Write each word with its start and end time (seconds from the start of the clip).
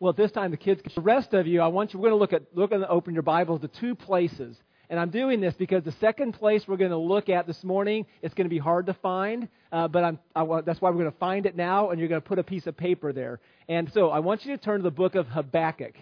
Well, 0.00 0.12
this 0.12 0.30
time, 0.30 0.52
the 0.52 0.56
kids, 0.56 0.80
the 0.94 1.00
rest 1.00 1.34
of 1.34 1.48
you, 1.48 1.60
I 1.60 1.66
want 1.66 1.92
you, 1.92 1.98
we're 1.98 2.10
going 2.10 2.18
to 2.18 2.20
look 2.20 2.32
at, 2.32 2.42
look 2.54 2.70
and 2.70 2.84
open 2.84 3.14
your 3.14 3.24
Bibles 3.24 3.62
to 3.62 3.68
two 3.68 3.96
places. 3.96 4.56
And 4.88 4.98
I'm 4.98 5.10
doing 5.10 5.40
this 5.40 5.54
because 5.54 5.82
the 5.82 5.94
second 6.00 6.32
place 6.34 6.68
we're 6.68 6.76
going 6.76 6.92
to 6.92 6.96
look 6.96 7.28
at 7.28 7.48
this 7.48 7.64
morning, 7.64 8.06
it's 8.22 8.32
going 8.32 8.44
to 8.44 8.50
be 8.50 8.58
hard 8.58 8.86
to 8.86 8.94
find, 8.94 9.48
uh, 9.72 9.88
but 9.88 10.04
I'm, 10.04 10.18
I, 10.36 10.60
that's 10.64 10.80
why 10.80 10.90
we're 10.90 11.00
going 11.00 11.10
to 11.10 11.18
find 11.18 11.46
it 11.46 11.56
now, 11.56 11.90
and 11.90 11.98
you're 11.98 12.08
going 12.08 12.22
to 12.22 12.26
put 12.26 12.38
a 12.38 12.44
piece 12.44 12.68
of 12.68 12.76
paper 12.76 13.12
there. 13.12 13.40
And 13.68 13.90
so 13.92 14.10
I 14.10 14.20
want 14.20 14.46
you 14.46 14.56
to 14.56 14.62
turn 14.62 14.78
to 14.78 14.84
the 14.84 14.90
book 14.92 15.16
of 15.16 15.26
Habakkuk. 15.26 15.94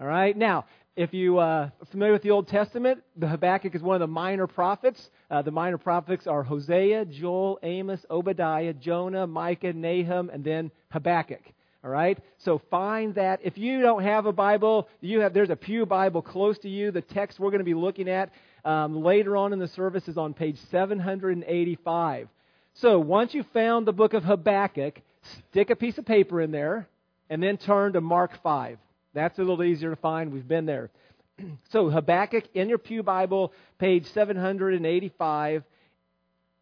All 0.00 0.06
right? 0.06 0.34
Now, 0.34 0.64
if 0.96 1.12
you 1.12 1.38
uh, 1.38 1.42
are 1.42 1.86
familiar 1.90 2.14
with 2.14 2.22
the 2.22 2.30
Old 2.30 2.48
Testament, 2.48 3.02
the 3.16 3.28
Habakkuk 3.28 3.74
is 3.74 3.82
one 3.82 3.96
of 3.96 4.00
the 4.00 4.06
minor 4.06 4.46
prophets. 4.46 5.10
Uh, 5.30 5.42
the 5.42 5.50
minor 5.50 5.78
prophets 5.78 6.26
are 6.26 6.42
Hosea, 6.42 7.04
Joel, 7.04 7.58
Amos, 7.62 8.00
Obadiah, 8.10 8.72
Jonah, 8.72 9.26
Micah, 9.26 9.74
Nahum, 9.74 10.30
and 10.30 10.42
then 10.42 10.70
Habakkuk. 10.90 11.42
All 11.88 11.94
right? 11.94 12.18
So 12.36 12.60
find 12.70 13.14
that. 13.14 13.40
If 13.42 13.56
you 13.56 13.80
don't 13.80 14.02
have 14.02 14.26
a 14.26 14.32
Bible, 14.32 14.88
you 15.00 15.20
have 15.20 15.32
there's 15.32 15.48
a 15.48 15.56
Pew 15.56 15.86
Bible 15.86 16.20
close 16.20 16.58
to 16.58 16.68
you. 16.68 16.90
The 16.90 17.00
text 17.00 17.40
we're 17.40 17.48
going 17.48 17.60
to 17.60 17.64
be 17.64 17.72
looking 17.72 18.10
at 18.10 18.30
um, 18.62 19.02
later 19.02 19.38
on 19.38 19.54
in 19.54 19.58
the 19.58 19.68
service 19.68 20.06
is 20.06 20.18
on 20.18 20.34
page 20.34 20.58
785. 20.70 22.28
So 22.74 22.98
once 22.98 23.32
you've 23.32 23.46
found 23.54 23.86
the 23.86 23.94
book 23.94 24.12
of 24.12 24.22
Habakkuk, 24.22 25.00
stick 25.48 25.70
a 25.70 25.76
piece 25.76 25.96
of 25.96 26.04
paper 26.04 26.42
in 26.42 26.50
there 26.50 26.86
and 27.30 27.42
then 27.42 27.56
turn 27.56 27.94
to 27.94 28.02
Mark 28.02 28.32
5. 28.42 28.76
That's 29.14 29.38
a 29.38 29.42
little 29.42 29.64
easier 29.64 29.88
to 29.88 29.96
find. 29.96 30.30
We've 30.30 30.46
been 30.46 30.66
there. 30.66 30.90
so 31.70 31.88
Habakkuk 31.88 32.44
in 32.52 32.68
your 32.68 32.76
Pew 32.76 33.02
Bible, 33.02 33.54
page 33.78 34.04
785. 34.12 35.64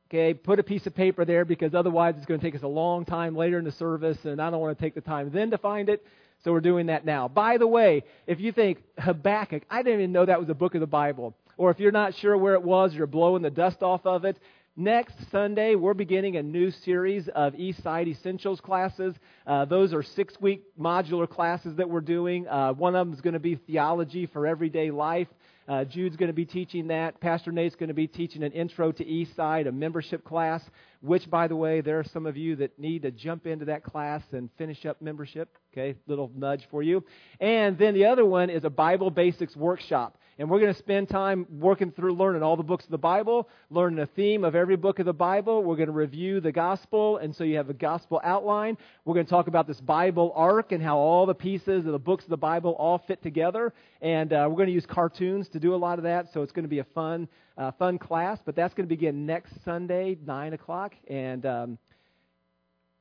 Okay, 0.09 0.35
put 0.35 0.61
a 0.61 0.63
piece 0.63 0.87
of 0.87 0.95
paper 0.95 1.25
there 1.25 1.45
because 1.45 1.75
otherwise 1.75 2.15
it's 2.17 2.27
going 2.27 2.39
to 2.39 2.47
take 2.47 2.55
us 2.55 2.63
a 2.63 2.69
long 2.69 3.05
time 3.05 3.35
later 3.35 3.59
in 3.59 3.65
the 3.65 3.73
service, 3.73 4.19
and 4.25 4.41
I 4.41 4.51
don't 4.51 4.61
want 4.61 4.79
to 4.79 4.85
take 4.85 4.95
the 4.95 5.01
time 5.01 5.31
then 5.33 5.51
to 5.51 5.59
find 5.59 5.89
it. 5.89 6.07
So 6.45 6.53
we're 6.53 6.61
doing 6.61 6.87
that 6.87 7.05
now. 7.05 7.27
By 7.27 7.59
the 7.59 7.67
way, 7.67 8.05
if 8.27 8.39
you 8.39 8.53
think 8.53 8.83
Habakkuk, 8.99 9.65
I 9.69 9.83
didn't 9.83 10.01
even 10.01 10.13
know 10.13 10.25
that 10.25 10.39
was 10.39 10.49
a 10.49 10.55
book 10.55 10.75
of 10.77 10.81
the 10.81 10.87
Bible. 10.87 11.35
Or 11.57 11.71
if 11.71 11.81
you're 11.81 11.91
not 11.91 12.15
sure 12.15 12.37
where 12.37 12.55
it 12.55 12.63
was, 12.63 12.95
you're 12.95 13.09
blowing 13.09 13.43
the 13.43 13.51
dust 13.51 13.83
off 13.83 14.07
of 14.07 14.25
it, 14.25 14.37
Next 14.79 15.15
Sunday, 15.33 15.75
we're 15.75 15.95
beginning 15.95 16.37
a 16.37 16.43
new 16.43 16.71
series 16.71 17.29
of 17.35 17.55
Eastside 17.55 18.09
Essentials 18.09 18.61
classes. 18.61 19.15
Uh, 19.47 19.65
those 19.65 19.95
are 19.95 20.03
six 20.03 20.39
week 20.39 20.65
modular 20.79 21.27
classes 21.27 21.75
that 21.77 21.89
we're 21.89 22.03
doing. 22.03 22.47
Uh, 22.47 22.75
one 22.75 22.95
of 22.95 23.07
them 23.07 23.15
is 23.15 23.23
going 23.23 23.33
to 23.33 23.41
be 23.41 23.55
theology 23.55 24.27
for 24.27 24.47
everyday 24.47 24.91
life. 24.91 25.29
Uh, 25.67 25.85
Jude's 25.85 26.17
going 26.17 26.29
to 26.29 26.35
be 26.35 26.45
teaching 26.45 26.89
that. 26.89 27.19
Pastor 27.23 27.53
Nate's 27.53 27.75
going 27.75 27.89
to 27.89 27.95
be 27.95 28.07
teaching 28.07 28.43
an 28.43 28.53
intro 28.53 28.93
to 28.93 29.03
Eastside, 29.03 29.67
a 29.67 29.73
membership 29.73 30.23
class, 30.25 30.63
which, 31.01 31.31
by 31.31 31.49
the 31.49 31.57
way, 31.57 31.81
there 31.81 31.99
are 31.99 32.05
some 32.05 32.27
of 32.27 32.37
you 32.37 32.57
that 32.57 32.79
need 32.79 33.01
to 33.01 33.11
jump 33.11 33.47
into 33.47 33.65
that 33.65 33.83
class 33.83 34.23
and 34.33 34.51
finish 34.59 34.85
up 34.85 35.01
membership. 35.01 35.57
Okay, 35.73 35.97
little 36.07 36.31
nudge 36.37 36.69
for 36.71 36.83
you. 36.83 37.03
And 37.41 37.79
then 37.79 37.95
the 37.95 38.05
other 38.05 38.27
one 38.27 38.51
is 38.51 38.65
a 38.65 38.71
Bible 38.71 39.11
Basics 39.11 39.57
workshop. 39.57 40.19
And 40.39 40.51
we're 40.51 40.61
going 40.61 40.73
to 40.73 40.79
spend 40.79 41.09
time 41.09 41.47
working 41.51 41.91
through 41.91 42.13
learning 42.13 42.43
all 42.43 42.59
the 42.59 42.63
books 42.63 42.85
of 42.85 42.91
the 42.91 42.99
Bible, 42.99 43.49
learning 43.71 44.01
a 44.01 44.07
theme 44.07 44.45
of 44.45 44.55
every 44.55 44.77
book 44.77 44.99
of 44.99 45.07
the 45.07 45.15
Bible. 45.15 45.65
We're 45.65 45.77
going 45.77 45.87
to 45.87 45.95
review 45.95 46.41
the 46.41 46.53
gospel, 46.53 47.17
and 47.17 47.35
so 47.35 47.43
you 47.43 47.57
have 47.57 47.71
a 47.71 47.75
gospel 47.75 48.21
outline. 48.23 48.77
We're 49.07 49.15
going 49.15 49.25
to 49.25 49.31
talk 49.31 49.47
about 49.47 49.67
this 49.67 49.81
Bible 49.81 50.35
arc 50.37 50.73
and 50.73 50.83
how 50.83 50.99
all 50.99 51.25
the 51.25 51.35
pieces 51.35 51.87
of 51.87 51.93
the 51.93 51.99
books 51.99 52.25
of 52.25 52.31
the 52.31 52.37
Bible 52.37 52.73
all 52.73 52.99
fit 52.99 53.23
together. 53.23 53.73
And 54.03 54.31
uh, 54.31 54.47
we're 54.51 54.57
going 54.57 54.69
to 54.69 54.75
use 54.75 54.85
cartoons 54.85 55.49
to 55.51 55.59
do 55.59 55.75
a 55.75 55.77
lot 55.77 55.99
of 55.99 56.03
that, 56.05 56.31
so 56.35 56.43
it's 56.43 56.53
going 56.53 56.65
to 56.65 56.69
be 56.69 56.81
a 56.81 56.87
fun, 56.95 57.29
uh, 57.57 57.71
fun 57.73 57.99
class. 57.99 58.39
But 58.45 58.55
that's 58.55 58.75
going 58.75 58.87
to 58.87 58.95
begin 58.95 59.25
next 59.25 59.55
Sunday, 59.65 60.19
9 60.23 60.53
o'clock. 60.53 60.95
And 61.09 61.47
um, 61.47 61.79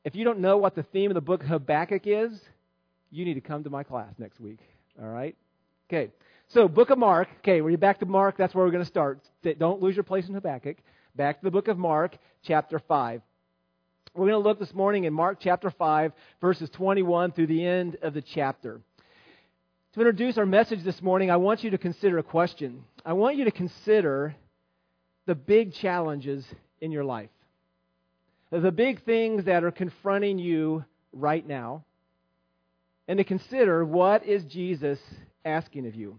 if 0.05 0.16
you 0.16 0.23
don't 0.23 0.39
know 0.39 0.55
what 0.55 0.73
the 0.73 0.83
theme 0.83 1.11
of 1.11 1.16
the 1.16 1.22
book 1.22 1.44
Habakkuk 1.44 2.03
is, 2.05 2.39
you 3.11 3.25
need 3.25 3.33
to 3.33 3.42
come 3.42 3.66
to 3.66 3.70
my 3.70 3.83
class 3.83 4.14
next 4.20 4.39
week. 4.39 4.59
All 5.02 5.09
right? 5.09 5.36
Okay. 5.89 6.11
So, 6.56 6.70
book 6.70 6.89
of 6.89 6.98
Mark. 6.98 7.28
Okay, 7.39 7.59
we're 7.59 7.78
back 7.78 8.00
to 8.00 8.06
Mark. 8.06 8.38
That's 8.38 8.56
where 8.56 8.64
we're 8.64 8.72
going 8.72 8.86
to 8.86 8.89
start. 8.89 9.20
Don't 9.59 9.81
lose 9.81 9.94
your 9.94 10.06
place 10.06 10.30
in 10.30 10.33
Habakkuk. 10.33 10.77
Back 11.14 11.39
to 11.39 11.43
the 11.43 11.52
book 11.52 11.67
of 11.67 11.77
Mark, 11.77 12.17
chapter 12.43 12.80
5. 12.80 13.21
We're 14.14 14.30
going 14.30 14.42
to 14.42 14.49
look 14.49 14.58
this 14.58 14.73
morning 14.73 15.04
in 15.04 15.11
Mark 15.11 15.39
chapter 15.42 15.70
5, 15.70 16.14
verses 16.39 16.70
21 16.70 17.33
through 17.33 17.48
the 17.48 17.65
end 17.65 17.98
of 18.02 18.14
the 18.14 18.21
chapter. 18.21 18.80
To 19.95 19.99
introduce 19.99 20.38
our 20.38 20.45
message 20.45 20.82
this 20.82 21.02
morning, 21.02 21.30
I 21.30 21.36
want 21.36 21.61
you 21.61 21.71
to 21.71 21.77
consider 21.77 22.20
a 22.20 22.23
question. 22.23 22.86
I 23.05 23.11
want 23.11 23.36
you 23.36 23.44
to 23.44 23.52
consider 23.52 24.33
the 25.26 25.36
big 25.36 25.73
challenges 25.73 26.45
in 26.80 26.89
your 26.89 27.04
life, 27.04 27.32
the 28.49 28.71
big 28.71 29.04
things 29.04 29.44
that 29.44 29.65
are 29.65 29.71
confronting 29.71 30.39
you 30.39 30.86
right 31.11 31.45
now, 31.45 31.83
and 33.10 33.17
to 33.17 33.26
consider 33.26 33.83
what 33.83 34.26
is 34.26 34.45
Jesus 34.45 34.99
asking 35.44 35.88
of 35.88 35.95
you. 35.95 36.17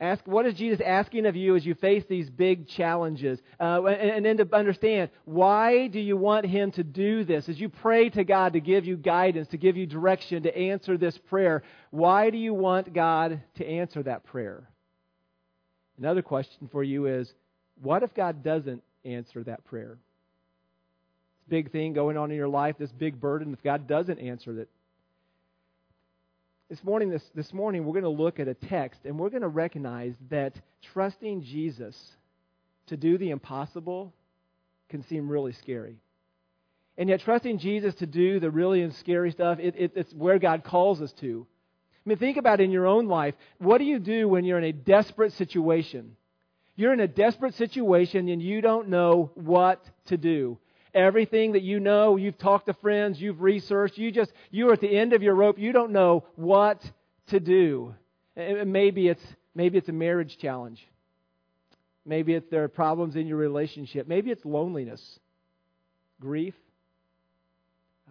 Ask, 0.00 0.24
what 0.28 0.46
is 0.46 0.54
Jesus 0.54 0.80
asking 0.84 1.26
of 1.26 1.34
you 1.34 1.56
as 1.56 1.66
you 1.66 1.74
face 1.74 2.04
these 2.08 2.30
big 2.30 2.68
challenges? 2.68 3.40
Uh, 3.58 3.84
and, 3.84 4.10
and 4.10 4.24
then 4.24 4.36
to 4.36 4.56
understand, 4.56 5.10
why 5.24 5.88
do 5.88 5.98
you 5.98 6.16
want 6.16 6.46
Him 6.46 6.70
to 6.72 6.84
do 6.84 7.24
this? 7.24 7.48
As 7.48 7.58
you 7.58 7.68
pray 7.68 8.08
to 8.10 8.22
God 8.22 8.52
to 8.52 8.60
give 8.60 8.84
you 8.84 8.96
guidance, 8.96 9.48
to 9.48 9.56
give 9.56 9.76
you 9.76 9.86
direction, 9.86 10.44
to 10.44 10.56
answer 10.56 10.96
this 10.96 11.18
prayer, 11.18 11.64
why 11.90 12.30
do 12.30 12.38
you 12.38 12.54
want 12.54 12.94
God 12.94 13.42
to 13.56 13.66
answer 13.66 14.04
that 14.04 14.24
prayer? 14.24 14.68
Another 15.98 16.22
question 16.22 16.68
for 16.70 16.84
you 16.84 17.06
is, 17.06 17.32
what 17.82 18.04
if 18.04 18.14
God 18.14 18.44
doesn't 18.44 18.84
answer 19.04 19.42
that 19.44 19.64
prayer? 19.64 19.98
This 21.38 21.48
big 21.48 21.72
thing 21.72 21.92
going 21.92 22.16
on 22.16 22.30
in 22.30 22.36
your 22.36 22.46
life, 22.46 22.76
this 22.78 22.92
big 22.92 23.20
burden, 23.20 23.52
if 23.52 23.64
God 23.64 23.88
doesn't 23.88 24.20
answer 24.20 24.60
it, 24.60 24.68
this 26.68 26.84
morning, 26.84 27.08
this, 27.08 27.22
this 27.34 27.54
morning, 27.54 27.84
we're 27.84 27.98
going 27.98 28.02
to 28.02 28.22
look 28.22 28.38
at 28.38 28.46
a 28.46 28.52
text 28.52 29.00
and 29.04 29.18
we're 29.18 29.30
going 29.30 29.42
to 29.42 29.48
recognize 29.48 30.12
that 30.28 30.54
trusting 30.92 31.42
Jesus 31.42 31.96
to 32.88 32.96
do 32.96 33.16
the 33.16 33.30
impossible 33.30 34.12
can 34.90 35.02
seem 35.04 35.30
really 35.30 35.52
scary. 35.52 35.96
And 36.98 37.08
yet, 37.08 37.20
trusting 37.20 37.58
Jesus 37.58 37.94
to 37.96 38.06
do 38.06 38.38
the 38.38 38.50
really 38.50 38.90
scary 38.90 39.30
stuff, 39.30 39.58
it, 39.60 39.74
it, 39.78 39.92
it's 39.94 40.12
where 40.12 40.38
God 40.38 40.62
calls 40.62 41.00
us 41.00 41.12
to. 41.20 41.46
I 42.04 42.08
mean, 42.08 42.18
think 42.18 42.36
about 42.36 42.60
it 42.60 42.64
in 42.64 42.70
your 42.70 42.86
own 42.86 43.06
life. 43.06 43.34
What 43.58 43.78
do 43.78 43.84
you 43.84 43.98
do 43.98 44.28
when 44.28 44.44
you're 44.44 44.58
in 44.58 44.64
a 44.64 44.72
desperate 44.72 45.32
situation? 45.34 46.16
You're 46.76 46.92
in 46.92 47.00
a 47.00 47.08
desperate 47.08 47.54
situation 47.54 48.28
and 48.28 48.42
you 48.42 48.60
don't 48.60 48.88
know 48.88 49.30
what 49.34 49.82
to 50.06 50.16
do 50.16 50.58
everything 50.94 51.52
that 51.52 51.62
you 51.62 51.80
know, 51.80 52.16
you've 52.16 52.38
talked 52.38 52.66
to 52.66 52.74
friends, 52.74 53.20
you've 53.20 53.40
researched, 53.40 53.98
you 53.98 54.10
just, 54.10 54.32
you're 54.50 54.72
at 54.72 54.80
the 54.80 54.96
end 54.96 55.12
of 55.12 55.22
your 55.22 55.34
rope, 55.34 55.58
you 55.58 55.72
don't 55.72 55.92
know 55.92 56.24
what 56.36 56.82
to 57.28 57.40
do. 57.40 57.94
Maybe 58.36 59.08
it's, 59.08 59.22
maybe 59.54 59.78
it's 59.78 59.88
a 59.88 59.92
marriage 59.92 60.38
challenge. 60.38 60.86
Maybe 62.04 62.34
it's 62.34 62.48
there 62.50 62.64
are 62.64 62.68
problems 62.68 63.16
in 63.16 63.26
your 63.26 63.36
relationship. 63.36 64.08
Maybe 64.08 64.30
it's 64.30 64.44
loneliness, 64.44 65.18
grief. 66.20 66.54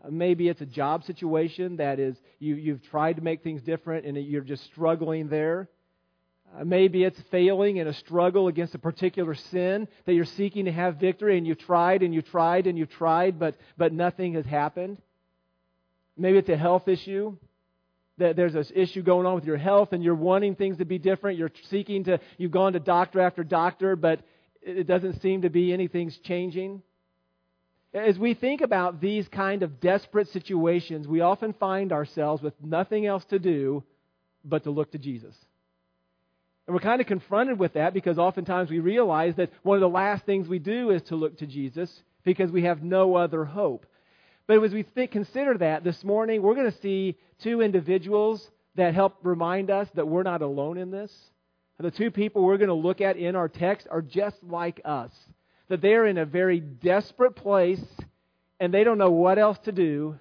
Uh, 0.03 0.09
maybe 0.11 0.49
it's 0.49 0.61
a 0.61 0.67
job 0.67 1.03
situation 1.03 1.77
that 1.77 1.99
is 1.99 2.15
you, 2.39 2.55
you've 2.55 2.83
tried 2.83 3.15
to 3.15 3.23
make 3.23 3.43
things 3.43 3.61
different 3.63 4.05
and 4.05 4.15
you're 4.17 4.41
just 4.41 4.63
struggling 4.65 5.29
there. 5.29 5.67
Uh, 6.55 6.63
maybe 6.63 7.03
it's 7.03 7.19
failing 7.29 7.77
in 7.77 7.87
a 7.87 7.93
struggle 7.93 8.47
against 8.47 8.75
a 8.75 8.79
particular 8.79 9.35
sin 9.35 9.87
that 10.05 10.13
you're 10.13 10.25
seeking 10.25 10.65
to 10.65 10.71
have 10.71 10.95
victory, 10.95 11.37
and 11.37 11.45
you've 11.45 11.59
tried 11.59 12.03
and 12.03 12.13
you've 12.13 12.29
tried 12.29 12.67
and 12.67 12.77
you've 12.77 12.89
tried, 12.89 13.37
but, 13.37 13.55
but 13.77 13.91
nothing 13.91 14.33
has 14.33 14.45
happened. 14.45 14.97
Maybe 16.15 16.37
it's 16.37 16.49
a 16.49 16.57
health 16.57 16.87
issue. 16.87 17.37
That 18.19 18.35
there's 18.35 18.55
an 18.55 18.65
issue 18.73 19.03
going 19.03 19.27
on 19.27 19.35
with 19.35 19.45
your 19.45 19.57
health, 19.57 19.93
and 19.93 20.03
you're 20.03 20.15
wanting 20.15 20.55
things 20.55 20.77
to 20.77 20.85
be 20.85 20.97
different. 20.97 21.37
You're 21.37 21.51
seeking 21.69 22.05
to, 22.05 22.19
you've 22.39 22.51
gone 22.51 22.73
to 22.73 22.79
doctor 22.79 23.21
after 23.21 23.43
doctor, 23.43 23.95
but 23.95 24.21
it 24.63 24.87
doesn't 24.87 25.21
seem 25.21 25.43
to 25.43 25.51
be 25.51 25.71
anything's 25.71 26.17
changing. 26.17 26.81
As 27.93 28.17
we 28.17 28.33
think 28.33 28.61
about 28.61 28.99
these 28.99 29.27
kind 29.27 29.61
of 29.61 29.79
desperate 29.79 30.29
situations, 30.29 31.07
we 31.07 31.21
often 31.21 31.53
find 31.53 31.93
ourselves 31.93 32.41
with 32.41 32.53
nothing 32.61 33.05
else 33.05 33.23
to 33.25 33.37
do 33.37 33.83
but 34.43 34.63
to 34.63 34.71
look 34.71 34.91
to 34.93 34.97
Jesus. 34.97 35.35
And 36.67 36.73
we're 36.73 36.81
kind 36.81 36.99
of 36.99 37.07
confronted 37.07 37.57
with 37.57 37.73
that 37.73 37.93
because 37.93 38.17
oftentimes 38.17 38.69
we 38.69 38.79
realize 38.79 39.35
that 39.37 39.51
one 39.63 39.77
of 39.77 39.81
the 39.81 39.89
last 39.89 40.25
things 40.25 40.47
we 40.47 40.59
do 40.59 40.91
is 40.91 41.01
to 41.03 41.15
look 41.15 41.37
to 41.37 41.47
Jesus 41.47 42.03
because 42.25 42.51
we 42.51 42.63
have 42.63 42.83
no 42.83 43.15
other 43.15 43.45
hope. 43.45 43.85
But 44.47 44.61
as 44.61 44.73
we 44.73 44.83
think, 44.83 45.11
consider 45.11 45.57
that 45.57 45.85
this 45.85 46.03
morning, 46.03 46.41
we're 46.41 46.55
going 46.55 46.71
to 46.71 46.77
see 46.79 47.17
two 47.41 47.61
individuals 47.61 48.49
that 48.75 48.93
help 48.93 49.17
remind 49.23 49.71
us 49.71 49.87
that 49.95 50.07
we're 50.07 50.23
not 50.23 50.41
alone 50.41 50.77
in 50.77 50.91
this. 50.91 51.11
The 51.79 51.91
two 51.91 52.11
people 52.11 52.43
we're 52.43 52.57
going 52.57 52.69
to 52.69 52.73
look 52.73 53.01
at 53.01 53.17
in 53.17 53.35
our 53.35 53.47
text 53.47 53.87
are 53.89 54.01
just 54.01 54.35
like 54.43 54.81
us. 54.83 55.11
That 55.69 55.81
they're 55.81 56.05
in 56.05 56.17
a 56.17 56.25
very 56.25 56.59
desperate 56.59 57.35
place 57.35 57.83
and 58.59 58.73
they 58.73 58.83
don't 58.83 58.97
know 58.97 59.11
what 59.11 59.37
else 59.37 59.59
to 59.59 59.71
do, 59.71 60.17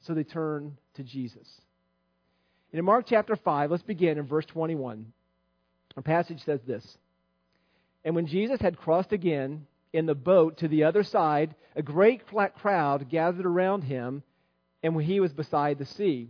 so 0.00 0.14
they 0.14 0.24
turn 0.24 0.76
to 0.94 1.04
Jesus. 1.04 1.48
And 2.72 2.80
in 2.80 2.84
Mark 2.84 3.06
chapter 3.08 3.36
5, 3.36 3.70
let's 3.70 3.82
begin 3.82 4.18
in 4.18 4.26
verse 4.26 4.46
21. 4.46 5.12
Our 5.96 6.02
passage 6.02 6.44
says 6.44 6.60
this 6.66 6.98
And 8.04 8.14
when 8.14 8.26
Jesus 8.26 8.60
had 8.60 8.76
crossed 8.76 9.12
again 9.12 9.66
in 9.92 10.06
the 10.06 10.14
boat 10.14 10.58
to 10.58 10.68
the 10.68 10.84
other 10.84 11.02
side, 11.02 11.54
a 11.74 11.82
great 11.82 12.22
crowd 12.26 13.08
gathered 13.08 13.46
around 13.46 13.82
him, 13.82 14.22
and 14.82 14.94
when 14.94 15.04
he 15.04 15.20
was 15.20 15.32
beside 15.32 15.78
the 15.78 15.86
sea. 15.86 16.28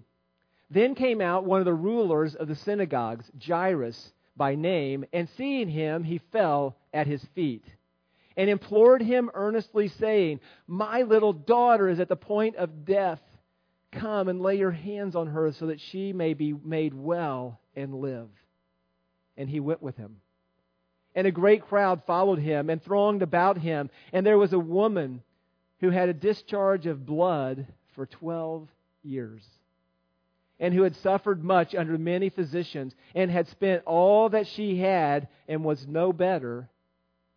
Then 0.71 0.95
came 0.95 1.21
out 1.21 1.45
one 1.45 1.61
of 1.61 1.65
the 1.65 1.75
rulers 1.75 2.35
of 2.35 2.49
the 2.49 2.57
synagogues, 2.57 3.31
Jairus 3.45 4.13
by 4.37 4.55
name, 4.55 5.05
and 5.13 5.29
seeing 5.37 5.69
him, 5.69 6.05
he 6.05 6.19
fell 6.33 6.77
at 6.93 7.07
his 7.07 7.25
feet 7.35 7.65
and 8.37 8.51
implored 8.51 9.01
him 9.01 9.31
earnestly, 9.35 9.89
saying, 9.89 10.41
My 10.67 11.03
little 11.03 11.33
daughter 11.33 11.89
is 11.89 12.01
at 12.01 12.09
the 12.09 12.17
point 12.17 12.57
of 12.57 12.85
death. 12.85 13.21
Come 13.93 14.29
and 14.29 14.43
lay 14.43 14.57
your 14.57 14.73
hands 14.73 15.17
on 15.17 15.29
her 15.29 15.53
so 15.53 15.67
that 15.67 15.81
she 15.81 16.13
may 16.13 16.35
be 16.35 16.53
made 16.53 16.93
well 16.93 17.59
and 17.75 17.95
live. 17.95 18.29
And 19.37 19.49
he 19.49 19.61
went 19.61 19.83
with 19.83 19.97
him. 19.97 20.17
And 21.15 21.27
a 21.27 21.33
great 21.33 21.67
crowd 21.67 22.03
followed 22.07 22.39
him 22.39 22.69
and 22.71 22.83
thronged 22.83 23.23
about 23.23 23.59
him. 23.59 23.91
And 24.13 24.25
there 24.25 24.39
was 24.39 24.53
a 24.53 24.59
woman 24.59 25.23
who 25.81 25.91
had 25.91 26.09
a 26.09 26.15
discharge 26.15 26.87
of 26.87 27.07
blood 27.07 27.67
for 27.95 28.07
12 28.07 28.69
years 29.03 29.43
and 30.59 30.73
who 30.73 30.83
had 30.83 30.97
suffered 30.97 31.45
much 31.45 31.75
under 31.75 31.99
many 31.99 32.31
physicians, 32.31 32.95
and 33.15 33.31
had 33.31 33.49
spent 33.49 33.83
all 33.85 34.31
that 34.31 34.47
she 34.47 34.79
had, 34.79 35.29
and 35.49 35.65
was 35.65 35.87
no 35.87 36.13
better, 36.13 36.69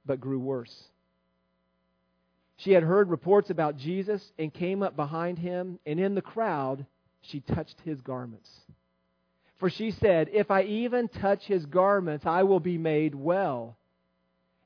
but 0.06 0.22
grew 0.22 0.40
worse. 0.40 0.86
She 2.57 2.72
had 2.72 2.84
heard 2.84 3.10
reports 3.10 3.50
about 3.50 3.78
Jesus, 3.78 4.31
and 4.38 4.54
came 4.54 4.81
up 4.81 4.95
behind 4.95 5.38
him, 5.38 5.80
and 5.86 6.00
in 6.00 6.16
the 6.16 6.22
crowd 6.22 6.86
she 7.22 7.42
touched 7.42 7.80
his 7.81 8.00
garments. 8.02 8.50
For 9.60 9.70
she 9.70 9.92
said, 9.92 10.30
If 10.32 10.52
I 10.52 10.64
even 10.64 11.10
touch 11.10 11.44
his 11.44 11.66
garments, 11.66 12.26
I 12.26 12.44
will 12.44 12.62
be 12.62 12.78
made 12.78 13.14
well. 13.14 13.78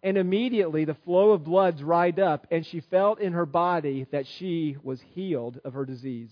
And 0.03 0.17
immediately 0.17 0.85
the 0.85 0.97
flow 1.05 1.31
of 1.31 1.43
blood 1.43 1.77
dried 1.77 2.19
up, 2.19 2.45
and 2.51 2.65
she 2.65 2.81
felt 2.81 3.19
in 3.19 3.33
her 3.33 3.45
body 3.45 4.05
that 4.11 4.27
she 4.27 4.77
was 4.83 5.01
healed 5.13 5.59
of 5.63 5.73
her 5.73 5.85
disease. 5.85 6.31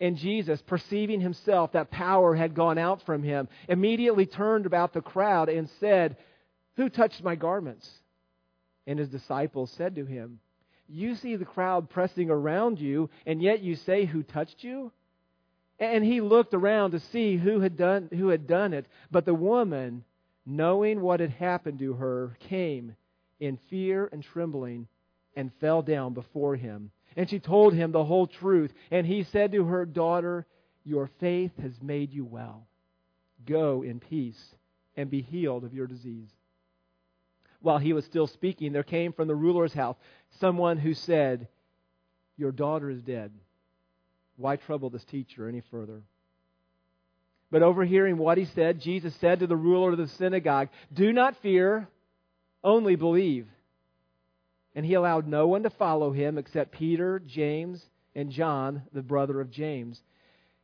And 0.00 0.16
Jesus, 0.16 0.62
perceiving 0.62 1.20
himself 1.20 1.72
that 1.72 1.90
power 1.90 2.34
had 2.34 2.54
gone 2.54 2.78
out 2.78 3.02
from 3.02 3.22
him, 3.22 3.48
immediately 3.68 4.26
turned 4.26 4.64
about 4.64 4.92
the 4.92 5.00
crowd 5.00 5.48
and 5.48 5.68
said, 5.78 6.16
Who 6.76 6.88
touched 6.88 7.22
my 7.22 7.34
garments? 7.34 7.88
And 8.86 8.98
his 8.98 9.10
disciples 9.10 9.70
said 9.76 9.96
to 9.96 10.06
him, 10.06 10.40
You 10.88 11.14
see 11.16 11.36
the 11.36 11.44
crowd 11.44 11.90
pressing 11.90 12.30
around 12.30 12.80
you, 12.80 13.10
and 13.26 13.42
yet 13.42 13.60
you 13.60 13.76
say, 13.76 14.06
Who 14.06 14.22
touched 14.22 14.64
you? 14.64 14.90
And 15.82 16.04
he 16.04 16.20
looked 16.20 16.54
around 16.54 16.92
to 16.92 17.00
see 17.00 17.36
who 17.36 17.60
had 17.60 17.76
done, 17.76 18.08
who 18.12 18.28
had 18.28 18.46
done 18.46 18.72
it. 18.72 18.86
But 19.10 19.24
the 19.24 19.34
woman, 19.34 20.04
knowing 20.46 21.00
what 21.00 21.20
had 21.20 21.30
happened 21.30 21.80
to 21.80 21.94
her, 21.94 22.36
came 22.40 22.94
in 23.40 23.58
fear 23.68 24.08
and 24.12 24.22
trembling 24.22 24.86
and 25.34 25.52
fell 25.60 25.82
down 25.82 26.14
before 26.14 26.56
him 26.56 26.90
and 27.16 27.28
she 27.28 27.38
told 27.38 27.74
him 27.74 27.92
the 27.92 28.04
whole 28.04 28.26
truth. 28.26 28.72
And 28.90 29.06
he 29.06 29.24
said 29.24 29.52
to 29.52 29.64
her, 29.64 29.84
Daughter, 29.84 30.46
your 30.84 31.10
faith 31.20 31.52
has 31.60 31.72
made 31.82 32.12
you 32.12 32.24
well. 32.24 32.66
Go 33.46 33.82
in 33.82 34.00
peace 34.00 34.54
and 34.96 35.10
be 35.10 35.22
healed 35.22 35.64
of 35.64 35.74
your 35.74 35.86
disease. 35.86 36.28
While 37.60 37.78
he 37.78 37.92
was 37.92 38.04
still 38.04 38.26
speaking, 38.26 38.72
there 38.72 38.82
came 38.82 39.12
from 39.12 39.28
the 39.28 39.34
ruler's 39.34 39.72
house 39.72 39.96
someone 40.40 40.78
who 40.78 40.94
said, 40.94 41.48
Your 42.36 42.52
daughter 42.52 42.90
is 42.90 43.02
dead. 43.02 43.32
Why 44.42 44.56
trouble 44.56 44.90
this 44.90 45.04
teacher 45.04 45.48
any 45.48 45.62
further? 45.70 46.02
But 47.52 47.62
overhearing 47.62 48.16
what 48.16 48.38
he 48.38 48.44
said, 48.44 48.80
Jesus 48.80 49.14
said 49.20 49.38
to 49.40 49.46
the 49.46 49.56
ruler 49.56 49.92
of 49.92 49.98
the 49.98 50.08
synagogue, 50.08 50.68
Do 50.92 51.12
not 51.12 51.36
fear, 51.42 51.86
only 52.64 52.96
believe. 52.96 53.46
And 54.74 54.84
he 54.84 54.94
allowed 54.94 55.28
no 55.28 55.46
one 55.46 55.62
to 55.62 55.70
follow 55.70 56.10
him 56.10 56.38
except 56.38 56.72
Peter, 56.72 57.20
James, 57.24 57.84
and 58.16 58.30
John, 58.30 58.82
the 58.92 59.02
brother 59.02 59.40
of 59.40 59.50
James. 59.50 60.02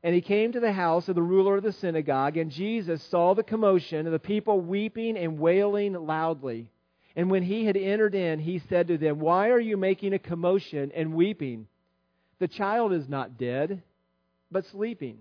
And 0.02 0.12
he 0.12 0.22
came 0.22 0.52
to 0.52 0.60
the 0.60 0.72
house 0.72 1.08
of 1.08 1.14
the 1.14 1.22
ruler 1.22 1.56
of 1.56 1.62
the 1.62 1.72
synagogue, 1.72 2.36
and 2.36 2.50
Jesus 2.50 3.00
saw 3.04 3.34
the 3.34 3.44
commotion 3.44 4.06
of 4.06 4.12
the 4.12 4.18
people 4.18 4.60
weeping 4.60 5.16
and 5.16 5.38
wailing 5.38 5.92
loudly. 5.92 6.68
And 7.14 7.30
when 7.30 7.44
he 7.44 7.64
had 7.64 7.76
entered 7.76 8.16
in, 8.16 8.40
he 8.40 8.60
said 8.68 8.88
to 8.88 8.98
them, 8.98 9.20
Why 9.20 9.50
are 9.50 9.60
you 9.60 9.76
making 9.76 10.14
a 10.14 10.18
commotion 10.18 10.90
and 10.94 11.14
weeping? 11.14 11.68
The 12.38 12.48
child 12.48 12.92
is 12.92 13.08
not 13.08 13.38
dead, 13.38 13.82
but 14.50 14.66
sleeping. 14.66 15.18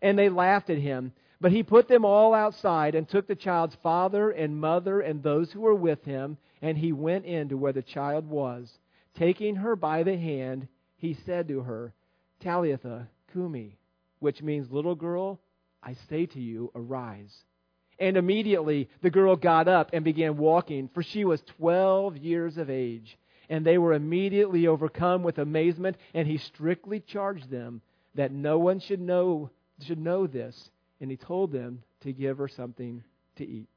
And 0.00 0.18
they 0.18 0.28
laughed 0.28 0.70
at 0.70 0.78
him. 0.78 1.12
But 1.40 1.52
he 1.52 1.62
put 1.62 1.88
them 1.88 2.04
all 2.04 2.32
outside 2.32 2.94
and 2.94 3.06
took 3.06 3.26
the 3.26 3.34
child's 3.34 3.74
father 3.82 4.30
and 4.30 4.60
mother 4.60 5.00
and 5.00 5.22
those 5.22 5.52
who 5.52 5.60
were 5.60 5.74
with 5.74 6.02
him 6.04 6.38
and 6.62 6.78
he 6.78 6.92
went 6.92 7.26
in 7.26 7.50
to 7.50 7.58
where 7.58 7.74
the 7.74 7.82
child 7.82 8.26
was. 8.26 8.72
Taking 9.18 9.56
her 9.56 9.76
by 9.76 10.02
the 10.02 10.16
hand, 10.16 10.66
he 10.96 11.12
said 11.26 11.48
to 11.48 11.60
her, 11.60 11.92
Talitha 12.40 13.08
cumi, 13.32 13.76
which 14.20 14.40
means, 14.40 14.70
Little 14.70 14.94
girl, 14.94 15.40
I 15.82 15.94
say 16.08 16.24
to 16.24 16.40
you, 16.40 16.72
arise. 16.74 17.44
And 17.98 18.16
immediately 18.16 18.88
the 19.02 19.10
girl 19.10 19.36
got 19.36 19.68
up 19.68 19.90
and 19.92 20.02
began 20.02 20.38
walking, 20.38 20.88
for 20.94 21.02
she 21.02 21.26
was 21.26 21.42
twelve 21.42 22.16
years 22.16 22.56
of 22.56 22.70
age. 22.70 23.18
And 23.48 23.64
they 23.64 23.78
were 23.78 23.92
immediately 23.92 24.66
overcome 24.66 25.22
with 25.22 25.38
amazement, 25.38 25.96
and 26.14 26.26
he 26.26 26.38
strictly 26.38 27.00
charged 27.00 27.50
them 27.50 27.80
that 28.14 28.32
no 28.32 28.58
one 28.58 28.80
should 28.80 29.00
know, 29.00 29.50
should 29.82 29.98
know 29.98 30.26
this. 30.26 30.70
And 31.00 31.10
he 31.10 31.16
told 31.16 31.52
them 31.52 31.82
to 32.02 32.12
give 32.12 32.38
her 32.38 32.48
something 32.48 33.02
to 33.36 33.46
eat 33.46 33.68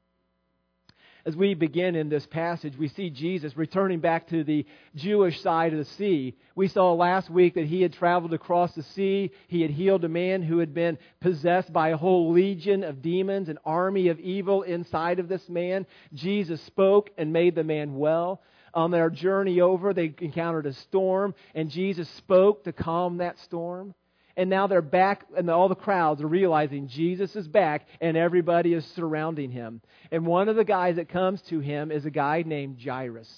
as 1.28 1.36
we 1.36 1.52
begin 1.52 1.94
in 1.94 2.08
this 2.08 2.24
passage, 2.24 2.74
we 2.78 2.88
see 2.88 3.10
Jesus 3.10 3.54
returning 3.54 4.00
back 4.00 4.28
to 4.28 4.42
the 4.44 4.64
Jewish 4.94 5.42
side 5.42 5.74
of 5.74 5.78
the 5.78 5.84
sea. 5.84 6.34
We 6.54 6.68
saw 6.68 6.94
last 6.94 7.28
week 7.28 7.52
that 7.54 7.66
he 7.66 7.82
had 7.82 7.92
traveled 7.92 8.32
across 8.32 8.74
the 8.74 8.82
sea. 8.82 9.32
He 9.46 9.60
had 9.60 9.70
healed 9.70 10.04
a 10.04 10.08
man 10.08 10.40
who 10.40 10.56
had 10.58 10.72
been 10.72 10.96
possessed 11.20 11.70
by 11.70 11.90
a 11.90 11.98
whole 11.98 12.32
legion 12.32 12.82
of 12.82 13.02
demons, 13.02 13.50
an 13.50 13.58
army 13.62 14.08
of 14.08 14.18
evil 14.20 14.62
inside 14.62 15.18
of 15.18 15.28
this 15.28 15.46
man. 15.50 15.86
Jesus 16.14 16.62
spoke 16.62 17.10
and 17.18 17.30
made 17.30 17.54
the 17.54 17.62
man 17.62 17.96
well. 17.96 18.40
On 18.78 18.92
their 18.92 19.10
journey 19.10 19.60
over, 19.60 19.92
they 19.92 20.14
encountered 20.20 20.66
a 20.66 20.72
storm, 20.72 21.34
and 21.54 21.68
Jesus 21.68 22.08
spoke 22.10 22.62
to 22.64 22.72
calm 22.72 23.16
that 23.16 23.38
storm 23.40 23.94
and 24.38 24.48
now 24.48 24.68
they're 24.68 24.80
back, 24.80 25.26
and 25.36 25.50
all 25.50 25.68
the 25.68 25.74
crowds 25.74 26.22
are 26.22 26.28
realizing 26.28 26.86
Jesus 26.86 27.34
is 27.34 27.48
back, 27.48 27.88
and 28.00 28.16
everybody 28.16 28.72
is 28.72 28.86
surrounding 28.94 29.50
him. 29.50 29.80
And 30.12 30.24
one 30.24 30.48
of 30.48 30.54
the 30.54 30.64
guys 30.64 30.94
that 30.94 31.08
comes 31.08 31.42
to 31.48 31.58
him 31.58 31.90
is 31.90 32.06
a 32.06 32.10
guy 32.10 32.44
named 32.46 32.78
Jairus. 32.80 33.28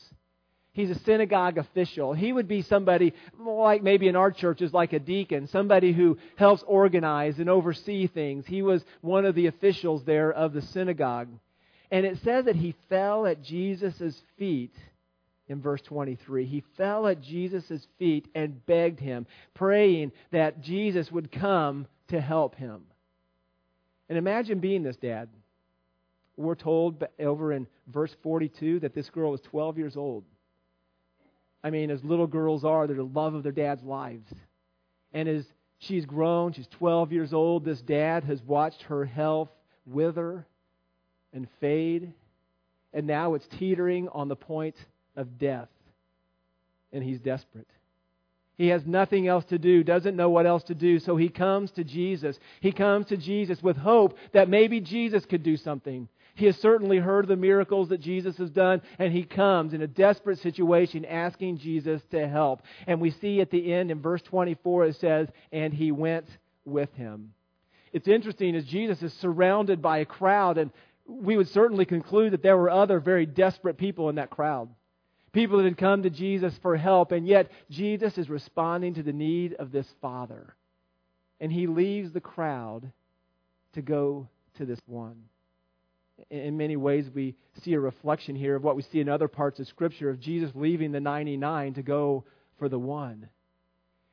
He's 0.72 0.90
a 0.90 0.98
synagogue 0.98 1.56
official. 1.56 2.12
He 2.12 2.34
would 2.34 2.46
be 2.46 2.60
somebody, 2.60 3.14
like 3.38 3.82
maybe 3.82 4.08
in 4.08 4.14
our 4.14 4.31
churches, 4.31 4.75
like 4.75 4.93
a 4.93 4.98
deacon, 4.98 5.46
somebody 5.46 5.94
who 5.94 6.19
helps 6.36 6.62
organize 6.66 7.38
and 7.38 7.48
oversee 7.48 8.06
things. 8.06 8.44
He 8.46 8.60
was 8.60 8.84
one 9.00 9.24
of 9.24 9.34
the 9.34 9.46
officials 9.46 10.05
there 10.05 10.31
of 10.31 10.53
the 10.53 10.60
synagogue. 10.60 11.29
And 11.91 12.05
it 12.05 12.19
says 12.19 12.44
that 12.44 12.56
he 12.56 12.74
fell 12.91 13.24
at 13.24 13.43
Jesus' 13.43 14.22
feet 14.36 14.74
in 15.50 15.60
verse 15.60 15.82
23. 15.82 16.46
He 16.46 16.62
fell 16.76 17.08
at 17.08 17.20
Jesus' 17.20 17.86
feet 17.98 18.28
and 18.34 18.64
begged 18.66 19.00
him, 19.00 19.26
praying 19.52 20.12
that 20.30 20.62
Jesus 20.62 21.10
would 21.10 21.32
come 21.32 21.86
to 22.08 22.20
help 22.20 22.54
him. 22.54 22.82
And 24.08 24.16
imagine 24.16 24.60
being 24.60 24.84
this 24.84 24.96
dad. 24.96 25.28
We're 26.36 26.54
told 26.54 27.04
over 27.19 27.52
in 27.52 27.66
verse 27.88 28.14
42 28.22 28.80
that 28.80 28.94
this 28.94 29.10
girl 29.10 29.32
was 29.32 29.40
12 29.42 29.76
years 29.76 29.96
old. 29.96 30.24
I 31.62 31.70
mean, 31.70 31.90
as 31.90 32.02
little 32.02 32.28
girls 32.28 32.64
are, 32.64 32.86
they're 32.86 32.96
the 32.96 33.02
love 33.02 33.34
of 33.34 33.42
their 33.42 33.52
dad's 33.52 33.82
lives. 33.82 34.32
And 35.12 35.28
as 35.28 35.44
she's 35.78 36.06
grown, 36.06 36.52
she's 36.52 36.69
12 36.78 37.12
years 37.12 37.32
old, 37.32 37.64
this 37.64 37.82
dad 37.82 38.24
has 38.24 38.40
watched 38.42 38.82
her 38.82 39.04
health 39.04 39.50
wither 39.84 40.46
and 41.32 41.48
fade. 41.60 42.12
And 42.92 43.06
now 43.06 43.34
it's 43.34 43.46
teetering 43.58 44.08
on 44.08 44.28
the 44.28 44.36
point 44.36 44.76
of 45.20 45.39
death. 45.39 45.69
And 46.93 47.05
he's 47.05 47.20
desperate. 47.20 47.69
He 48.60 48.69
has 48.69 48.84
nothing 48.84 49.27
else 49.27 49.46
to 49.46 49.58
do, 49.58 49.82
doesn't 49.82 50.17
know 50.17 50.29
what 50.29 50.44
else 50.44 50.65
to 50.65 50.74
do, 50.74 50.98
so 50.98 51.17
he 51.17 51.31
comes 51.31 51.70
to 51.72 51.82
Jesus. 51.82 52.39
He 52.60 52.72
comes 52.72 53.06
to 53.06 53.17
Jesus 53.17 53.62
with 53.62 53.79
hope 53.79 54.19
that 54.32 54.50
maybe 54.50 54.81
Jesus 54.81 55.24
could 55.24 55.43
do 55.43 55.56
something. 55.56 56.08
He 56.34 56.44
has 56.44 56.56
certainly 56.56 56.98
heard 56.98 57.27
the 57.27 57.36
miracles 57.36 57.89
that 57.89 58.03
Jesus 58.03 58.36
has 58.36 58.50
done, 58.50 58.82
and 58.98 59.15
he 59.15 59.22
comes 59.22 59.72
in 59.72 59.81
a 59.81 59.86
desperate 59.86 60.41
situation 60.41 61.06
asking 61.06 61.56
Jesus 61.56 62.03
to 62.10 62.29
help. 62.29 62.60
And 62.86 63.00
we 63.00 63.12
see 63.12 63.41
at 63.41 63.50
the 63.50 63.72
end 63.72 63.91
in 63.91 64.03
verse 64.03 64.20
24 64.22 64.86
it 64.86 64.96
says, 64.96 65.29
And 65.53 65.72
he 65.72 65.91
went 65.91 66.27
with 66.67 66.93
him. 66.96 67.32
It's 67.94 68.08
interesting 68.08 68.55
as 68.56 68.67
Jesus 68.67 69.03
is 69.03 69.15
surrounded 69.15 69.81
by 69.81 70.00
a 70.00 70.05
crowd, 70.05 70.58
and 70.58 70.70
we 71.06 71.39
would 71.39 71.48
certainly 71.48 71.86
conclude 71.86 72.34
that 72.34 72.43
there 72.43 72.58
were 72.58 72.69
other 72.69 73.00
very 73.00 73.24
desperate 73.24 73.79
people 73.79 74.10
in 74.10 74.17
that 74.17 74.29
crowd 74.29 74.69
people 75.32 75.58
that 75.58 75.65
had 75.65 75.79
come 75.79 76.03
to 76.03 76.10
Jesus 76.10 76.55
for 76.63 76.77
help, 76.77 77.13
and 77.13 77.27
yet 77.27 77.51
Jesus 77.70 78.19
is 78.19 78.29
responding 78.29 78.94
to 78.94 79.03
the 79.03 79.13
need 79.13 79.55
of 79.55 79.72
this 79.72 79.87
father. 80.01 80.55
And 81.41 81.53
he 81.53 81.67
leaves 81.67 82.13
the 82.13 82.20
crowd 82.20 82.91
to 83.75 83.82
go 83.82 84.29
to 84.58 84.65
this 84.67 84.81
one. 84.87 85.22
In 86.31 86.56
many 86.56 86.77
ways, 86.77 87.06
we 87.15 87.34
see 87.63 87.72
a 87.75 87.81
reflection 87.81 88.37
here 88.37 88.56
of 88.56 88.63
what 88.63 88.77
we 88.77 88.82
see 88.82 89.01
in 89.01 89.08
other 89.08 89.29
parts 89.29 89.58
of 89.58 89.69
Scripture 89.69 90.10
of 90.10 90.20
Jesus 90.20 90.51
leaving 90.55 90.93
the 90.93 91.01
99 91.01 91.75
to 91.75 91.82
go 91.82 92.25
for 92.58 92.69
the 92.69 92.79
one. 92.79 93.29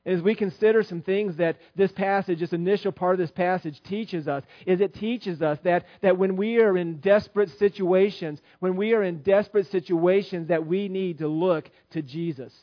As 0.07 0.21
we 0.21 0.35
consider 0.35 0.83
some 0.83 1.01
things 1.01 1.35
that 1.35 1.57
this 1.75 1.91
passage, 1.91 2.39
this 2.39 2.53
initial 2.53 2.93
part 2.93 3.13
of 3.13 3.19
this 3.19 3.31
passage 3.31 3.81
teaches 3.83 4.27
us, 4.27 4.43
is 4.65 4.79
it 4.79 4.93
teaches 4.93 5.41
us 5.41 5.59
that, 5.63 5.85
that 6.01 6.17
when 6.17 6.37
we 6.37 6.59
are 6.59 6.77
in 6.77 6.97
desperate 6.97 7.49
situations, 7.59 8.39
when 8.59 8.77
we 8.77 8.93
are 8.93 9.03
in 9.03 9.21
desperate 9.21 9.69
situations, 9.69 10.47
that 10.47 10.65
we 10.65 10.87
need 10.87 11.17
to 11.17 11.27
look 11.27 11.69
to 11.91 12.01
Jesus. 12.01 12.53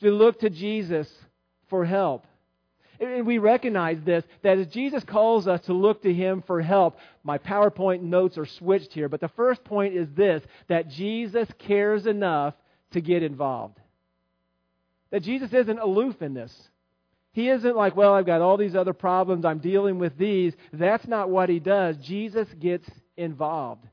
To 0.00 0.12
look 0.12 0.40
to 0.40 0.50
Jesus 0.50 1.10
for 1.68 1.84
help. 1.84 2.24
And 3.00 3.26
we 3.26 3.38
recognize 3.38 3.98
this, 4.04 4.24
that 4.42 4.58
as 4.58 4.68
Jesus 4.68 5.02
calls 5.02 5.48
us 5.48 5.60
to 5.62 5.72
look 5.72 6.02
to 6.02 6.14
Him 6.14 6.44
for 6.46 6.62
help, 6.62 6.98
my 7.24 7.36
PowerPoint 7.36 8.02
notes 8.02 8.38
are 8.38 8.46
switched 8.46 8.92
here, 8.92 9.08
but 9.08 9.20
the 9.20 9.28
first 9.28 9.64
point 9.64 9.96
is 9.96 10.06
this, 10.14 10.44
that 10.68 10.88
Jesus 10.88 11.48
cares 11.58 12.06
enough 12.06 12.54
to 12.92 13.00
get 13.00 13.24
involved. 13.24 13.80
That 15.14 15.22
Jesus 15.22 15.52
isn't 15.52 15.78
aloof 15.78 16.22
in 16.22 16.34
this. 16.34 16.52
He 17.30 17.48
isn't 17.48 17.76
like, 17.76 17.94
well, 17.94 18.14
I've 18.14 18.26
got 18.26 18.40
all 18.40 18.56
these 18.56 18.74
other 18.74 18.92
problems, 18.92 19.44
I'm 19.44 19.60
dealing 19.60 20.00
with 20.00 20.18
these. 20.18 20.54
That's 20.72 21.06
not 21.06 21.30
what 21.30 21.48
he 21.48 21.60
does. 21.60 21.96
Jesus 21.98 22.48
gets 22.58 22.90
involved. 23.16 23.86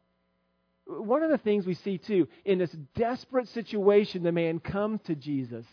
One 0.88 1.22
of 1.22 1.30
the 1.30 1.38
things 1.38 1.68
we 1.68 1.76
see, 1.76 2.00
too, 2.00 2.28
in 2.44 2.58
this 2.58 2.76
desperate 2.96 3.48
situation, 3.50 4.24
the 4.24 4.32
man 4.32 4.60
comes 4.60 5.00
to 5.04 5.14
Jesus. 5.14 5.68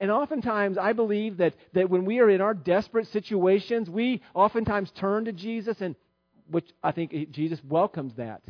And 0.00 0.10
oftentimes, 0.10 0.78
I 0.78 0.94
believe 0.94 1.36
that, 1.36 1.54
that 1.74 1.88
when 1.88 2.04
we 2.04 2.18
are 2.18 2.28
in 2.28 2.40
our 2.40 2.52
desperate 2.52 3.06
situations, 3.12 3.88
we 3.88 4.20
oftentimes 4.34 4.90
turn 4.90 5.26
to 5.26 5.32
Jesus, 5.32 5.80
and 5.80 5.94
which 6.50 6.68
I 6.82 6.90
think 6.90 7.30
Jesus 7.30 7.60
welcomes 7.62 8.14
that. 8.14 8.42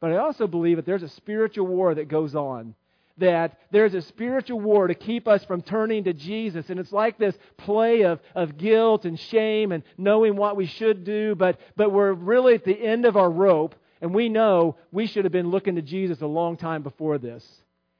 But 0.00 0.10
I 0.10 0.16
also 0.16 0.48
believe 0.48 0.78
that 0.78 0.84
there's 0.84 1.04
a 1.04 1.08
spiritual 1.08 1.68
war 1.68 1.94
that 1.94 2.08
goes 2.08 2.34
on 2.34 2.74
that 3.18 3.58
there's 3.70 3.94
a 3.94 4.02
spiritual 4.02 4.60
war 4.60 4.86
to 4.86 4.94
keep 4.94 5.28
us 5.28 5.44
from 5.44 5.62
turning 5.62 6.04
to 6.04 6.12
Jesus. 6.12 6.70
And 6.70 6.80
it's 6.80 6.92
like 6.92 7.18
this 7.18 7.36
play 7.56 8.02
of, 8.02 8.20
of 8.34 8.56
guilt 8.56 9.04
and 9.04 9.18
shame 9.18 9.72
and 9.72 9.82
knowing 9.98 10.36
what 10.36 10.56
we 10.56 10.66
should 10.66 11.04
do, 11.04 11.34
but, 11.34 11.60
but 11.76 11.92
we're 11.92 12.12
really 12.12 12.54
at 12.54 12.64
the 12.64 12.78
end 12.78 13.04
of 13.04 13.16
our 13.16 13.30
rope, 13.30 13.74
and 14.00 14.14
we 14.14 14.28
know 14.28 14.76
we 14.90 15.06
should 15.06 15.24
have 15.24 15.32
been 15.32 15.50
looking 15.50 15.76
to 15.76 15.82
Jesus 15.82 16.20
a 16.20 16.26
long 16.26 16.56
time 16.56 16.82
before 16.82 17.18
this. 17.18 17.46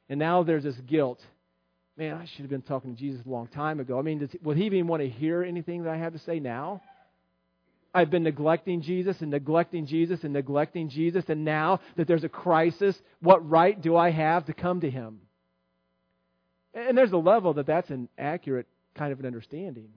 And 0.08 0.18
now 0.18 0.42
there's 0.42 0.64
this 0.64 0.76
guilt. 0.86 1.24
Man, 1.96 2.16
I 2.16 2.24
should 2.24 2.40
have 2.40 2.50
been 2.50 2.62
talking 2.62 2.94
to 2.94 2.98
Jesus 2.98 3.24
a 3.24 3.28
long 3.28 3.46
time 3.48 3.78
ago. 3.78 3.98
I 3.98 4.02
mean, 4.02 4.18
does, 4.18 4.30
would 4.42 4.56
he 4.56 4.64
even 4.64 4.86
want 4.86 5.02
to 5.02 5.08
hear 5.08 5.42
anything 5.42 5.84
that 5.84 5.92
I 5.92 5.98
have 5.98 6.14
to 6.14 6.18
say 6.18 6.40
now? 6.40 6.80
I've 7.94 8.10
been 8.10 8.22
neglecting 8.22 8.80
Jesus 8.80 9.20
and 9.20 9.30
neglecting 9.30 9.86
Jesus 9.86 10.24
and 10.24 10.32
neglecting 10.32 10.88
Jesus, 10.88 11.24
and 11.28 11.44
now 11.44 11.80
that 11.96 12.06
there's 12.06 12.24
a 12.24 12.28
crisis, 12.28 13.00
what 13.20 13.48
right 13.48 13.78
do 13.80 13.96
I 13.96 14.10
have 14.10 14.46
to 14.46 14.54
come 14.54 14.80
to 14.80 14.90
Him? 14.90 15.20
And 16.72 16.96
there's 16.96 17.12
a 17.12 17.18
level 17.18 17.54
that 17.54 17.66
that's 17.66 17.90
an 17.90 18.08
accurate 18.16 18.66
kind 18.94 19.12
of 19.12 19.20
an 19.20 19.26
understanding. 19.26 19.90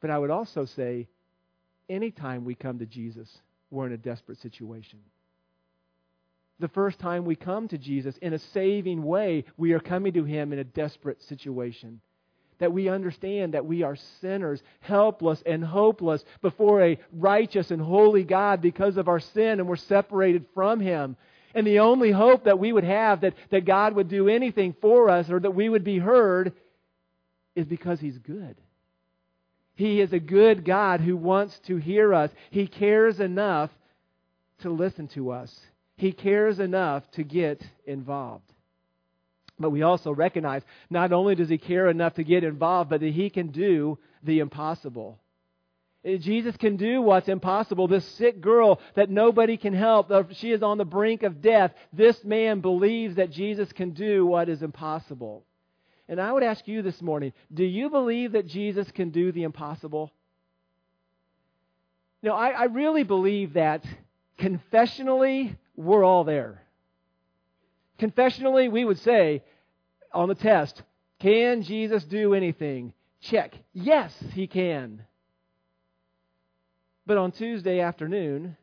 But 0.00 0.10
I 0.10 0.18
would 0.18 0.30
also 0.30 0.64
say, 0.64 1.08
anytime 1.88 2.44
we 2.44 2.54
come 2.54 2.78
to 2.78 2.86
Jesus, 2.86 3.28
we're 3.70 3.86
in 3.86 3.92
a 3.92 3.98
desperate 3.98 4.40
situation. 4.40 5.00
The 6.60 6.68
first 6.68 7.00
time 7.00 7.24
we 7.24 7.34
come 7.36 7.66
to 7.68 7.78
Jesus 7.78 8.16
in 8.18 8.34
a 8.34 8.38
saving 8.38 9.02
way, 9.02 9.44
we 9.56 9.72
are 9.72 9.80
coming 9.80 10.12
to 10.12 10.24
Him 10.24 10.52
in 10.52 10.60
a 10.60 10.64
desperate 10.64 11.22
situation 11.22 12.00
that 12.60 12.72
we 12.72 12.88
understand 12.88 13.54
that 13.54 13.66
we 13.66 13.82
are 13.82 13.96
sinners, 14.20 14.62
helpless 14.80 15.42
and 15.44 15.64
hopeless 15.64 16.24
before 16.40 16.82
a 16.82 16.98
righteous 17.12 17.70
and 17.70 17.82
holy 17.82 18.22
God 18.22 18.62
because 18.62 18.96
of 18.96 19.08
our 19.08 19.20
sin, 19.20 19.58
and 19.58 19.68
we're 19.68 19.76
separated 19.76 20.46
from 20.54 20.78
Him. 20.78 21.16
And 21.54 21.66
the 21.66 21.80
only 21.80 22.12
hope 22.12 22.44
that 22.44 22.60
we 22.60 22.72
would 22.72 22.84
have 22.84 23.22
that, 23.22 23.34
that 23.50 23.64
God 23.64 23.94
would 23.94 24.08
do 24.08 24.28
anything 24.28 24.76
for 24.80 25.10
us 25.10 25.28
or 25.28 25.40
that 25.40 25.54
we 25.54 25.68
would 25.68 25.82
be 25.82 25.98
heard 25.98 26.52
is 27.56 27.66
because 27.66 27.98
He's 27.98 28.18
good. 28.18 28.56
He 29.74 30.00
is 30.00 30.12
a 30.12 30.20
good 30.20 30.64
God 30.64 31.00
who 31.00 31.16
wants 31.16 31.58
to 31.60 31.76
hear 31.76 32.12
us. 32.14 32.30
He 32.50 32.66
cares 32.66 33.18
enough 33.18 33.70
to 34.60 34.70
listen 34.70 35.08
to 35.08 35.30
us. 35.32 35.58
He 35.96 36.12
cares 36.12 36.60
enough 36.60 37.10
to 37.12 37.24
get 37.24 37.62
involved. 37.86 38.52
But 39.60 39.70
we 39.70 39.82
also 39.82 40.10
recognize 40.12 40.62
not 40.88 41.12
only 41.12 41.34
does 41.34 41.50
he 41.50 41.58
care 41.58 41.88
enough 41.88 42.14
to 42.14 42.24
get 42.24 42.42
involved, 42.42 42.90
but 42.90 43.00
that 43.00 43.12
he 43.12 43.28
can 43.28 43.48
do 43.48 43.98
the 44.22 44.38
impossible. 44.38 45.20
Eh, 46.02 46.16
Jesus 46.16 46.56
can 46.56 46.76
do 46.76 47.02
what's 47.02 47.28
impossible. 47.28 47.86
This 47.86 48.06
sick 48.06 48.40
girl 48.40 48.80
that 48.94 49.10
nobody 49.10 49.58
can 49.58 49.74
help, 49.74 50.10
she 50.32 50.50
is 50.50 50.62
on 50.62 50.78
the 50.78 50.84
brink 50.84 51.22
of 51.22 51.42
death. 51.42 51.72
This 51.92 52.24
man 52.24 52.60
believes 52.60 53.16
that 53.16 53.30
Jesus 53.30 53.70
can 53.72 53.90
do 53.90 54.24
what 54.24 54.48
is 54.48 54.62
impossible. 54.62 55.44
And 56.08 56.20
I 56.20 56.32
would 56.32 56.42
ask 56.42 56.66
you 56.66 56.80
this 56.82 57.00
morning 57.02 57.32
do 57.52 57.64
you 57.64 57.90
believe 57.90 58.32
that 58.32 58.46
Jesus 58.46 58.90
can 58.90 59.10
do 59.10 59.30
the 59.30 59.42
impossible? 59.42 60.10
Know, 62.22 62.34
I, 62.34 62.50
I 62.50 62.64
really 62.64 63.04
believe 63.04 63.54
that 63.54 63.84
confessionally, 64.38 65.56
we're 65.76 66.04
all 66.04 66.24
there. 66.24 66.62
Confessionally, 68.00 68.70
we 68.70 68.84
would 68.84 68.98
say 68.98 69.42
on 70.10 70.30
the 70.30 70.34
test, 70.34 70.82
can 71.20 71.62
Jesus 71.62 72.02
do 72.04 72.32
anything? 72.32 72.94
Check. 73.20 73.54
Yes, 73.74 74.10
he 74.32 74.46
can. 74.46 75.04
But 77.04 77.18
on 77.18 77.30
Tuesday 77.30 77.80
afternoon, 77.80 78.56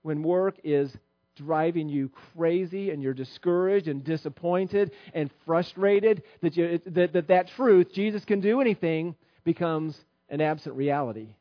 when 0.00 0.22
work 0.22 0.56
is 0.64 0.90
driving 1.36 1.90
you 1.90 2.10
crazy 2.34 2.90
and 2.90 3.02
you're 3.02 3.12
discouraged 3.12 3.86
and 3.86 4.02
disappointed 4.02 4.92
and 5.12 5.30
frustrated 5.44 6.22
that, 6.40 6.56
you, 6.56 6.80
that, 6.86 7.12
that 7.12 7.28
that 7.28 7.48
truth, 7.48 7.92
Jesus 7.92 8.24
can 8.24 8.40
do 8.40 8.62
anything, 8.62 9.14
becomes 9.44 9.94
an 10.30 10.40
absent 10.40 10.74
reality. 10.74 11.34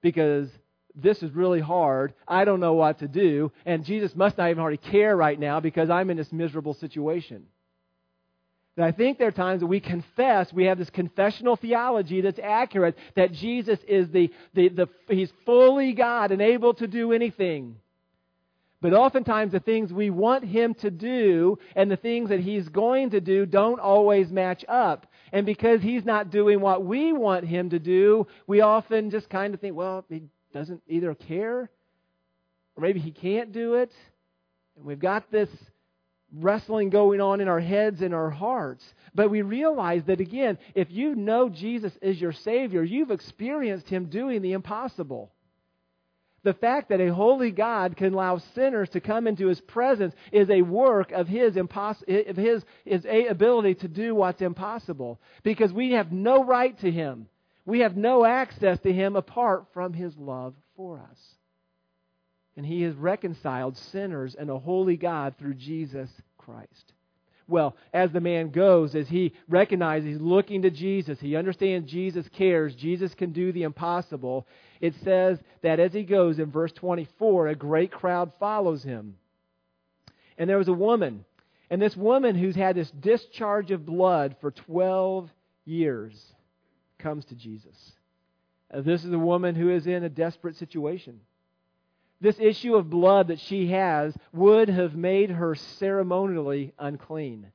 Because 0.00 0.48
this 0.96 1.22
is 1.22 1.30
really 1.32 1.60
hard. 1.60 2.14
I 2.26 2.44
don't 2.44 2.60
know 2.60 2.72
what 2.72 2.98
to 3.00 3.08
do. 3.08 3.52
And 3.64 3.84
Jesus 3.84 4.16
must 4.16 4.38
not 4.38 4.50
even 4.50 4.62
already 4.62 4.78
care 4.78 5.16
right 5.16 5.38
now 5.38 5.60
because 5.60 5.90
I'm 5.90 6.10
in 6.10 6.16
this 6.16 6.32
miserable 6.32 6.74
situation. 6.74 7.44
And 8.76 8.84
I 8.84 8.92
think 8.92 9.18
there 9.18 9.28
are 9.28 9.32
times 9.32 9.60
that 9.60 9.66
we 9.66 9.80
confess, 9.80 10.52
we 10.52 10.64
have 10.64 10.78
this 10.78 10.90
confessional 10.90 11.56
theology 11.56 12.20
that's 12.20 12.40
accurate, 12.42 12.96
that 13.14 13.32
Jesus 13.32 13.78
is 13.88 14.10
the, 14.10 14.30
the, 14.54 14.68
the 14.68 14.88
he's 15.08 15.32
fully 15.46 15.92
God 15.92 16.30
and 16.30 16.42
able 16.42 16.74
to 16.74 16.86
do 16.86 17.12
anything. 17.12 17.76
But 18.82 18.92
oftentimes 18.92 19.52
the 19.52 19.60
things 19.60 19.92
we 19.92 20.10
want 20.10 20.44
him 20.44 20.74
to 20.74 20.90
do 20.90 21.58
and 21.74 21.90
the 21.90 21.96
things 21.96 22.28
that 22.28 22.40
he's 22.40 22.68
going 22.68 23.10
to 23.10 23.20
do 23.20 23.46
don't 23.46 23.80
always 23.80 24.30
match 24.30 24.64
up. 24.68 25.06
And 25.32 25.46
because 25.46 25.80
he's 25.80 26.04
not 26.04 26.30
doing 26.30 26.60
what 26.60 26.84
we 26.84 27.14
want 27.14 27.46
him 27.46 27.70
to 27.70 27.78
do, 27.78 28.26
we 28.46 28.60
often 28.60 29.10
just 29.10 29.30
kind 29.30 29.54
of 29.54 29.60
think, 29.60 29.74
well, 29.74 30.04
doesn't 30.56 30.82
either 30.88 31.14
care 31.14 31.70
or 32.76 32.82
maybe 32.82 33.00
he 33.00 33.10
can't 33.10 33.52
do 33.52 33.74
it. 33.74 33.92
And 34.76 34.84
we've 34.84 34.98
got 34.98 35.30
this 35.30 35.48
wrestling 36.32 36.90
going 36.90 37.20
on 37.20 37.40
in 37.40 37.48
our 37.48 37.60
heads 37.60 38.02
and 38.02 38.14
our 38.14 38.30
hearts. 38.30 38.84
But 39.14 39.30
we 39.30 39.42
realize 39.42 40.02
that, 40.06 40.20
again, 40.20 40.58
if 40.74 40.90
you 40.90 41.14
know 41.14 41.48
Jesus 41.48 41.92
is 42.02 42.20
your 42.20 42.32
Savior, 42.32 42.82
you've 42.82 43.10
experienced 43.10 43.88
Him 43.88 44.06
doing 44.06 44.42
the 44.42 44.52
impossible. 44.52 45.30
The 46.42 46.54
fact 46.54 46.90
that 46.90 47.00
a 47.00 47.12
holy 47.12 47.50
God 47.50 47.96
can 47.96 48.12
allow 48.12 48.38
sinners 48.54 48.88
to 48.90 49.00
come 49.00 49.26
into 49.26 49.48
His 49.48 49.60
presence 49.60 50.14
is 50.32 50.48
a 50.50 50.62
work 50.62 51.12
of 51.12 51.26
His, 51.26 51.54
impos- 51.54 52.28
of 52.28 52.36
his, 52.36 52.62
his 52.84 53.04
ability 53.28 53.76
to 53.76 53.88
do 53.88 54.14
what's 54.14 54.42
impossible. 54.42 55.20
Because 55.42 55.72
we 55.72 55.92
have 55.92 56.12
no 56.12 56.44
right 56.44 56.78
to 56.80 56.90
Him. 56.90 57.28
We 57.66 57.80
have 57.80 57.96
no 57.96 58.24
access 58.24 58.78
to 58.80 58.92
Him 58.92 59.16
apart 59.16 59.66
from 59.74 59.92
His 59.92 60.16
love 60.16 60.54
for 60.76 60.98
us. 60.98 61.18
And 62.56 62.64
He 62.64 62.82
has 62.82 62.94
reconciled 62.94 63.76
sinners 63.76 64.34
and 64.38 64.48
a 64.48 64.58
holy 64.58 64.96
God 64.96 65.34
through 65.38 65.54
Jesus 65.54 66.08
Christ. 66.38 66.92
Well, 67.48 67.76
as 67.92 68.10
the 68.10 68.20
man 68.20 68.50
goes, 68.50 68.94
as 68.96 69.08
he 69.08 69.32
recognizes 69.48 70.08
he's 70.08 70.20
looking 70.20 70.62
to 70.62 70.70
Jesus, 70.70 71.20
he 71.20 71.36
understands 71.36 71.88
Jesus 71.88 72.26
cares, 72.36 72.74
Jesus 72.74 73.14
can 73.14 73.32
do 73.32 73.52
the 73.52 73.62
impossible. 73.62 74.48
It 74.80 74.94
says 75.04 75.38
that 75.62 75.78
as 75.78 75.92
he 75.92 76.02
goes 76.02 76.40
in 76.40 76.50
verse 76.50 76.72
24, 76.72 77.48
a 77.48 77.54
great 77.54 77.92
crowd 77.92 78.32
follows 78.40 78.82
him. 78.82 79.14
And 80.36 80.50
there 80.50 80.58
was 80.58 80.66
a 80.66 80.72
woman, 80.72 81.24
and 81.70 81.80
this 81.80 81.96
woman 81.96 82.34
who's 82.34 82.56
had 82.56 82.74
this 82.74 82.90
discharge 82.90 83.70
of 83.70 83.86
blood 83.86 84.36
for 84.40 84.50
12 84.50 85.30
years 85.64 86.20
comes 86.98 87.24
to 87.26 87.34
Jesus. 87.34 87.92
Uh, 88.72 88.80
this 88.80 89.04
is 89.04 89.12
a 89.12 89.18
woman 89.18 89.54
who 89.54 89.70
is 89.70 89.86
in 89.86 90.04
a 90.04 90.08
desperate 90.08 90.56
situation. 90.56 91.20
This 92.20 92.38
issue 92.40 92.74
of 92.74 92.90
blood 92.90 93.28
that 93.28 93.40
she 93.40 93.68
has 93.68 94.14
would 94.32 94.68
have 94.68 94.94
made 94.94 95.30
her 95.30 95.54
ceremonially 95.54 96.72
unclean. 96.78 97.52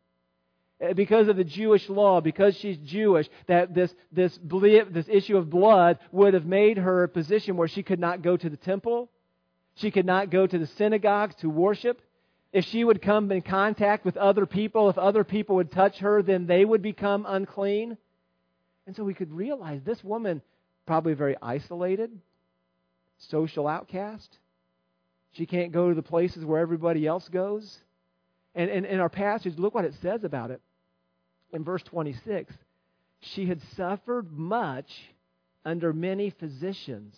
Uh, 0.81 0.93
because 0.93 1.27
of 1.27 1.35
the 1.35 1.43
Jewish 1.43 1.89
law, 1.89 2.21
because 2.21 2.55
she's 2.55 2.77
Jewish, 2.77 3.27
that 3.47 3.73
this, 3.73 3.93
this, 4.11 4.39
this 4.43 5.07
issue 5.09 5.37
of 5.37 5.49
blood 5.49 5.99
would 6.11 6.33
have 6.33 6.45
made 6.45 6.77
her 6.77 7.03
a 7.03 7.09
position 7.09 7.57
where 7.57 7.67
she 7.67 7.83
could 7.83 7.99
not 7.99 8.21
go 8.21 8.37
to 8.37 8.49
the 8.49 8.57
temple, 8.57 9.09
she 9.75 9.91
could 9.91 10.05
not 10.05 10.29
go 10.29 10.45
to 10.45 10.57
the 10.57 10.67
synagogues 10.67 11.35
to 11.35 11.49
worship, 11.49 12.01
If 12.51 12.65
she 12.65 12.83
would 12.83 13.01
come 13.01 13.31
in 13.31 13.41
contact 13.41 14.03
with 14.03 14.17
other 14.17 14.45
people, 14.45 14.89
if 14.89 14.97
other 14.97 15.23
people 15.23 15.55
would 15.55 15.71
touch 15.71 15.99
her, 15.99 16.21
then 16.21 16.47
they 16.47 16.65
would 16.65 16.81
become 16.81 17.25
unclean. 17.27 17.97
And 18.91 18.95
so 18.97 19.05
we 19.05 19.13
could 19.13 19.31
realize 19.31 19.79
this 19.85 20.03
woman, 20.03 20.41
probably 20.85 21.13
very 21.13 21.37
isolated, 21.41 22.11
social 23.29 23.65
outcast. 23.65 24.37
She 25.31 25.45
can't 25.45 25.71
go 25.71 25.87
to 25.87 25.95
the 25.95 26.01
places 26.01 26.43
where 26.43 26.59
everybody 26.59 27.07
else 27.07 27.29
goes. 27.29 27.77
And 28.53 28.69
in 28.69 28.99
our 28.99 29.07
passage, 29.07 29.57
look 29.57 29.73
what 29.73 29.85
it 29.85 29.93
says 30.01 30.25
about 30.25 30.51
it. 30.51 30.59
In 31.53 31.63
verse 31.63 31.81
26, 31.83 32.53
she 33.21 33.45
had 33.45 33.61
suffered 33.77 34.29
much 34.29 34.91
under 35.63 35.93
many 35.93 36.29
physicians. 36.29 37.17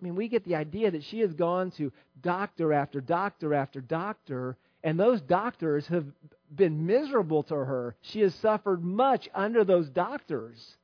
I 0.00 0.02
mean, 0.02 0.16
we 0.16 0.26
get 0.26 0.44
the 0.44 0.56
idea 0.56 0.90
that 0.90 1.04
she 1.04 1.20
has 1.20 1.32
gone 1.34 1.70
to 1.76 1.92
doctor 2.20 2.72
after 2.72 3.00
doctor 3.00 3.54
after 3.54 3.80
doctor, 3.80 4.56
and 4.82 4.98
those 4.98 5.20
doctors 5.20 5.86
have 5.88 6.06
been 6.54 6.86
miserable 6.86 7.42
to 7.44 7.54
her. 7.54 7.96
She 8.02 8.20
has 8.20 8.34
suffered 8.36 8.82
much 8.82 9.28
under 9.34 9.64
those 9.64 9.88
doctors. 9.88 10.76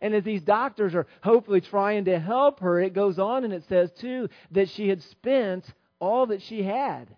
And 0.00 0.14
as 0.14 0.22
these 0.22 0.42
doctors 0.42 0.94
are 0.94 1.06
hopefully 1.22 1.60
trying 1.60 2.04
to 2.04 2.18
help 2.20 2.60
her, 2.60 2.80
it 2.80 2.92
goes 2.92 3.18
on 3.18 3.44
and 3.44 3.52
it 3.52 3.64
says, 3.68 3.90
too, 3.92 4.28
that 4.52 4.68
she 4.68 4.88
had 4.88 5.02
spent 5.02 5.64
all 5.98 6.26
that 6.26 6.42
she 6.42 6.62
had. 6.62 7.08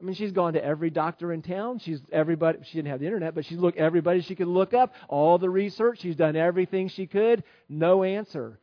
I 0.00 0.04
mean, 0.04 0.14
she's 0.14 0.32
gone 0.32 0.54
to 0.54 0.64
every 0.64 0.90
doctor 0.90 1.32
in 1.32 1.42
town. 1.42 1.78
She's 1.78 2.00
everybody. 2.10 2.58
She 2.64 2.78
didn't 2.78 2.88
have 2.88 2.98
the 2.98 3.06
internet, 3.06 3.36
but 3.36 3.44
she's 3.44 3.58
looked 3.58 3.78
everybody 3.78 4.20
she 4.20 4.34
could 4.34 4.48
look 4.48 4.74
up. 4.74 4.94
All 5.08 5.38
the 5.38 5.48
research. 5.48 6.00
She's 6.00 6.16
done 6.16 6.34
everything 6.34 6.88
she 6.88 7.06
could. 7.06 7.44
No 7.68 8.02
answer. 8.02 8.58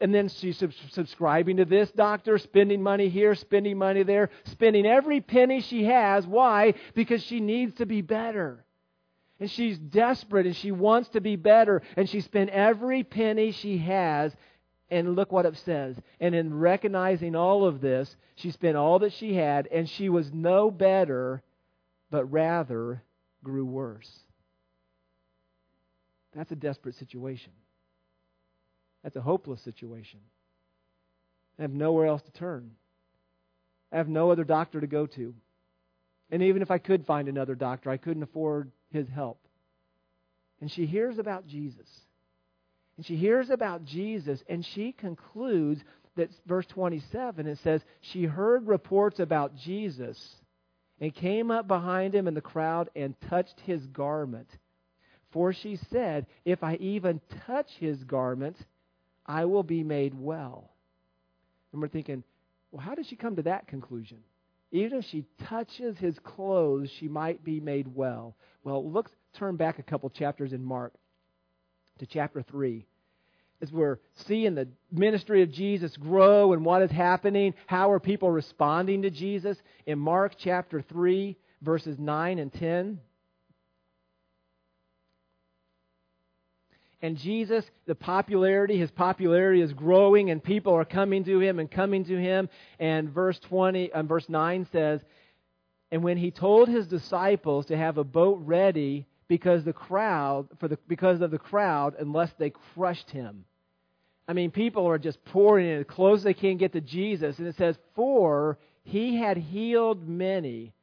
And 0.00 0.14
then 0.14 0.28
she's 0.28 0.62
subscribing 0.90 1.58
to 1.58 1.64
this 1.66 1.90
doctor, 1.90 2.38
spending 2.38 2.82
money 2.82 3.10
here, 3.10 3.34
spending 3.34 3.76
money 3.76 4.02
there, 4.02 4.30
spending 4.44 4.86
every 4.86 5.20
penny 5.20 5.60
she 5.60 5.84
has. 5.84 6.26
Why? 6.26 6.74
Because 6.94 7.22
she 7.22 7.40
needs 7.40 7.74
to 7.74 7.86
be 7.86 8.00
better. 8.00 8.64
And 9.38 9.50
she's 9.50 9.78
desperate 9.78 10.46
and 10.46 10.56
she 10.56 10.70
wants 10.72 11.10
to 11.10 11.20
be 11.20 11.36
better. 11.36 11.82
And 11.96 12.08
she 12.08 12.22
spent 12.22 12.50
every 12.50 13.02
penny 13.04 13.52
she 13.52 13.78
has. 13.78 14.34
And 14.90 15.14
look 15.14 15.30
what 15.30 15.46
it 15.46 15.56
says. 15.58 15.96
And 16.18 16.34
in 16.34 16.58
recognizing 16.58 17.36
all 17.36 17.64
of 17.64 17.80
this, 17.80 18.16
she 18.34 18.50
spent 18.50 18.76
all 18.76 18.98
that 19.00 19.12
she 19.12 19.34
had, 19.34 19.68
and 19.70 19.88
she 19.88 20.08
was 20.08 20.32
no 20.32 20.70
better, 20.70 21.42
but 22.10 22.24
rather 22.24 23.02
grew 23.44 23.64
worse. 23.64 24.10
That's 26.34 26.50
a 26.50 26.56
desperate 26.56 26.96
situation. 26.96 27.52
That's 29.02 29.16
a 29.16 29.20
hopeless 29.20 29.62
situation. 29.62 30.20
I 31.58 31.62
have 31.62 31.72
nowhere 31.72 32.06
else 32.06 32.22
to 32.22 32.32
turn. 32.32 32.72
I 33.92 33.96
have 33.96 34.08
no 34.08 34.30
other 34.30 34.44
doctor 34.44 34.80
to 34.80 34.86
go 34.86 35.06
to. 35.06 35.34
And 36.30 36.42
even 36.42 36.62
if 36.62 36.70
I 36.70 36.78
could 36.78 37.06
find 37.06 37.28
another 37.28 37.54
doctor, 37.54 37.90
I 37.90 37.96
couldn't 37.96 38.22
afford 38.22 38.70
his 38.90 39.08
help. 39.08 39.38
And 40.60 40.70
she 40.70 40.86
hears 40.86 41.18
about 41.18 41.46
Jesus. 41.46 41.88
And 42.96 43.06
she 43.06 43.16
hears 43.16 43.50
about 43.50 43.84
Jesus, 43.84 44.42
and 44.48 44.64
she 44.74 44.92
concludes 44.92 45.80
that 46.16 46.28
verse 46.46 46.66
27 46.66 47.46
it 47.46 47.58
says, 47.62 47.80
She 48.00 48.24
heard 48.24 48.68
reports 48.68 49.20
about 49.20 49.56
Jesus 49.56 50.18
and 51.00 51.14
came 51.14 51.50
up 51.50 51.66
behind 51.66 52.14
him 52.14 52.28
in 52.28 52.34
the 52.34 52.40
crowd 52.40 52.90
and 52.94 53.14
touched 53.28 53.58
his 53.64 53.86
garment. 53.86 54.48
For 55.32 55.52
she 55.52 55.78
said, 55.90 56.26
If 56.44 56.62
I 56.62 56.74
even 56.74 57.20
touch 57.46 57.70
his 57.78 58.02
garment, 58.04 58.56
I 59.30 59.44
will 59.44 59.62
be 59.62 59.84
made 59.84 60.12
well. 60.12 60.70
And 61.72 61.80
we're 61.80 61.86
thinking, 61.86 62.24
well, 62.72 62.82
how 62.82 62.96
did 62.96 63.06
she 63.06 63.14
come 63.14 63.36
to 63.36 63.42
that 63.42 63.68
conclusion? 63.68 64.18
Even 64.72 64.98
if 64.98 65.04
she 65.04 65.24
touches 65.44 65.96
his 65.98 66.18
clothes, 66.18 66.90
she 66.98 67.06
might 67.06 67.44
be 67.44 67.60
made 67.60 67.94
well. 67.94 68.34
Well, 68.64 68.90
look, 68.90 69.08
turn 69.34 69.54
back 69.54 69.78
a 69.78 69.84
couple 69.84 70.10
chapters 70.10 70.52
in 70.52 70.64
Mark 70.64 70.92
to 72.00 72.06
chapter 72.06 72.42
3. 72.42 72.84
As 73.62 73.70
we're 73.70 74.00
seeing 74.26 74.56
the 74.56 74.66
ministry 74.90 75.42
of 75.42 75.52
Jesus 75.52 75.96
grow 75.96 76.52
and 76.52 76.64
what 76.64 76.82
is 76.82 76.90
happening, 76.90 77.54
how 77.66 77.92
are 77.92 78.00
people 78.00 78.32
responding 78.32 79.02
to 79.02 79.10
Jesus? 79.10 79.56
In 79.86 80.00
Mark 80.00 80.34
chapter 80.38 80.82
3, 80.82 81.36
verses 81.62 82.00
9 82.00 82.38
and 82.40 82.52
10. 82.52 82.98
And 87.02 87.16
Jesus, 87.16 87.64
the 87.86 87.94
popularity, 87.94 88.76
his 88.76 88.90
popularity 88.90 89.62
is 89.62 89.72
growing, 89.72 90.30
and 90.30 90.42
people 90.42 90.74
are 90.74 90.84
coming 90.84 91.24
to 91.24 91.40
him 91.40 91.58
and 91.58 91.70
coming 91.70 92.04
to 92.04 92.18
him. 92.18 92.48
And 92.78 93.08
verse 93.08 93.38
20, 93.38 93.92
and 93.92 94.04
uh, 94.04 94.08
verse 94.08 94.28
9 94.28 94.66
says, 94.70 95.00
And 95.90 96.04
when 96.04 96.18
he 96.18 96.30
told 96.30 96.68
his 96.68 96.86
disciples 96.86 97.66
to 97.66 97.76
have 97.76 97.96
a 97.96 98.04
boat 98.04 98.42
ready 98.44 99.06
because 99.28 99.64
the 99.64 99.72
crowd, 99.72 100.48
for 100.58 100.68
the, 100.68 100.78
because 100.88 101.22
of 101.22 101.30
the 101.30 101.38
crowd, 101.38 101.94
unless 101.98 102.32
they 102.36 102.50
crushed 102.50 103.10
him. 103.10 103.44
I 104.28 104.32
mean, 104.34 104.50
people 104.50 104.86
are 104.86 104.98
just 104.98 105.24
pouring 105.24 105.68
in 105.68 105.80
as 105.80 105.86
close 105.88 106.18
as 106.18 106.24
they 106.24 106.34
can 106.34 106.58
get 106.58 106.72
to 106.74 106.80
Jesus. 106.80 107.38
And 107.38 107.48
it 107.48 107.56
says, 107.56 107.76
For 107.94 108.58
he 108.82 109.16
had 109.16 109.38
healed 109.38 110.06
many, 110.06 110.74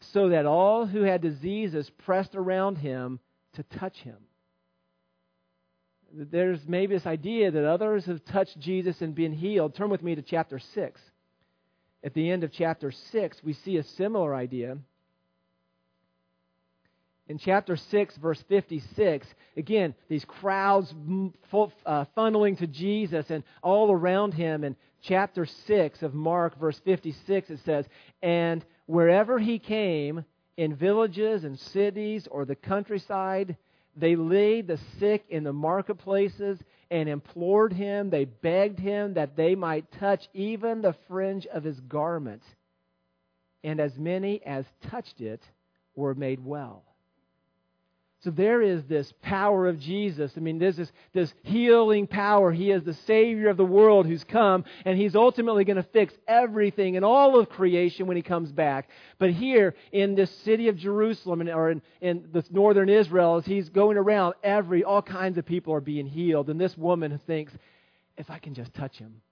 so 0.00 0.30
that 0.30 0.46
all 0.46 0.86
who 0.86 1.02
had 1.02 1.20
diseases 1.20 1.90
pressed 1.90 2.34
around 2.34 2.76
him 2.76 3.20
to 3.52 3.62
touch 3.62 3.98
him 3.98 4.16
there's 6.12 6.60
maybe 6.66 6.94
this 6.94 7.06
idea 7.06 7.50
that 7.50 7.64
others 7.64 8.04
have 8.06 8.24
touched 8.24 8.58
Jesus 8.58 9.00
and 9.00 9.14
been 9.14 9.32
healed. 9.32 9.74
Turn 9.74 9.90
with 9.90 10.02
me 10.02 10.14
to 10.14 10.22
chapter 10.22 10.58
6. 10.58 11.00
At 12.02 12.14
the 12.14 12.30
end 12.30 12.44
of 12.44 12.52
chapter 12.52 12.90
6, 12.90 13.42
we 13.44 13.52
see 13.52 13.76
a 13.76 13.82
similar 13.82 14.34
idea. 14.34 14.78
In 17.28 17.38
chapter 17.38 17.76
6, 17.76 18.16
verse 18.16 18.42
56, 18.48 19.26
again, 19.56 19.94
these 20.08 20.24
crowds 20.24 20.92
uh, 21.86 22.04
funneling 22.16 22.58
to 22.58 22.66
Jesus 22.66 23.26
and 23.30 23.44
all 23.62 23.92
around 23.92 24.34
him. 24.34 24.64
In 24.64 24.74
chapter 25.02 25.46
6 25.46 26.02
of 26.02 26.12
Mark, 26.12 26.58
verse 26.58 26.80
56, 26.84 27.50
it 27.50 27.60
says, 27.64 27.86
And 28.22 28.64
wherever 28.86 29.38
he 29.38 29.60
came, 29.60 30.24
in 30.56 30.74
villages 30.74 31.44
and 31.44 31.58
cities 31.58 32.28
or 32.30 32.44
the 32.44 32.56
countryside, 32.56 33.56
they 34.00 34.16
laid 34.16 34.66
the 34.66 34.78
sick 34.98 35.24
in 35.28 35.44
the 35.44 35.52
marketplaces 35.52 36.58
and 36.90 37.08
implored 37.08 37.72
him. 37.72 38.10
They 38.10 38.24
begged 38.24 38.78
him 38.78 39.14
that 39.14 39.36
they 39.36 39.54
might 39.54 39.90
touch 39.92 40.28
even 40.34 40.82
the 40.82 40.94
fringe 41.08 41.46
of 41.46 41.62
his 41.62 41.78
garment. 41.80 42.42
And 43.62 43.80
as 43.80 43.96
many 43.98 44.42
as 44.44 44.64
touched 44.90 45.20
it 45.20 45.42
were 45.94 46.14
made 46.14 46.44
well. 46.44 46.84
So 48.22 48.30
there 48.30 48.60
is 48.60 48.84
this 48.84 49.14
power 49.22 49.66
of 49.66 49.80
Jesus. 49.80 50.32
I 50.36 50.40
mean, 50.40 50.58
there's 50.58 50.76
this, 50.76 50.92
this 51.14 51.32
healing 51.42 52.06
power. 52.06 52.52
He 52.52 52.70
is 52.70 52.82
the 52.82 52.92
Savior 52.92 53.48
of 53.48 53.56
the 53.56 53.64
world 53.64 54.06
who's 54.06 54.24
come, 54.24 54.64
and 54.84 54.98
He's 54.98 55.16
ultimately 55.16 55.64
going 55.64 55.78
to 55.78 55.82
fix 55.82 56.12
everything 56.28 56.96
in 56.96 57.04
all 57.04 57.38
of 57.38 57.48
creation 57.48 58.06
when 58.06 58.18
He 58.18 58.22
comes 58.22 58.52
back. 58.52 58.90
But 59.18 59.30
here 59.30 59.74
in 59.90 60.16
this 60.16 60.30
city 60.44 60.68
of 60.68 60.76
Jerusalem, 60.76 61.48
or 61.48 61.70
in, 61.70 61.82
in 62.02 62.28
this 62.30 62.50
northern 62.50 62.90
Israel, 62.90 63.36
as 63.36 63.46
He's 63.46 63.70
going 63.70 63.96
around, 63.96 64.34
every 64.42 64.84
all 64.84 65.00
kinds 65.00 65.38
of 65.38 65.46
people 65.46 65.72
are 65.72 65.80
being 65.80 66.06
healed. 66.06 66.50
And 66.50 66.60
this 66.60 66.76
woman 66.76 67.18
thinks, 67.26 67.54
if 68.18 68.30
I 68.30 68.38
can 68.38 68.52
just 68.52 68.74
touch 68.74 68.98
Him, 68.98 69.22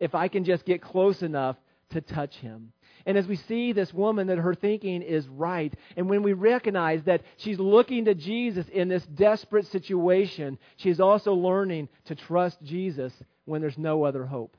if 0.00 0.16
I 0.16 0.26
can 0.26 0.42
just 0.42 0.64
get 0.64 0.82
close 0.82 1.22
enough 1.22 1.56
to 1.90 2.00
touch 2.00 2.34
Him. 2.38 2.72
And 3.06 3.16
as 3.16 3.28
we 3.28 3.36
see 3.36 3.72
this 3.72 3.94
woman, 3.94 4.26
that 4.26 4.38
her 4.38 4.54
thinking 4.54 5.00
is 5.00 5.26
right. 5.28 5.72
And 5.96 6.10
when 6.10 6.24
we 6.24 6.32
recognize 6.32 7.04
that 7.04 7.22
she's 7.36 7.58
looking 7.60 8.06
to 8.06 8.14
Jesus 8.14 8.66
in 8.68 8.88
this 8.88 9.06
desperate 9.06 9.66
situation, 9.66 10.58
she's 10.76 10.98
also 10.98 11.32
learning 11.32 11.88
to 12.06 12.16
trust 12.16 12.60
Jesus 12.64 13.12
when 13.44 13.60
there's 13.60 13.78
no 13.78 14.04
other 14.04 14.26
hope. 14.26 14.56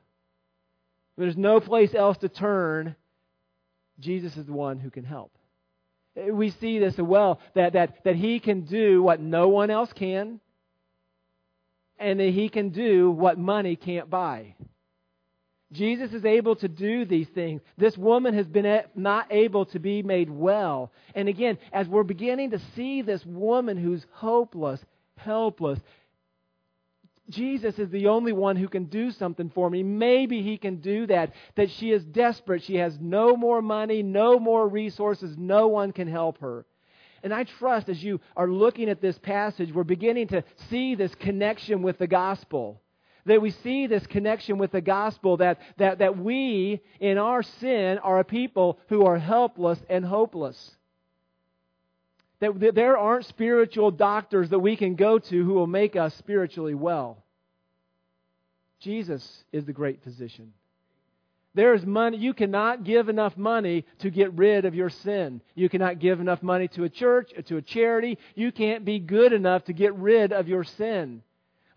When 1.14 1.26
there's 1.26 1.36
no 1.36 1.60
place 1.60 1.94
else 1.94 2.16
to 2.18 2.30
turn, 2.30 2.96
Jesus 4.00 4.34
is 4.38 4.46
the 4.46 4.52
one 4.52 4.78
who 4.78 4.90
can 4.90 5.04
help. 5.04 5.32
We 6.16 6.50
see 6.50 6.78
this 6.78 6.94
as 6.94 7.04
well, 7.04 7.40
that, 7.54 7.74
that, 7.74 8.02
that 8.04 8.16
he 8.16 8.40
can 8.40 8.62
do 8.62 9.02
what 9.02 9.20
no 9.20 9.48
one 9.48 9.70
else 9.70 9.92
can, 9.92 10.40
and 11.98 12.18
that 12.18 12.30
he 12.30 12.48
can 12.48 12.70
do 12.70 13.10
what 13.10 13.38
money 13.38 13.76
can't 13.76 14.08
buy. 14.08 14.54
Jesus 15.72 16.14
is 16.14 16.24
able 16.24 16.56
to 16.56 16.68
do 16.68 17.04
these 17.04 17.28
things. 17.28 17.60
This 17.76 17.96
woman 17.96 18.34
has 18.34 18.46
been 18.46 18.82
not 18.94 19.26
able 19.30 19.66
to 19.66 19.78
be 19.78 20.02
made 20.02 20.30
well. 20.30 20.92
And 21.14 21.28
again, 21.28 21.58
as 21.72 21.86
we're 21.86 22.04
beginning 22.04 22.52
to 22.52 22.60
see 22.74 23.02
this 23.02 23.24
woman 23.26 23.76
who's 23.76 24.04
hopeless, 24.12 24.80
helpless, 25.16 25.78
Jesus 27.28 27.78
is 27.78 27.90
the 27.90 28.06
only 28.06 28.32
one 28.32 28.56
who 28.56 28.68
can 28.68 28.84
do 28.84 29.10
something 29.10 29.50
for 29.50 29.68
me. 29.68 29.82
Maybe 29.82 30.40
he 30.40 30.56
can 30.56 30.76
do 30.76 31.06
that. 31.08 31.32
That 31.56 31.70
she 31.72 31.90
is 31.90 32.02
desperate. 32.02 32.62
She 32.62 32.76
has 32.76 32.96
no 32.98 33.36
more 33.36 33.60
money, 33.60 34.02
no 34.02 34.38
more 34.38 34.66
resources. 34.66 35.36
No 35.36 35.68
one 35.68 35.92
can 35.92 36.08
help 36.08 36.38
her. 36.38 36.64
And 37.22 37.34
I 37.34 37.44
trust 37.44 37.90
as 37.90 38.02
you 38.02 38.20
are 38.36 38.48
looking 38.48 38.88
at 38.88 39.02
this 39.02 39.18
passage, 39.18 39.72
we're 39.74 39.84
beginning 39.84 40.28
to 40.28 40.44
see 40.70 40.94
this 40.94 41.14
connection 41.16 41.82
with 41.82 41.98
the 41.98 42.06
gospel 42.06 42.80
That 43.26 43.42
we 43.42 43.50
see 43.50 43.86
this 43.86 44.06
connection 44.06 44.58
with 44.58 44.72
the 44.72 44.80
gospel 44.80 45.38
that, 45.38 45.60
that, 45.76 45.98
that 45.98 46.18
we, 46.18 46.80
in 47.00 47.18
our 47.18 47.42
sin, 47.42 47.98
are 47.98 48.20
a 48.20 48.24
people 48.24 48.78
who 48.88 49.04
are 49.04 49.18
helpless 49.18 49.78
and 49.88 50.04
hopeless. 50.04 50.72
That, 52.40 52.58
that 52.60 52.74
there 52.74 52.96
aren't 52.96 53.26
spiritual 53.26 53.90
doctors 53.90 54.50
that 54.50 54.60
we 54.60 54.76
can 54.76 54.94
go 54.94 55.18
to 55.18 55.44
who 55.44 55.54
will 55.54 55.66
make 55.66 55.96
us 55.96 56.14
spiritually 56.14 56.74
well. 56.74 57.22
Jesus 58.80 59.44
is 59.52 59.64
the 59.64 59.72
great 59.72 60.02
physician. 60.04 60.52
There 61.54 61.74
is 61.74 61.84
money. 61.84 62.18
You 62.18 62.34
cannot 62.34 62.84
give 62.84 63.08
enough 63.08 63.36
money 63.36 63.84
to 63.98 64.10
get 64.10 64.32
rid 64.34 64.64
of 64.64 64.76
your 64.76 64.90
sin. 64.90 65.40
You 65.56 65.68
cannot 65.68 65.98
give 65.98 66.20
enough 66.20 66.42
money 66.42 66.68
to 66.68 66.84
a 66.84 66.88
church, 66.88 67.32
to 67.46 67.56
a 67.56 67.62
charity. 67.62 68.18
You 68.36 68.52
can't 68.52 68.84
be 68.84 69.00
good 69.00 69.32
enough 69.32 69.64
to 69.64 69.72
get 69.72 69.94
rid 69.96 70.32
of 70.32 70.46
your 70.46 70.62
sin. 70.62 71.22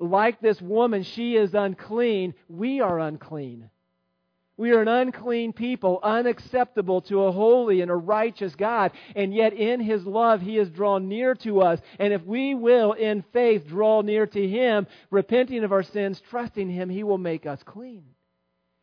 Like 0.01 0.41
this 0.41 0.59
woman, 0.59 1.03
she 1.03 1.35
is 1.35 1.53
unclean. 1.53 2.33
We 2.49 2.81
are 2.81 2.99
unclean. 2.99 3.69
We 4.57 4.71
are 4.71 4.81
an 4.81 4.87
unclean 4.87 5.53
people, 5.53 5.99
unacceptable 6.01 7.01
to 7.01 7.23
a 7.23 7.31
holy 7.31 7.81
and 7.81 7.91
a 7.91 7.95
righteous 7.95 8.55
God. 8.55 8.91
And 9.15 9.33
yet, 9.33 9.53
in 9.53 9.79
His 9.79 10.03
love, 10.05 10.41
He 10.41 10.55
has 10.55 10.71
drawn 10.71 11.07
near 11.07 11.35
to 11.35 11.61
us. 11.61 11.79
And 11.99 12.13
if 12.13 12.25
we 12.25 12.55
will, 12.55 12.93
in 12.93 13.23
faith, 13.31 13.67
draw 13.67 14.01
near 14.01 14.25
to 14.25 14.47
Him, 14.47 14.87
repenting 15.11 15.63
of 15.63 15.71
our 15.71 15.83
sins, 15.83 16.19
trusting 16.19 16.69
Him, 16.69 16.89
He 16.89 17.03
will 17.03 17.19
make 17.19 17.45
us 17.45 17.61
clean. 17.63 18.03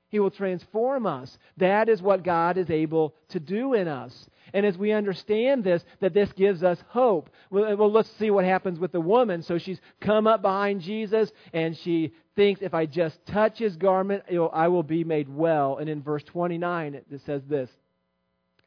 He 0.08 0.20
will 0.20 0.30
transform 0.30 1.06
us. 1.06 1.38
That 1.58 1.88
is 1.88 2.00
what 2.00 2.24
God 2.24 2.56
is 2.56 2.70
able 2.70 3.14
to 3.28 3.40
do 3.40 3.74
in 3.74 3.88
us. 3.88 4.28
And 4.54 4.64
as 4.64 4.78
we 4.78 4.92
understand 4.92 5.62
this, 5.62 5.84
that 6.00 6.14
this 6.14 6.32
gives 6.32 6.62
us 6.62 6.82
hope. 6.88 7.28
Well, 7.50 7.72
uh, 7.72 7.76
well, 7.76 7.92
let's 7.92 8.10
see 8.18 8.30
what 8.30 8.46
happens 8.46 8.78
with 8.78 8.92
the 8.92 9.00
woman. 9.00 9.42
So 9.42 9.58
she's 9.58 9.80
come 10.00 10.26
up 10.26 10.40
behind 10.40 10.80
Jesus 10.80 11.30
and 11.52 11.76
she 11.76 12.14
thinks, 12.34 12.62
if 12.62 12.72
I 12.72 12.86
just 12.86 13.24
touch 13.26 13.58
his 13.58 13.76
garment, 13.76 14.24
I 14.52 14.68
will 14.68 14.82
be 14.82 15.04
made 15.04 15.28
well. 15.28 15.76
And 15.76 15.90
in 15.90 16.02
verse 16.02 16.24
29, 16.24 16.94
it 16.94 17.06
says 17.26 17.42
this 17.46 17.70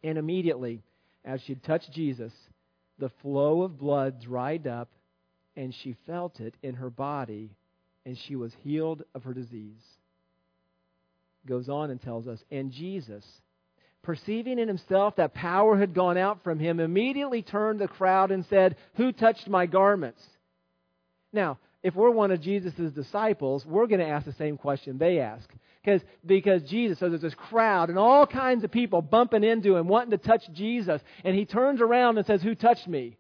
And 0.03 0.19
immediately, 0.19 0.83
as 1.25 1.41
she 1.41 1.55
touched 1.55 1.91
Jesus, 1.91 2.33
the 2.99 3.09
flow 3.23 3.63
of 3.63 3.79
blood 3.79 4.21
dried 4.21 4.67
up, 4.67 4.89
and 5.55 5.73
she 5.73 5.95
felt 6.05 6.39
it 6.39 6.53
in 6.61 6.75
her 6.75 6.91
body, 6.91 7.49
and 8.05 8.15
she 8.15 8.35
was 8.35 8.55
healed 8.63 9.03
of 9.15 9.23
her 9.23 9.33
disease 9.33 9.81
goes 11.47 11.69
on 11.69 11.91
and 11.91 12.01
tells 12.01 12.27
us, 12.27 12.43
and 12.51 12.71
Jesus, 12.71 13.25
perceiving 14.03 14.59
in 14.59 14.67
himself 14.67 15.15
that 15.17 15.33
power 15.33 15.77
had 15.77 15.93
gone 15.93 16.17
out 16.17 16.43
from 16.43 16.59
him, 16.59 16.79
immediately 16.79 17.41
turned 17.41 17.79
the 17.79 17.87
crowd 17.87 18.31
and 18.31 18.45
said, 18.45 18.75
Who 18.95 19.11
touched 19.11 19.47
my 19.47 19.65
garments? 19.65 20.21
Now, 21.33 21.59
if 21.83 21.95
we're 21.95 22.11
one 22.11 22.31
of 22.31 22.41
Jesus' 22.41 22.91
disciples, 22.93 23.65
we're 23.65 23.87
going 23.87 24.01
to 24.01 24.07
ask 24.07 24.25
the 24.25 24.33
same 24.33 24.57
question 24.57 24.97
they 24.97 25.19
ask. 25.19 25.49
Because, 25.83 26.01
because 26.23 26.61
Jesus, 26.63 26.99
so 26.99 27.09
there's 27.09 27.21
this 27.21 27.33
crowd 27.33 27.89
and 27.89 27.97
all 27.97 28.27
kinds 28.27 28.63
of 28.63 28.71
people 28.71 29.01
bumping 29.01 29.43
into 29.43 29.75
him, 29.75 29.87
wanting 29.87 30.11
to 30.11 30.17
touch 30.17 30.43
Jesus. 30.53 31.01
And 31.23 31.35
he 31.35 31.45
turns 31.45 31.81
around 31.81 32.17
and 32.17 32.27
says, 32.27 32.43
Who 32.43 32.53
touched 32.53 32.87
me? 32.87 33.17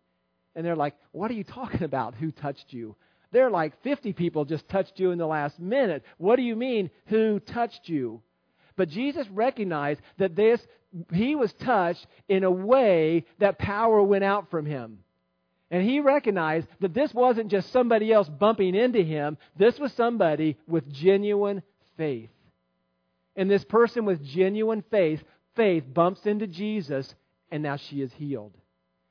And 0.55 0.65
they're 0.65 0.75
like, 0.75 0.95
What 1.11 1.31
are 1.31 1.35
you 1.35 1.43
talking 1.43 1.83
about? 1.83 2.15
Who 2.15 2.31
touched 2.31 2.67
you? 2.69 2.95
They're 3.31 3.49
like 3.49 3.81
50 3.83 4.13
people 4.13 4.45
just 4.45 4.67
touched 4.67 4.99
you 4.99 5.11
in 5.11 5.17
the 5.17 5.27
last 5.27 5.59
minute. 5.59 6.03
What 6.17 6.35
do 6.35 6.41
you 6.41 6.55
mean, 6.55 6.89
who 7.05 7.39
touched 7.39 7.87
you? 7.87 8.21
But 8.75 8.89
Jesus 8.89 9.27
recognized 9.29 10.01
that 10.17 10.35
this, 10.35 10.59
he 11.13 11.35
was 11.35 11.53
touched 11.53 12.05
in 12.27 12.43
a 12.43 12.51
way 12.51 13.25
that 13.39 13.57
power 13.57 14.01
went 14.01 14.23
out 14.23 14.49
from 14.51 14.65
him. 14.65 14.99
And 15.69 15.87
he 15.89 16.01
recognized 16.01 16.67
that 16.81 16.93
this 16.93 17.13
wasn't 17.13 17.49
just 17.49 17.71
somebody 17.71 18.11
else 18.11 18.27
bumping 18.27 18.75
into 18.75 19.01
him, 19.01 19.37
this 19.57 19.79
was 19.79 19.93
somebody 19.93 20.57
with 20.67 20.91
genuine 20.91 21.63
faith. 21.95 22.29
And 23.37 23.49
this 23.49 23.63
person 23.63 24.03
with 24.03 24.21
genuine 24.21 24.83
faith, 24.91 25.23
faith 25.55 25.85
bumps 25.93 26.25
into 26.25 26.45
Jesus, 26.45 27.15
and 27.49 27.63
now 27.63 27.77
she 27.77 28.01
is 28.01 28.11
healed. 28.13 28.53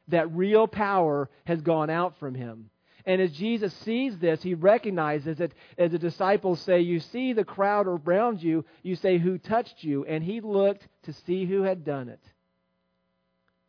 That 0.08 0.30
real 0.32 0.66
power 0.66 1.30
has 1.46 1.62
gone 1.62 1.88
out 1.88 2.18
from 2.18 2.34
him. 2.34 2.68
And 3.06 3.20
as 3.20 3.32
Jesus 3.32 3.72
sees 3.84 4.18
this, 4.18 4.42
he 4.42 4.54
recognizes 4.54 5.40
it. 5.40 5.52
As 5.78 5.92
the 5.92 5.98
disciples 5.98 6.60
say, 6.60 6.80
You 6.80 7.00
see 7.00 7.32
the 7.32 7.44
crowd 7.44 7.86
around 7.86 8.42
you, 8.42 8.64
you 8.82 8.96
say, 8.96 9.18
Who 9.18 9.38
touched 9.38 9.82
you? 9.82 10.04
And 10.04 10.22
he 10.22 10.40
looked 10.40 10.86
to 11.04 11.12
see 11.12 11.44
who 11.44 11.62
had 11.62 11.84
done 11.84 12.08
it. 12.08 12.20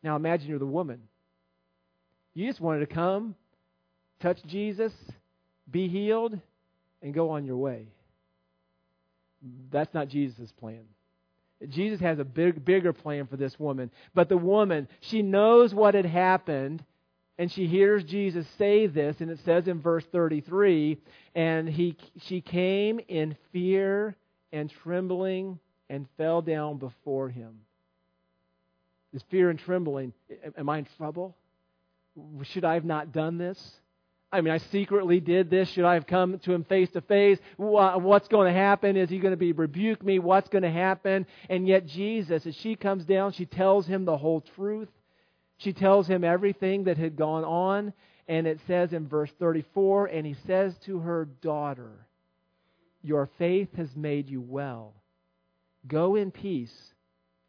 Now 0.04 0.16
imagine 0.16 0.50
you're 0.50 0.60
the 0.60 0.66
woman. 0.66 1.02
You 2.34 2.48
just 2.48 2.62
wanted 2.62 2.80
to 2.82 2.94
come, 2.94 3.36
touch 4.20 4.42
Jesus, 4.48 4.94
be 5.70 5.88
healed, 5.88 6.40
and 7.02 7.14
go 7.14 7.32
on 7.32 7.46
your 7.46 7.58
way. 7.58 7.88
That's 9.72 9.94
not 9.94 10.08
Jesus' 10.08 10.52
plan. 10.54 10.84
Jesus 11.70 12.00
has 12.00 12.20
a 12.20 12.24
big, 12.24 12.64
bigger 12.66 12.94
plan 12.94 13.28
for 13.28 13.38
this 13.38 13.60
woman. 13.60 13.92
But 14.16 14.30
the 14.30 14.38
woman, 14.38 14.88
she 15.00 15.22
knows 15.22 15.74
what 15.74 15.94
had 15.94 16.06
happened, 16.06 16.84
and 17.38 17.52
she 17.52 17.68
hears 17.68 18.04
Jesus 18.04 18.46
say 18.58 18.88
this, 18.88 19.20
and 19.20 19.32
it 19.32 19.40
says 19.46 19.68
in 19.68 19.82
verse 19.82 20.06
33 20.12 21.00
and 21.34 21.68
he, 21.68 21.98
she 22.24 22.42
came 22.42 23.00
in 23.08 23.36
fear 23.52 24.16
and 24.52 24.70
trembling 24.84 25.60
and 25.90 26.08
fell 26.18 26.42
down 26.42 26.78
before 26.78 27.30
him. 27.30 27.62
This 29.14 29.24
fear 29.30 29.50
and 29.50 29.60
trembling, 29.60 30.14
am 30.58 30.70
I 30.70 30.80
in 30.80 30.88
trouble? 30.98 31.36
Should 32.44 32.66
I 32.66 32.76
have 32.76 32.86
not 32.86 33.12
done 33.12 33.38
this? 33.38 33.76
I 34.34 34.40
mean, 34.40 34.54
I 34.54 34.60
secretly 34.60 35.20
did 35.20 35.50
this. 35.50 35.70
Should 35.70 35.84
I 35.84 35.96
have 35.96 36.08
come 36.08 36.40
to 36.40 36.54
him 36.54 36.64
face 36.64 36.90
to 36.92 37.02
face? 37.02 37.38
What's 37.58 38.30
going 38.30 38.48
to 38.48 38.58
happen? 38.58 38.96
Is 38.96 39.10
he 39.10 39.20
going 39.20 39.34
to 39.34 39.38
be 39.38 39.52
rebuke 39.52 40.02
me? 40.04 40.20
What's 40.20 40.48
going 40.48 40.64
to 40.64 40.72
happen? 40.72 41.26
And 41.50 41.68
yet, 41.68 41.86
Jesus, 41.86 42.46
as 42.46 42.56
she 42.56 42.76
comes 42.76 43.04
down, 43.04 43.34
she 43.34 43.46
tells 43.46 43.86
him 43.86 44.06
the 44.06 44.18
whole 44.18 44.42
truth. 44.56 44.88
She 45.62 45.74
tells 45.74 46.08
him 46.08 46.24
everything 46.24 46.86
that 46.86 46.98
had 46.98 47.16
gone 47.16 47.44
on, 47.44 47.94
and 48.28 48.48
it 48.48 48.60
says 48.66 48.94
in 48.94 49.08
verse 49.08 49.30
34 49.38 50.08
and 50.08 50.26
he 50.26 50.36
says 50.48 50.76
to 50.86 51.00
her 51.00 51.26
daughter, 51.26 52.08
Your 53.04 53.30
faith 53.38 53.70
has 53.76 53.96
made 53.96 54.28
you 54.28 54.42
well. 54.42 54.96
Go 55.88 56.16
in 56.16 56.32
peace 56.32 56.74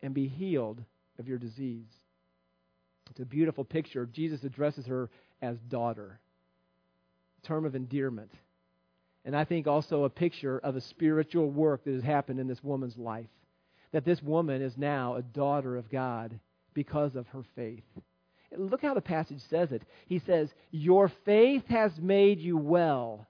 and 0.03 0.13
be 0.13 0.29
healed 0.29 0.83
of 1.19 1.27
your 1.27 1.39
disease. 1.39 1.89
It's 3.11 3.21
a 3.21 3.25
beautiful 3.25 3.65
picture. 3.65 4.05
Jesus 4.05 4.45
addresses 4.45 4.85
her 4.87 5.09
as 5.41 5.57
daughter, 5.71 6.21
term 7.43 7.65
of 7.65 7.75
endearment. 7.75 8.33
And 9.25 9.35
I 9.35 9.45
think 9.45 9.67
also 9.67 10.05
a 10.05 10.11
picture 10.11 10.59
of 10.59 10.77
a 10.77 10.83
spiritual 10.83 11.51
work 11.51 11.85
that 11.85 11.95
has 11.95 12.03
happened 12.03 12.41
in 12.41 12.47
this 12.47 12.63
woman's 12.63 12.99
life. 12.99 13.31
That 13.93 14.05
this 14.05 14.23
woman 14.23 14.61
is 14.61 14.77
now 14.77 15.15
a 15.15 15.23
daughter 15.23 15.79
of 15.79 15.91
God 15.91 16.39
because 16.75 17.17
of 17.17 17.27
her 17.29 17.43
faith. 17.55 17.85
Look 18.57 18.83
how 18.83 18.95
the 18.95 19.01
passage 19.01 19.41
says 19.49 19.73
it. 19.73 19.83
He 20.07 20.19
says, 20.21 20.51
Your 20.71 21.11
faith 21.25 21.65
has 21.69 21.93
made 21.99 22.41
you 22.41 22.57
well. 22.57 23.27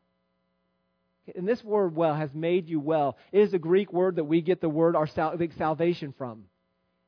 And 1.37 1.46
this 1.46 1.62
word 1.62 1.94
well 1.94 2.14
has 2.14 2.31
made 2.35 2.68
you 2.68 2.81
well. 2.81 3.16
It 3.31 3.40
is 3.40 3.55
a 3.55 3.59
Greek 3.59 3.92
word 3.92 4.16
that 4.16 4.24
we 4.24 4.40
get 4.40 4.61
the 4.61 4.68
word 4.68 4.96
our 4.96 5.07
salvation 5.07 6.12
from. 6.18 6.44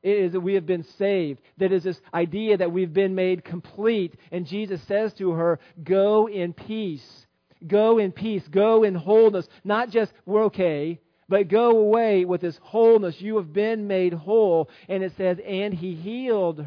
It 0.01 0.17
is 0.17 0.31
that 0.33 0.39
we 0.39 0.53
have 0.53 0.65
been 0.65 0.85
saved. 0.97 1.41
That 1.57 1.71
is 1.71 1.83
this 1.83 1.99
idea 2.13 2.57
that 2.57 2.71
we've 2.71 2.93
been 2.93 3.15
made 3.15 3.43
complete. 3.43 4.15
And 4.31 4.45
Jesus 4.45 4.79
says 4.87 5.11
to 5.15 5.31
her, 5.31 5.59
Go 5.83 6.29
in 6.29 6.53
peace. 6.53 7.25
Go 7.65 7.97
in 7.97 8.11
peace. 8.11 8.43
Go 8.49 8.83
in 8.83 8.95
wholeness. 8.95 9.47
Not 9.63 9.89
just, 9.89 10.13
we're 10.25 10.45
okay, 10.45 10.99
but 11.27 11.47
go 11.47 11.71
away 11.77 12.25
with 12.25 12.41
this 12.41 12.59
wholeness. 12.61 13.19
You 13.19 13.37
have 13.37 13.51
been 13.51 13.87
made 13.87 14.13
whole. 14.13 14.69
And 14.87 15.03
it 15.03 15.13
says, 15.17 15.39
and 15.45 15.73
he 15.73 15.95
healed 15.95 16.65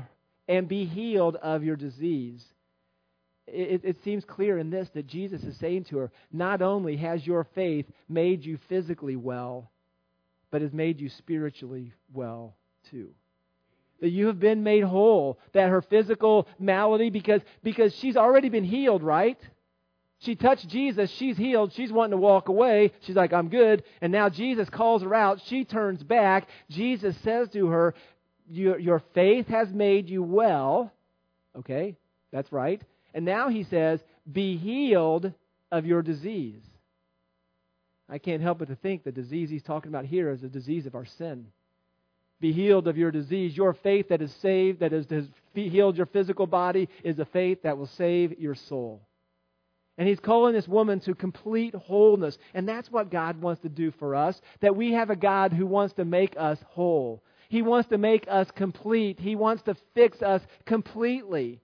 and 0.49 0.67
be 0.67 0.85
healed 0.85 1.37
of 1.37 1.63
your 1.63 1.77
disease. 1.77 2.45
It, 3.47 3.83
it, 3.85 4.03
seems 4.05 4.25
clear 4.25 4.59
in 4.59 4.69
this 4.69 4.91
that 4.91 5.07
Jesus 5.07 5.43
is 5.43 5.57
saying 5.57 5.85
to 5.85 5.99
her, 5.99 6.11
not 6.33 6.61
only 6.61 6.97
has 6.97 7.27
your 7.27 7.45
faith 7.55 7.87
made 8.09 8.45
you 8.45 8.59
physically 8.69 9.17
well, 9.17 9.71
but 10.51 10.61
has 10.61 10.73
made 10.73 11.01
you 11.01 11.09
spiritually 11.09 11.95
well 12.13 12.57
too. 12.91 13.11
That 14.01 14.11
you 14.11 14.27
have 14.27 14.39
been 14.39 14.63
made 14.63 14.85
whole, 14.85 15.39
that 15.53 15.71
her 15.71 15.83
physical 15.83 16.47
malady, 16.59 17.11
because, 17.11 17.41
because 17.63 17.95
she's 17.95 18.17
already 18.17 18.49
been 18.49 18.65
healed, 18.65 19.03
right? 19.03 19.39
She 20.21 20.35
touched 20.35 20.69
Jesus. 20.69 21.11
She's 21.13 21.37
healed. 21.37 21.73
She's 21.75 21.93
wanting 21.93 22.13
to 22.13 22.17
walk 22.17 22.49
away. 22.49 22.93
She's 23.01 23.17
like, 23.17 23.33
I'm 23.33 23.49
good. 23.49 23.85
And 24.01 24.13
now 24.13 24.29
Jesus 24.29 24.69
calls 24.69 25.03
her 25.03 25.15
out. 25.15 25.41
She 25.47 25.65
turns 25.65 26.03
back. 26.03 26.49
Jesus 26.69 27.17
says 27.23 27.49
to 27.51 27.69
her, 27.69 27.95
Your, 28.49 28.79
your 28.79 29.03
faith 29.15 29.47
has 29.49 29.73
made 29.73 30.09
you 30.09 30.23
well. 30.23 30.93
Okay, 31.57 31.97
that's 32.33 32.51
right. 32.53 32.83
And 33.15 33.25
now 33.25 33.49
he 33.49 33.63
says, 33.65 34.01
Be 34.31 34.57
healed 34.57 35.33
of 35.71 35.87
your 35.87 36.03
disease. 36.03 36.63
I 38.09 38.19
can't 38.19 38.43
help 38.43 38.59
but 38.59 38.69
to 38.69 38.77
think 38.77 39.05
the 39.05 39.13
disease 39.13 39.51
he's 39.51 39.63
talking 39.63 39.91
about 39.91 40.07
here 40.07 40.31
is 40.31 40.41
the 40.41 40.49
disease 40.49 40.87
of 40.87 40.95
our 40.95 41.05
sin. 41.05 41.47
Be 42.41 42.53
healed 42.53 42.89
of 42.89 42.97
your 42.97 43.11
disease. 43.11 43.57
Your 43.57 43.75
faith 43.75 44.09
that 44.09 44.23
is 44.23 44.33
saved, 44.41 44.81
that 44.81 44.93
has 44.93 45.07
healed 45.55 45.97
your 45.97 46.07
physical 46.07 46.47
body, 46.47 46.89
is 47.05 47.19
a 47.19 47.25
faith 47.27 47.63
that 47.63 47.77
will 47.77 47.87
save 47.87 48.39
your 48.39 48.55
soul. 48.55 49.03
And 49.99 50.07
he's 50.07 50.21
calling 50.21 50.55
this 50.55 50.69
woman 50.69 51.01
to 51.01 51.15
complete 51.15 51.75
wholeness. 51.75 52.39
And 52.55 52.69
that's 52.69 52.91
what 52.91 53.11
God 53.11 53.43
wants 53.43 53.63
to 53.63 53.69
do 53.69 53.91
for 53.91 54.15
us. 54.15 54.41
That 54.61 54.77
we 54.77 54.93
have 54.93 55.11
a 55.11 55.17
God 55.17 55.53
who 55.53 55.67
wants 55.67 55.95
to 55.95 56.05
make 56.05 56.35
us 56.39 56.59
whole. 56.69 57.23
He 57.49 57.63
wants 57.63 57.89
to 57.89 57.99
make 57.99 58.27
us 58.31 58.49
complete. 58.55 59.19
He 59.19 59.35
wants 59.35 59.65
to 59.65 59.77
fix 59.95 60.23
us 60.23 60.41
completely. 60.67 61.61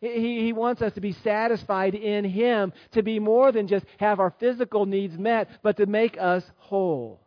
He, 0.00 0.44
he 0.44 0.52
wants 0.52 0.80
us 0.82 0.92
to 0.92 1.00
be 1.00 1.12
satisfied 1.12 1.96
in 1.96 2.24
Him, 2.24 2.72
to 2.92 3.02
be 3.02 3.18
more 3.18 3.50
than 3.50 3.66
just 3.66 3.84
have 3.98 4.20
our 4.20 4.32
physical 4.38 4.86
needs 4.86 5.18
met, 5.18 5.48
but 5.62 5.78
to 5.78 5.86
make 5.86 6.16
us 6.20 6.44
whole. 6.58 7.20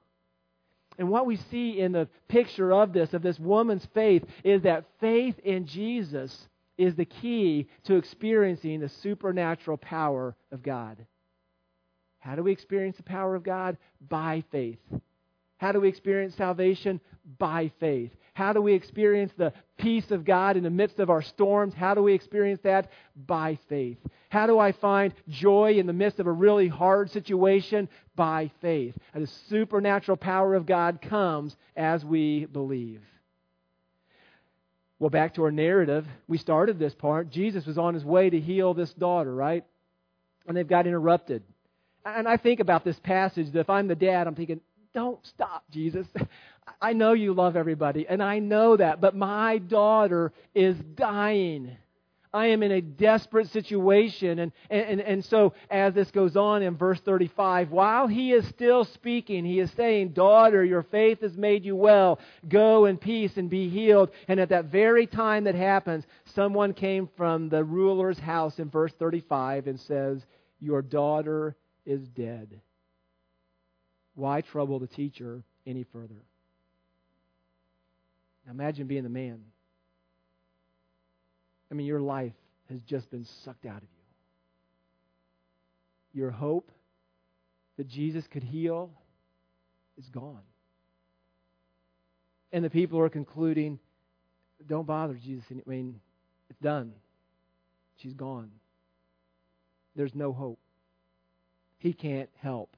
And 0.97 1.09
what 1.09 1.25
we 1.25 1.35
see 1.35 1.79
in 1.79 1.91
the 1.91 2.07
picture 2.29 2.71
of 2.71 2.93
this, 2.93 3.13
of 3.13 3.21
this 3.21 3.39
woman's 3.39 3.85
faith, 3.93 4.23
is 4.43 4.61
that 4.61 4.85
faith 4.99 5.37
in 5.39 5.65
Jesus 5.65 6.47
is 6.81 6.95
the 6.95 7.05
key 7.05 7.67
to 7.83 7.95
experiencing 7.95 8.79
the 8.79 8.89
supernatural 8.89 9.77
power 9.77 10.35
of 10.51 10.63
God. 10.63 10.97
How 12.17 12.35
do 12.35 12.43
we 12.43 12.51
experience 12.51 12.97
the 12.97 13.03
power 13.03 13.35
of 13.35 13.43
God? 13.43 13.77
By 14.09 14.43
faith. 14.51 14.79
How 15.57 15.71
do 15.71 15.79
we 15.79 15.89
experience 15.89 16.35
salvation? 16.35 16.99
By 17.37 17.71
faith. 17.79 18.11
How 18.33 18.51
do 18.51 18.61
we 18.61 18.73
experience 18.73 19.31
the 19.37 19.53
peace 19.77 20.09
of 20.09 20.25
God 20.25 20.57
in 20.57 20.63
the 20.63 20.71
midst 20.71 20.99
of 20.99 21.11
our 21.11 21.21
storms? 21.21 21.75
How 21.75 21.93
do 21.93 22.01
we 22.01 22.13
experience 22.13 22.61
that? 22.63 22.89
By 23.15 23.59
faith. 23.69 23.99
How 24.29 24.47
do 24.47 24.57
I 24.57 24.71
find 24.71 25.13
joy 25.27 25.73
in 25.73 25.85
the 25.85 25.93
midst 25.93 26.19
of 26.19 26.25
a 26.25 26.31
really 26.31 26.67
hard 26.67 27.11
situation? 27.11 27.89
By 28.15 28.49
faith. 28.59 28.97
And 29.13 29.23
the 29.23 29.31
supernatural 29.49 30.17
power 30.17 30.55
of 30.55 30.65
God 30.65 30.99
comes 30.99 31.55
as 31.75 32.03
we 32.03 32.45
believe. 32.45 33.01
Well, 35.01 35.09
back 35.09 35.33
to 35.33 35.43
our 35.45 35.51
narrative. 35.51 36.05
We 36.27 36.37
started 36.37 36.77
this 36.77 36.93
part. 36.93 37.31
Jesus 37.31 37.65
was 37.65 37.79
on 37.79 37.95
his 37.95 38.05
way 38.05 38.29
to 38.29 38.39
heal 38.39 38.75
this 38.75 38.93
daughter, 38.93 39.33
right? 39.33 39.65
And 40.47 40.55
they've 40.55 40.67
got 40.67 40.85
interrupted. 40.85 41.41
And 42.05 42.27
I 42.27 42.37
think 42.37 42.59
about 42.59 42.85
this 42.85 42.99
passage 42.99 43.51
that 43.53 43.61
if 43.61 43.69
I'm 43.71 43.87
the 43.87 43.95
dad, 43.95 44.27
I'm 44.27 44.35
thinking, 44.35 44.61
don't 44.93 45.17
stop, 45.25 45.63
Jesus. 45.71 46.05
I 46.81 46.93
know 46.93 47.13
you 47.13 47.33
love 47.33 47.55
everybody, 47.55 48.05
and 48.07 48.21
I 48.21 48.37
know 48.37 48.77
that, 48.77 49.01
but 49.01 49.15
my 49.15 49.57
daughter 49.57 50.33
is 50.53 50.77
dying. 50.77 51.75
I 52.33 52.47
am 52.47 52.63
in 52.63 52.71
a 52.71 52.81
desperate 52.81 53.49
situation. 53.51 54.39
And, 54.39 54.51
and, 54.69 55.01
and 55.01 55.25
so, 55.25 55.53
as 55.69 55.93
this 55.93 56.11
goes 56.11 56.37
on 56.37 56.61
in 56.61 56.77
verse 56.77 56.99
35, 57.01 57.71
while 57.71 58.07
he 58.07 58.31
is 58.31 58.47
still 58.47 58.85
speaking, 58.85 59.43
he 59.43 59.59
is 59.59 59.69
saying, 59.71 60.09
Daughter, 60.09 60.63
your 60.63 60.83
faith 60.83 61.21
has 61.21 61.35
made 61.35 61.65
you 61.65 61.75
well. 61.75 62.19
Go 62.47 62.85
in 62.85 62.97
peace 62.97 63.35
and 63.35 63.49
be 63.49 63.69
healed. 63.69 64.11
And 64.29 64.39
at 64.39 64.49
that 64.49 64.65
very 64.65 65.07
time 65.07 65.43
that 65.43 65.55
happens, 65.55 66.05
someone 66.33 66.73
came 66.73 67.09
from 67.17 67.49
the 67.49 67.63
ruler's 67.63 68.19
house 68.19 68.59
in 68.59 68.69
verse 68.69 68.93
35 68.97 69.67
and 69.67 69.79
says, 69.79 70.25
Your 70.59 70.81
daughter 70.81 71.55
is 71.85 72.07
dead. 72.09 72.61
Why 74.15 74.41
trouble 74.41 74.79
the 74.79 74.87
teacher 74.87 75.43
any 75.65 75.83
further? 75.83 76.23
Now 78.45 78.53
imagine 78.53 78.87
being 78.87 79.03
the 79.03 79.09
man 79.09 79.41
I 81.71 81.73
mean, 81.73 81.87
your 81.87 82.01
life 82.01 82.33
has 82.69 82.81
just 82.81 83.09
been 83.09 83.25
sucked 83.45 83.65
out 83.65 83.77
of 83.77 83.87
you. 86.13 86.21
Your 86.21 86.31
hope 86.31 86.69
that 87.77 87.87
Jesus 87.87 88.27
could 88.27 88.43
heal 88.43 88.91
is 89.97 90.09
gone. 90.09 90.41
And 92.51 92.65
the 92.65 92.69
people 92.69 92.99
are 92.99 93.09
concluding, 93.09 93.79
don't 94.67 94.85
bother 94.85 95.13
Jesus. 95.13 95.45
I 95.49 95.69
mean, 95.69 95.99
it's 96.49 96.59
done. 96.59 96.91
She's 97.97 98.13
gone. 98.13 98.51
There's 99.95 100.13
no 100.13 100.33
hope. 100.33 100.59
He 101.77 101.93
can't 101.93 102.29
help. 102.41 102.75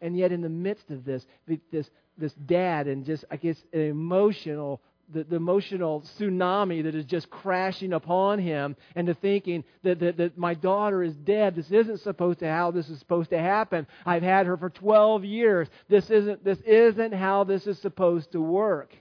And 0.00 0.16
yet, 0.16 0.32
in 0.32 0.40
the 0.40 0.48
midst 0.48 0.90
of 0.90 1.04
this, 1.04 1.24
this, 1.70 1.88
this 2.18 2.32
dad 2.46 2.88
and 2.88 3.04
just, 3.04 3.24
I 3.30 3.36
guess, 3.36 3.56
an 3.72 3.80
emotional 3.82 4.80
the, 5.12 5.24
the, 5.24 5.36
emotional 5.36 6.02
tsunami 6.18 6.82
that 6.84 6.94
is 6.94 7.04
just 7.04 7.30
crashing 7.30 7.92
upon 7.92 8.38
him 8.38 8.76
and 8.94 9.06
to 9.06 9.14
thinking 9.14 9.64
that, 9.82 10.00
that, 10.00 10.16
that 10.16 10.38
my 10.38 10.54
daughter 10.54 11.02
is 11.02 11.14
dead. 11.14 11.54
This 11.54 11.70
isn't 11.70 12.00
supposed 12.00 12.40
to 12.40 12.48
how 12.48 12.70
this 12.70 12.88
is 12.88 12.98
supposed 12.98 13.30
to 13.30 13.38
happen. 13.38 13.86
I've 14.06 14.22
had 14.22 14.46
her 14.46 14.56
for 14.56 14.70
12 14.70 15.24
years. 15.24 15.68
This 15.88 16.10
isn't, 16.10 16.44
this 16.44 16.60
isn't 16.60 17.12
how 17.12 17.44
this 17.44 17.66
is 17.66 17.78
supposed 17.78 18.32
to 18.32 18.40
work. 18.40 18.96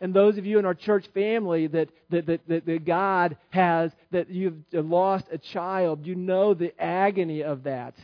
And 0.00 0.14
those 0.14 0.38
of 0.38 0.46
you 0.46 0.58
in 0.58 0.64
our 0.64 0.74
church 0.74 1.06
family 1.12 1.66
that, 1.68 1.90
that, 2.08 2.26
that, 2.26 2.40
that, 2.48 2.66
that 2.66 2.84
God 2.84 3.36
has, 3.50 3.92
that 4.10 4.30
you've 4.30 4.62
lost 4.72 5.26
a 5.30 5.38
child, 5.38 6.06
you 6.06 6.14
know 6.14 6.54
the 6.54 6.72
agony 6.82 7.42
of 7.42 7.64
that 7.64 7.94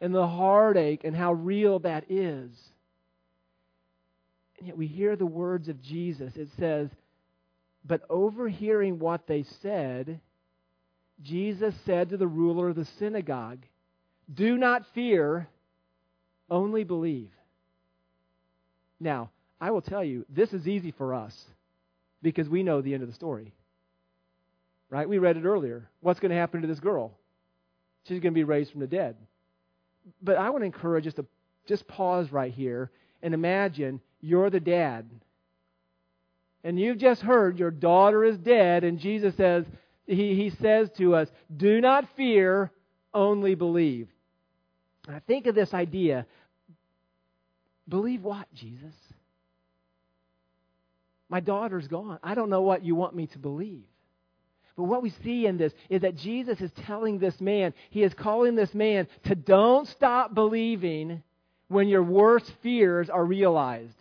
and 0.00 0.14
the 0.14 0.26
heartache 0.26 1.04
and 1.04 1.14
how 1.14 1.32
real 1.32 1.80
that 1.80 2.10
is. 2.10 2.50
And 4.58 4.66
yet 4.66 4.76
we 4.76 4.86
hear 4.86 5.16
the 5.16 5.26
words 5.26 5.68
of 5.68 5.80
Jesus. 5.82 6.36
It 6.36 6.48
says, 6.58 6.90
But 7.84 8.02
overhearing 8.10 8.98
what 8.98 9.26
they 9.26 9.44
said, 9.62 10.20
Jesus 11.22 11.74
said 11.84 12.10
to 12.10 12.16
the 12.16 12.26
ruler 12.26 12.68
of 12.68 12.76
the 12.76 12.84
synagogue, 12.84 13.60
Do 14.32 14.56
not 14.56 14.86
fear, 14.94 15.48
only 16.50 16.84
believe. 16.84 17.30
Now, 19.00 19.30
I 19.60 19.70
will 19.70 19.80
tell 19.80 20.02
you, 20.02 20.24
this 20.28 20.52
is 20.52 20.66
easy 20.66 20.90
for 20.90 21.14
us 21.14 21.34
because 22.22 22.48
we 22.48 22.62
know 22.62 22.80
the 22.80 22.94
end 22.94 23.02
of 23.02 23.08
the 23.08 23.14
story. 23.14 23.52
Right? 24.90 25.08
We 25.08 25.18
read 25.18 25.36
it 25.36 25.44
earlier. 25.44 25.88
What's 26.00 26.20
going 26.20 26.30
to 26.30 26.36
happen 26.36 26.62
to 26.62 26.66
this 26.66 26.80
girl? 26.80 27.12
She's 28.04 28.20
going 28.20 28.32
to 28.32 28.38
be 28.38 28.44
raised 28.44 28.72
from 28.72 28.80
the 28.80 28.86
dead. 28.86 29.16
But 30.22 30.38
I 30.38 30.50
want 30.50 30.62
to 30.62 30.66
encourage 30.66 31.06
us 31.06 31.14
to 31.14 31.26
just 31.66 31.86
pause 31.86 32.32
right 32.32 32.52
here 32.52 32.90
and 33.22 33.34
imagine 33.34 34.00
you're 34.20 34.50
the 34.50 34.60
dad. 34.60 35.08
And 36.64 36.78
you've 36.78 36.98
just 36.98 37.22
heard 37.22 37.58
your 37.58 37.70
daughter 37.70 38.24
is 38.24 38.36
dead, 38.38 38.84
and 38.84 38.98
Jesus 38.98 39.34
says, 39.36 39.64
he, 40.06 40.34
he 40.34 40.50
says 40.50 40.90
to 40.96 41.14
us, 41.14 41.28
Do 41.54 41.80
not 41.80 42.08
fear, 42.16 42.72
only 43.14 43.54
believe. 43.54 44.08
And 45.06 45.14
I 45.14 45.20
think 45.20 45.46
of 45.46 45.54
this 45.54 45.72
idea 45.72 46.26
believe 47.88 48.22
what, 48.22 48.52
Jesus? 48.54 48.94
My 51.28 51.40
daughter's 51.40 51.88
gone. 51.88 52.18
I 52.22 52.34
don't 52.34 52.50
know 52.50 52.62
what 52.62 52.84
you 52.84 52.94
want 52.94 53.14
me 53.14 53.26
to 53.28 53.38
believe. 53.38 53.84
But 54.76 54.84
what 54.84 55.02
we 55.02 55.10
see 55.24 55.46
in 55.46 55.56
this 55.56 55.72
is 55.90 56.02
that 56.02 56.16
Jesus 56.16 56.60
is 56.60 56.70
telling 56.86 57.18
this 57.18 57.40
man, 57.40 57.74
he 57.90 58.02
is 58.02 58.14
calling 58.14 58.54
this 58.54 58.72
man 58.74 59.08
to 59.24 59.34
don't 59.34 59.88
stop 59.88 60.34
believing 60.34 61.22
when 61.68 61.88
your 61.88 62.02
worst 62.02 62.50
fears 62.62 63.10
are 63.10 63.24
realized. 63.24 63.96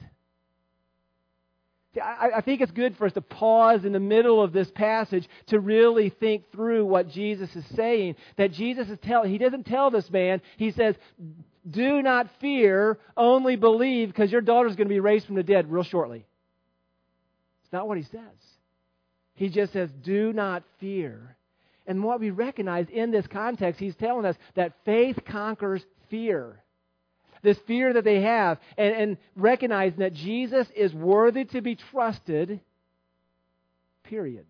See, 1.94 2.02
I, 2.02 2.38
I, 2.38 2.42
think 2.42 2.62
it's 2.62 2.72
good 2.72 2.96
for 2.98 3.06
us 3.06 3.14
to 3.14 3.22
pause 3.22 3.84
in 3.84 3.92
the 3.92 4.00
middle 4.00 4.42
of 4.42 4.54
this 4.54 4.70
passage 4.72 5.28
to 5.48 5.60
really 5.60 6.10
think 6.10 6.52
through 6.52 6.86
what 6.86 7.10
Jesus 7.10 7.54
is 7.56 7.66
saying. 7.76 8.16
That 8.38 8.52
Jesus 8.52 8.90
is 8.90 9.00
telling, 9.00 9.32
he 9.32 9.38
doesn't 9.38 9.66
tell 9.66 9.90
this 9.90 10.10
man, 10.10 10.42
he 10.58 10.72
says, 10.72 10.96
do 11.70 12.02
not 12.02 12.30
fear, 12.40 13.00
only 13.16 13.56
believe, 13.56 14.10
because 14.10 14.32
your 14.32 14.42
daughter's 14.42 14.76
going 14.76 14.88
to 14.88 14.94
be 14.94 15.00
raised 15.00 15.26
from 15.26 15.36
the 15.36 15.44
dead 15.44 15.72
real 15.72 15.84
shortly. 15.84 16.26
It's 17.64 17.74
not 17.74 17.88
what 17.88 17.98
he 17.98 18.04
says. 18.04 18.22
He 19.34 19.50
just 19.50 19.74
says, 19.74 19.90
do 20.04 20.34
not 20.34 20.64
fear. 20.80 21.36
And 21.86 22.04
what 22.04 22.20
we 22.20 22.32
recognize 22.32 22.88
in 22.90 23.12
this 23.12 23.28
context, 23.28 23.80
he's 23.80 23.96
telling 23.96 24.26
us 24.26 24.36
that 24.56 24.74
faith 24.86 25.18
conquers 25.26 25.84
fear 26.10 26.62
this 27.44 27.58
fear 27.68 27.94
that 27.94 28.04
they 28.04 28.22
have, 28.22 28.60
and, 28.78 28.96
and 28.96 29.18
recognizing 29.36 30.00
that 30.00 30.14
Jesus 30.14 30.68
is 30.76 30.94
worthy 30.94 31.46
to 31.46 31.62
be 31.62 31.76
trusted, 31.76 32.60
period. 34.04 34.46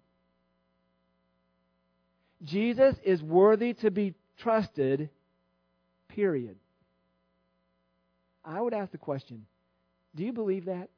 Jesus 2.44 2.96
is 3.04 3.22
worthy 3.22 3.74
to 3.76 3.92
be 3.92 4.14
trusted, 4.40 5.10
period. 6.10 6.56
I 8.46 8.62
would 8.62 8.74
ask 8.74 8.92
the 8.92 8.98
question 8.98 9.46
do 10.16 10.24
you 10.24 10.34
believe 10.34 10.66
that? 10.66 10.90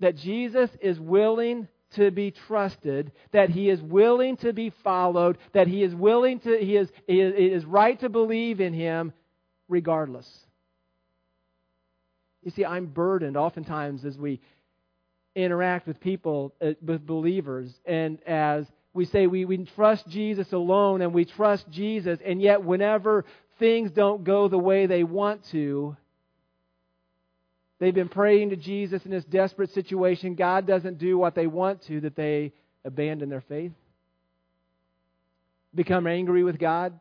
That 0.00 0.16
Jesus 0.16 0.70
is 0.80 0.98
willing 0.98 1.68
to 1.94 2.10
be 2.10 2.30
trusted, 2.30 3.12
that 3.32 3.50
he 3.50 3.68
is 3.68 3.80
willing 3.80 4.36
to 4.38 4.52
be 4.52 4.72
followed, 4.82 5.36
that 5.52 5.66
he 5.66 5.82
is 5.82 5.94
willing 5.94 6.40
to, 6.40 6.56
he 6.58 6.76
is, 6.76 6.88
it 7.06 7.52
is 7.52 7.64
right 7.66 8.00
to 8.00 8.08
believe 8.08 8.60
in 8.60 8.72
him, 8.72 9.12
regardless. 9.68 10.28
You 12.42 12.50
see, 12.50 12.64
I'm 12.64 12.86
burdened 12.86 13.36
oftentimes 13.36 14.04
as 14.04 14.16
we 14.18 14.40
interact 15.34 15.86
with 15.86 16.00
people, 16.00 16.54
uh, 16.60 16.72
with 16.84 17.06
believers, 17.06 17.72
and 17.86 18.22
as 18.26 18.66
we 18.94 19.06
say 19.06 19.26
we, 19.26 19.44
we 19.44 19.64
trust 19.76 20.06
Jesus 20.08 20.52
alone 20.52 21.00
and 21.00 21.14
we 21.14 21.24
trust 21.24 21.70
Jesus, 21.70 22.18
and 22.24 22.42
yet 22.42 22.62
whenever 22.62 23.24
things 23.58 23.90
don't 23.90 24.24
go 24.24 24.48
the 24.48 24.58
way 24.58 24.86
they 24.86 25.04
want 25.04 25.44
to, 25.52 25.96
they've 27.78 27.94
been 27.94 28.08
praying 28.08 28.50
to 28.50 28.56
Jesus 28.56 29.04
in 29.04 29.10
this 29.10 29.24
desperate 29.24 29.72
situation. 29.72 30.34
God 30.34 30.66
doesn't 30.66 30.98
do 30.98 31.16
what 31.16 31.34
they 31.34 31.46
want 31.46 31.86
to, 31.86 32.00
that 32.00 32.16
they 32.16 32.52
abandon 32.84 33.28
their 33.28 33.40
faith. 33.40 33.72
become 35.74 36.06
angry 36.06 36.44
with 36.44 36.58
God. 36.58 36.98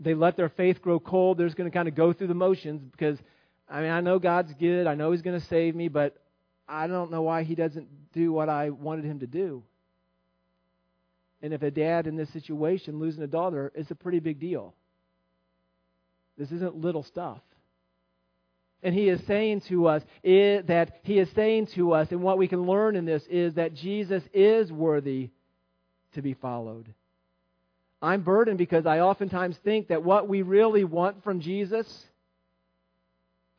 They 0.00 0.14
let 0.14 0.36
their 0.36 0.48
faith 0.48 0.80
grow 0.80 1.00
cold. 1.00 1.38
They're 1.38 1.46
just 1.46 1.56
going 1.56 1.70
to 1.70 1.76
kind 1.76 1.88
of 1.88 1.94
go 1.94 2.12
through 2.12 2.28
the 2.28 2.34
motions 2.34 2.82
because, 2.92 3.18
I 3.68 3.80
mean, 3.80 3.90
I 3.90 4.00
know 4.00 4.18
God's 4.18 4.52
good. 4.54 4.86
I 4.86 4.94
know 4.94 5.12
He's 5.12 5.22
going 5.22 5.38
to 5.38 5.46
save 5.46 5.74
me, 5.74 5.88
but 5.88 6.16
I 6.68 6.86
don't 6.86 7.10
know 7.10 7.22
why 7.22 7.42
He 7.42 7.54
doesn't 7.54 8.12
do 8.12 8.32
what 8.32 8.48
I 8.48 8.70
wanted 8.70 9.04
Him 9.04 9.20
to 9.20 9.26
do. 9.26 9.62
And 11.42 11.52
if 11.52 11.62
a 11.62 11.70
dad 11.70 12.06
in 12.06 12.16
this 12.16 12.32
situation 12.32 12.98
losing 12.98 13.22
a 13.22 13.28
daughter, 13.28 13.72
it's 13.74 13.90
a 13.90 13.94
pretty 13.94 14.20
big 14.20 14.40
deal. 14.40 14.74
This 16.36 16.50
isn't 16.52 16.76
little 16.76 17.02
stuff. 17.02 17.40
And 18.82 18.94
he 18.94 19.08
is 19.08 19.20
saying 19.26 19.62
to 19.68 19.86
us 19.88 20.02
that 20.22 21.00
he 21.02 21.18
is 21.18 21.28
saying 21.34 21.66
to 21.74 21.92
us, 21.94 22.08
and 22.12 22.22
what 22.22 22.38
we 22.38 22.46
can 22.46 22.64
learn 22.64 22.94
in 22.94 23.04
this 23.04 23.24
is 23.28 23.54
that 23.54 23.74
Jesus 23.74 24.22
is 24.32 24.70
worthy 24.70 25.30
to 26.14 26.22
be 26.22 26.34
followed. 26.34 26.94
I'm 28.00 28.22
burdened 28.22 28.58
because 28.58 28.86
I 28.86 29.00
oftentimes 29.00 29.56
think 29.64 29.88
that 29.88 30.04
what 30.04 30.28
we 30.28 30.42
really 30.42 30.84
want 30.84 31.24
from 31.24 31.40
Jesus 31.40 31.86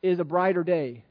is 0.02 0.18
a 0.18 0.24
brighter 0.24 0.64
day. 0.64 1.04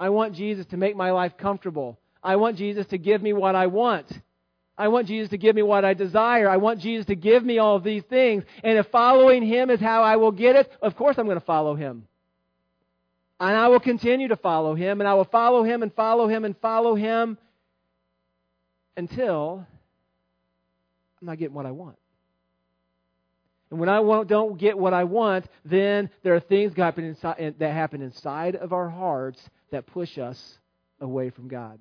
I 0.00 0.08
want 0.10 0.34
Jesus 0.34 0.66
to 0.66 0.76
make 0.76 0.96
my 0.96 1.10
life 1.10 1.36
comfortable. 1.36 1.98
I 2.22 2.36
want 2.36 2.56
Jesus 2.56 2.86
to 2.86 2.98
give 2.98 3.22
me 3.22 3.32
what 3.32 3.54
I 3.54 3.66
want. 3.66 4.06
I 4.78 4.88
want 4.88 5.06
Jesus 5.06 5.30
to 5.30 5.38
give 5.38 5.56
me 5.56 5.62
what 5.62 5.84
I 5.84 5.94
desire. 5.94 6.48
I 6.48 6.58
want 6.58 6.80
Jesus 6.80 7.06
to 7.06 7.14
give 7.14 7.44
me 7.44 7.58
all 7.58 7.76
of 7.76 7.84
these 7.84 8.02
things. 8.04 8.44
And 8.62 8.78
if 8.78 8.86
following 8.88 9.42
Him 9.42 9.70
is 9.70 9.80
how 9.80 10.02
I 10.02 10.16
will 10.16 10.32
get 10.32 10.56
it, 10.56 10.70
of 10.82 10.96
course 10.96 11.16
I'm 11.18 11.26
going 11.26 11.40
to 11.40 11.46
follow 11.46 11.74
Him. 11.74 12.06
And 13.40 13.56
I 13.56 13.68
will 13.68 13.80
continue 13.80 14.28
to 14.28 14.36
follow 14.36 14.74
Him, 14.74 15.00
and 15.00 15.08
I 15.08 15.14
will 15.14 15.24
follow 15.24 15.62
Him 15.62 15.82
and 15.82 15.92
follow 15.94 16.26
Him 16.26 16.44
and 16.44 16.56
follow 16.58 16.94
Him 16.94 17.38
until 18.96 19.66
I'm 21.20 21.26
not 21.26 21.38
getting 21.38 21.54
what 21.54 21.66
I 21.66 21.70
want. 21.70 21.96
And 23.70 23.80
when 23.80 23.88
I 23.88 24.00
don't 24.24 24.58
get 24.58 24.78
what 24.78 24.94
I 24.94 25.04
want, 25.04 25.46
then 25.64 26.08
there 26.22 26.34
are 26.34 26.40
things 26.40 26.74
that 26.74 27.58
happen 27.60 28.02
inside 28.02 28.54
of 28.56 28.72
our 28.72 28.88
hearts 28.88 29.40
that 29.70 29.86
push 29.86 30.18
us 30.18 30.58
away 31.00 31.30
from 31.30 31.48
God. 31.48 31.78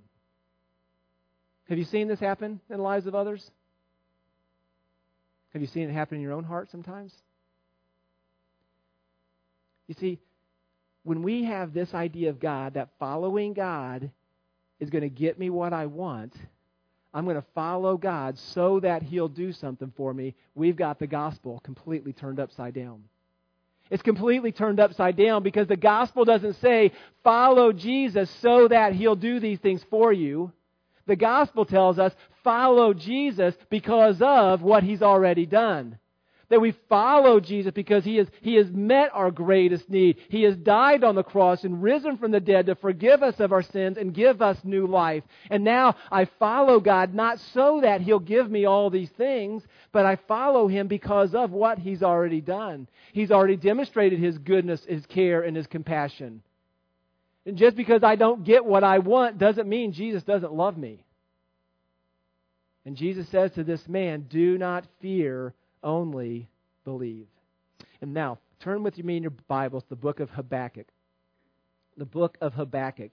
Have 1.69 1.77
you 1.77 1.83
seen 1.83 2.07
this 2.07 2.19
happen 2.19 2.59
in 2.69 2.77
the 2.77 2.83
lives 2.83 3.07
of 3.07 3.15
others? 3.15 3.51
Have 5.53 5.61
you 5.61 5.67
seen 5.67 5.89
it 5.89 5.93
happen 5.93 6.17
in 6.17 6.21
your 6.21 6.33
own 6.33 6.43
heart 6.43 6.69
sometimes? 6.71 7.13
You 9.87 9.95
see, 9.99 10.19
when 11.03 11.21
we 11.21 11.43
have 11.43 11.73
this 11.73 11.93
idea 11.93 12.31
of 12.31 12.39
God, 12.39 12.73
that 12.73 12.89
following 12.99 13.53
God 13.53 14.09
is 14.79 14.89
going 14.89 15.03
to 15.03 15.09
get 15.09 15.37
me 15.37 15.51
what 15.51 15.71
I 15.71 15.85
want, 15.85 16.33
I'm 17.15 17.23
going 17.23 17.37
to 17.37 17.45
follow 17.55 17.95
God 17.95 18.37
so 18.53 18.81
that 18.81 19.01
He'll 19.01 19.29
do 19.29 19.53
something 19.53 19.93
for 19.95 20.13
me, 20.13 20.35
we've 20.53 20.75
got 20.75 20.99
the 20.99 21.07
gospel 21.07 21.61
completely 21.63 22.11
turned 22.11 22.41
upside 22.41 22.73
down. 22.73 23.05
It's 23.89 24.03
completely 24.03 24.51
turned 24.51 24.81
upside 24.81 25.15
down 25.15 25.41
because 25.41 25.67
the 25.67 25.77
gospel 25.77 26.25
doesn't 26.25 26.55
say, 26.55 26.91
follow 27.23 27.71
Jesus 27.71 28.29
so 28.41 28.67
that 28.67 28.93
He'll 28.93 29.15
do 29.15 29.39
these 29.39 29.59
things 29.59 29.81
for 29.89 30.11
you. 30.11 30.51
The 31.07 31.15
gospel 31.15 31.65
tells 31.65 31.99
us 31.99 32.13
follow 32.43 32.93
Jesus 32.93 33.55
because 33.69 34.17
of 34.21 34.61
what 34.61 34.83
he's 34.83 35.01
already 35.01 35.45
done. 35.45 35.97
That 36.49 36.61
we 36.61 36.75
follow 36.87 37.39
Jesus 37.39 37.71
because 37.73 38.03
he, 38.03 38.19
is, 38.19 38.27
he 38.41 38.55
has 38.55 38.69
met 38.69 39.09
our 39.13 39.31
greatest 39.31 39.89
need. 39.89 40.17
He 40.29 40.43
has 40.43 40.55
died 40.55 41.03
on 41.03 41.15
the 41.15 41.23
cross 41.23 41.63
and 41.63 41.81
risen 41.81 42.17
from 42.17 42.31
the 42.31 42.39
dead 42.39 42.67
to 42.67 42.75
forgive 42.75 43.23
us 43.23 43.39
of 43.39 43.51
our 43.51 43.63
sins 43.63 43.97
and 43.97 44.13
give 44.13 44.41
us 44.41 44.57
new 44.63 44.85
life. 44.85 45.23
And 45.49 45.63
now 45.63 45.95
I 46.11 46.25
follow 46.37 46.79
God 46.79 47.13
not 47.15 47.39
so 47.53 47.81
that 47.81 48.01
He'll 48.01 48.19
give 48.19 48.49
me 48.51 48.65
all 48.65 48.89
these 48.89 49.09
things, 49.11 49.63
but 49.91 50.05
I 50.05 50.17
follow 50.27 50.67
Him 50.67 50.87
because 50.87 51.33
of 51.33 51.51
what 51.51 51.79
He's 51.79 52.03
already 52.03 52.41
done. 52.41 52.87
He's 53.11 53.31
already 53.31 53.57
demonstrated 53.57 54.19
His 54.19 54.37
goodness, 54.37 54.83
His 54.85 55.05
care, 55.07 55.41
and 55.41 55.57
His 55.57 55.67
compassion. 55.67 56.43
And 57.45 57.57
just 57.57 57.75
because 57.75 58.03
I 58.03 58.15
don't 58.15 58.43
get 58.43 58.65
what 58.65 58.83
I 58.83 58.99
want 58.99 59.37
doesn't 59.37 59.69
mean 59.69 59.93
Jesus 59.93 60.23
doesn't 60.23 60.53
love 60.53 60.77
me. 60.77 61.03
And 62.85 62.95
Jesus 62.95 63.27
says 63.29 63.51
to 63.53 63.63
this 63.63 63.87
man, 63.87 64.27
Do 64.29 64.57
not 64.57 64.85
fear, 65.01 65.53
only 65.85 66.49
believe. 66.83 67.27
And 68.01 68.13
now, 68.13 68.39
turn 68.59 68.83
with 68.83 68.97
me 68.97 69.15
in 69.15 69.23
your 69.23 69.33
Bibles 69.47 69.83
to 69.83 69.89
the 69.89 69.95
book 69.95 70.19
of 70.19 70.29
Habakkuk. 70.31 70.87
The 71.95 72.05
book 72.05 72.37
of 72.41 72.53
Habakkuk. 72.53 73.11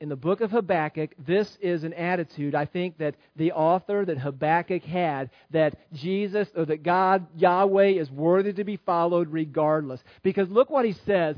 In 0.00 0.08
the 0.08 0.16
book 0.16 0.40
of 0.40 0.50
Habakkuk, 0.50 1.10
this 1.26 1.58
is 1.60 1.84
an 1.84 1.92
attitude 1.92 2.54
I 2.54 2.64
think 2.64 2.98
that 2.98 3.16
the 3.36 3.52
author, 3.52 4.04
that 4.04 4.16
Habakkuk 4.16 4.82
had, 4.82 5.28
that 5.50 5.76
Jesus 5.92 6.48
or 6.56 6.64
that 6.66 6.82
God, 6.82 7.26
Yahweh, 7.36 8.00
is 8.00 8.10
worthy 8.10 8.52
to 8.54 8.64
be 8.64 8.76
followed 8.78 9.28
regardless. 9.28 10.00
Because 10.22 10.48
look 10.48 10.70
what 10.70 10.86
he 10.86 10.94
says. 11.04 11.36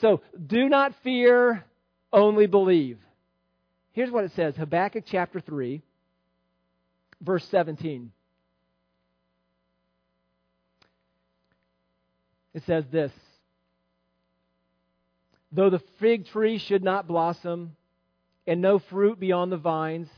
so, 0.00 0.20
do 0.46 0.68
not 0.68 0.94
fear, 1.02 1.64
only 2.12 2.46
believe. 2.46 2.98
Here's 3.92 4.10
what 4.10 4.24
it 4.24 4.32
says 4.36 4.54
Habakkuk 4.56 5.04
chapter 5.06 5.40
3, 5.40 5.82
verse 7.22 7.44
17. 7.46 8.12
It 12.56 12.64
says 12.64 12.86
this 12.90 13.12
Though 15.52 15.68
the 15.68 15.82
fig 16.00 16.26
tree 16.26 16.56
should 16.56 16.82
not 16.82 17.06
blossom, 17.06 17.76
and 18.46 18.62
no 18.62 18.78
fruit 18.78 19.20
be 19.20 19.30
on 19.30 19.50
the 19.50 19.58
vines, 19.58 20.08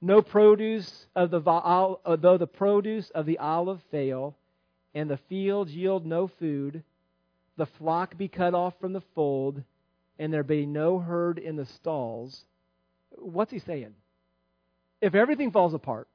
no 0.00 0.22
produce 0.22 1.06
of 1.16 1.32
the 1.32 1.40
uh, 1.40 2.16
though 2.16 2.38
the 2.38 2.46
produce 2.46 3.10
of 3.10 3.26
the 3.26 3.38
olive 3.38 3.80
fail, 3.90 4.36
and 4.94 5.10
the 5.10 5.16
fields 5.28 5.74
yield 5.74 6.06
no 6.06 6.28
food, 6.28 6.84
the 7.56 7.66
flock 7.66 8.16
be 8.16 8.28
cut 8.28 8.54
off 8.54 8.78
from 8.78 8.92
the 8.92 9.02
fold, 9.16 9.60
and 10.20 10.32
there 10.32 10.44
be 10.44 10.66
no 10.66 11.00
herd 11.00 11.40
in 11.40 11.56
the 11.56 11.66
stalls. 11.66 12.44
What's 13.16 13.50
he 13.50 13.58
saying? 13.58 13.94
If 15.00 15.16
everything 15.16 15.50
falls 15.50 15.74
apart, 15.74 16.06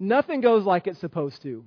nothing 0.00 0.40
goes 0.40 0.64
like 0.64 0.88
it's 0.88 0.98
supposed 0.98 1.42
to, 1.42 1.64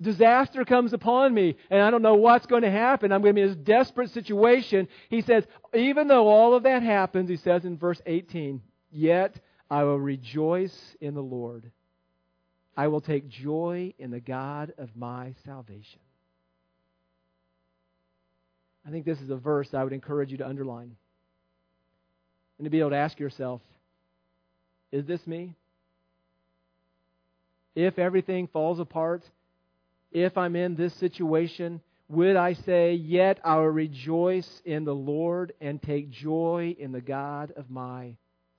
disaster 0.00 0.64
comes 0.64 0.92
upon 0.92 1.34
me 1.34 1.56
and 1.70 1.82
I 1.82 1.90
don't 1.90 2.02
know 2.02 2.14
what's 2.14 2.46
going 2.46 2.62
to 2.62 2.70
happen. 2.70 3.12
I'm 3.12 3.22
going 3.22 3.34
to 3.34 3.40
be 3.40 3.42
in 3.42 3.48
this 3.48 3.56
desperate 3.56 4.10
situation. 4.10 4.88
He 5.08 5.20
says, 5.22 5.44
even 5.74 6.08
though 6.08 6.28
all 6.28 6.54
of 6.54 6.62
that 6.64 6.82
happens, 6.82 7.28
he 7.28 7.36
says 7.36 7.64
in 7.64 7.76
verse 7.76 8.00
18, 8.06 8.62
yet 8.90 9.38
I 9.70 9.84
will 9.84 10.00
rejoice 10.00 10.96
in 11.00 11.14
the 11.14 11.22
Lord. 11.22 11.70
I 12.76 12.88
will 12.88 13.00
take 13.00 13.28
joy 13.28 13.94
in 13.98 14.10
the 14.10 14.20
God 14.20 14.72
of 14.78 14.96
my 14.96 15.34
salvation. 15.44 16.00
I 18.86 18.90
think 18.90 19.04
this 19.04 19.20
is 19.20 19.30
a 19.30 19.36
verse 19.36 19.74
I 19.74 19.84
would 19.84 19.92
encourage 19.92 20.30
you 20.30 20.38
to 20.38 20.48
underline 20.48 20.96
and 22.58 22.64
to 22.64 22.70
be 22.70 22.80
able 22.80 22.90
to 22.90 22.96
ask 22.96 23.18
yourself, 23.18 23.60
is 24.92 25.06
this 25.06 25.26
me? 25.26 25.54
If 27.74 27.98
everything 27.98 28.48
falls 28.48 28.80
apart, 28.80 29.22
if 30.10 30.36
I'm 30.36 30.56
in 30.56 30.74
this 30.74 30.94
situation, 30.94 31.80
would 32.08 32.36
I 32.36 32.54
say, 32.54 32.94
Yet 32.94 33.38
I 33.44 33.56
will 33.56 33.68
rejoice 33.68 34.48
in 34.64 34.84
the 34.84 34.94
Lord 34.94 35.52
and 35.60 35.80
take 35.80 36.10
joy 36.10 36.74
in 36.78 36.92
the 36.92 37.00
God 37.00 37.52
of 37.56 37.70
my 37.70 38.16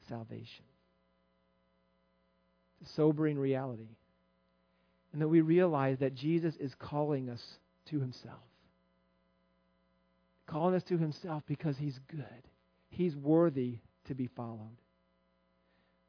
salvation? 0.07 0.65
Sobering 2.95 3.37
reality. 3.37 3.97
And 5.11 5.21
that 5.21 5.27
we 5.27 5.41
realize 5.41 5.99
that 5.99 6.15
Jesus 6.15 6.55
is 6.59 6.73
calling 6.79 7.29
us 7.29 7.41
to 7.89 7.99
himself. 7.99 8.39
Calling 10.47 10.75
us 10.75 10.83
to 10.83 10.97
himself 10.97 11.43
because 11.47 11.77
he's 11.77 11.99
good. 12.09 12.25
He's 12.89 13.15
worthy 13.15 13.79
to 14.07 14.15
be 14.15 14.29
followed. 14.35 14.77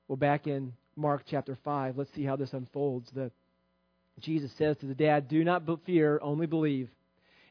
Well, 0.07 0.17
back 0.17 0.47
in 0.47 0.75
Mark 0.95 1.23
chapter 1.29 1.59
5, 1.65 1.99
let's 1.99 2.13
see 2.15 2.25
how 2.25 2.37
this 2.37 2.53
unfolds. 2.53 3.11
The 3.13 3.33
Jesus 4.23 4.53
says 4.53 4.77
to 4.79 4.87
the 4.87 4.95
dad, 4.95 5.29
Do 5.29 5.45
not 5.45 5.63
fear, 5.85 6.19
only 6.23 6.47
believe. 6.47 6.89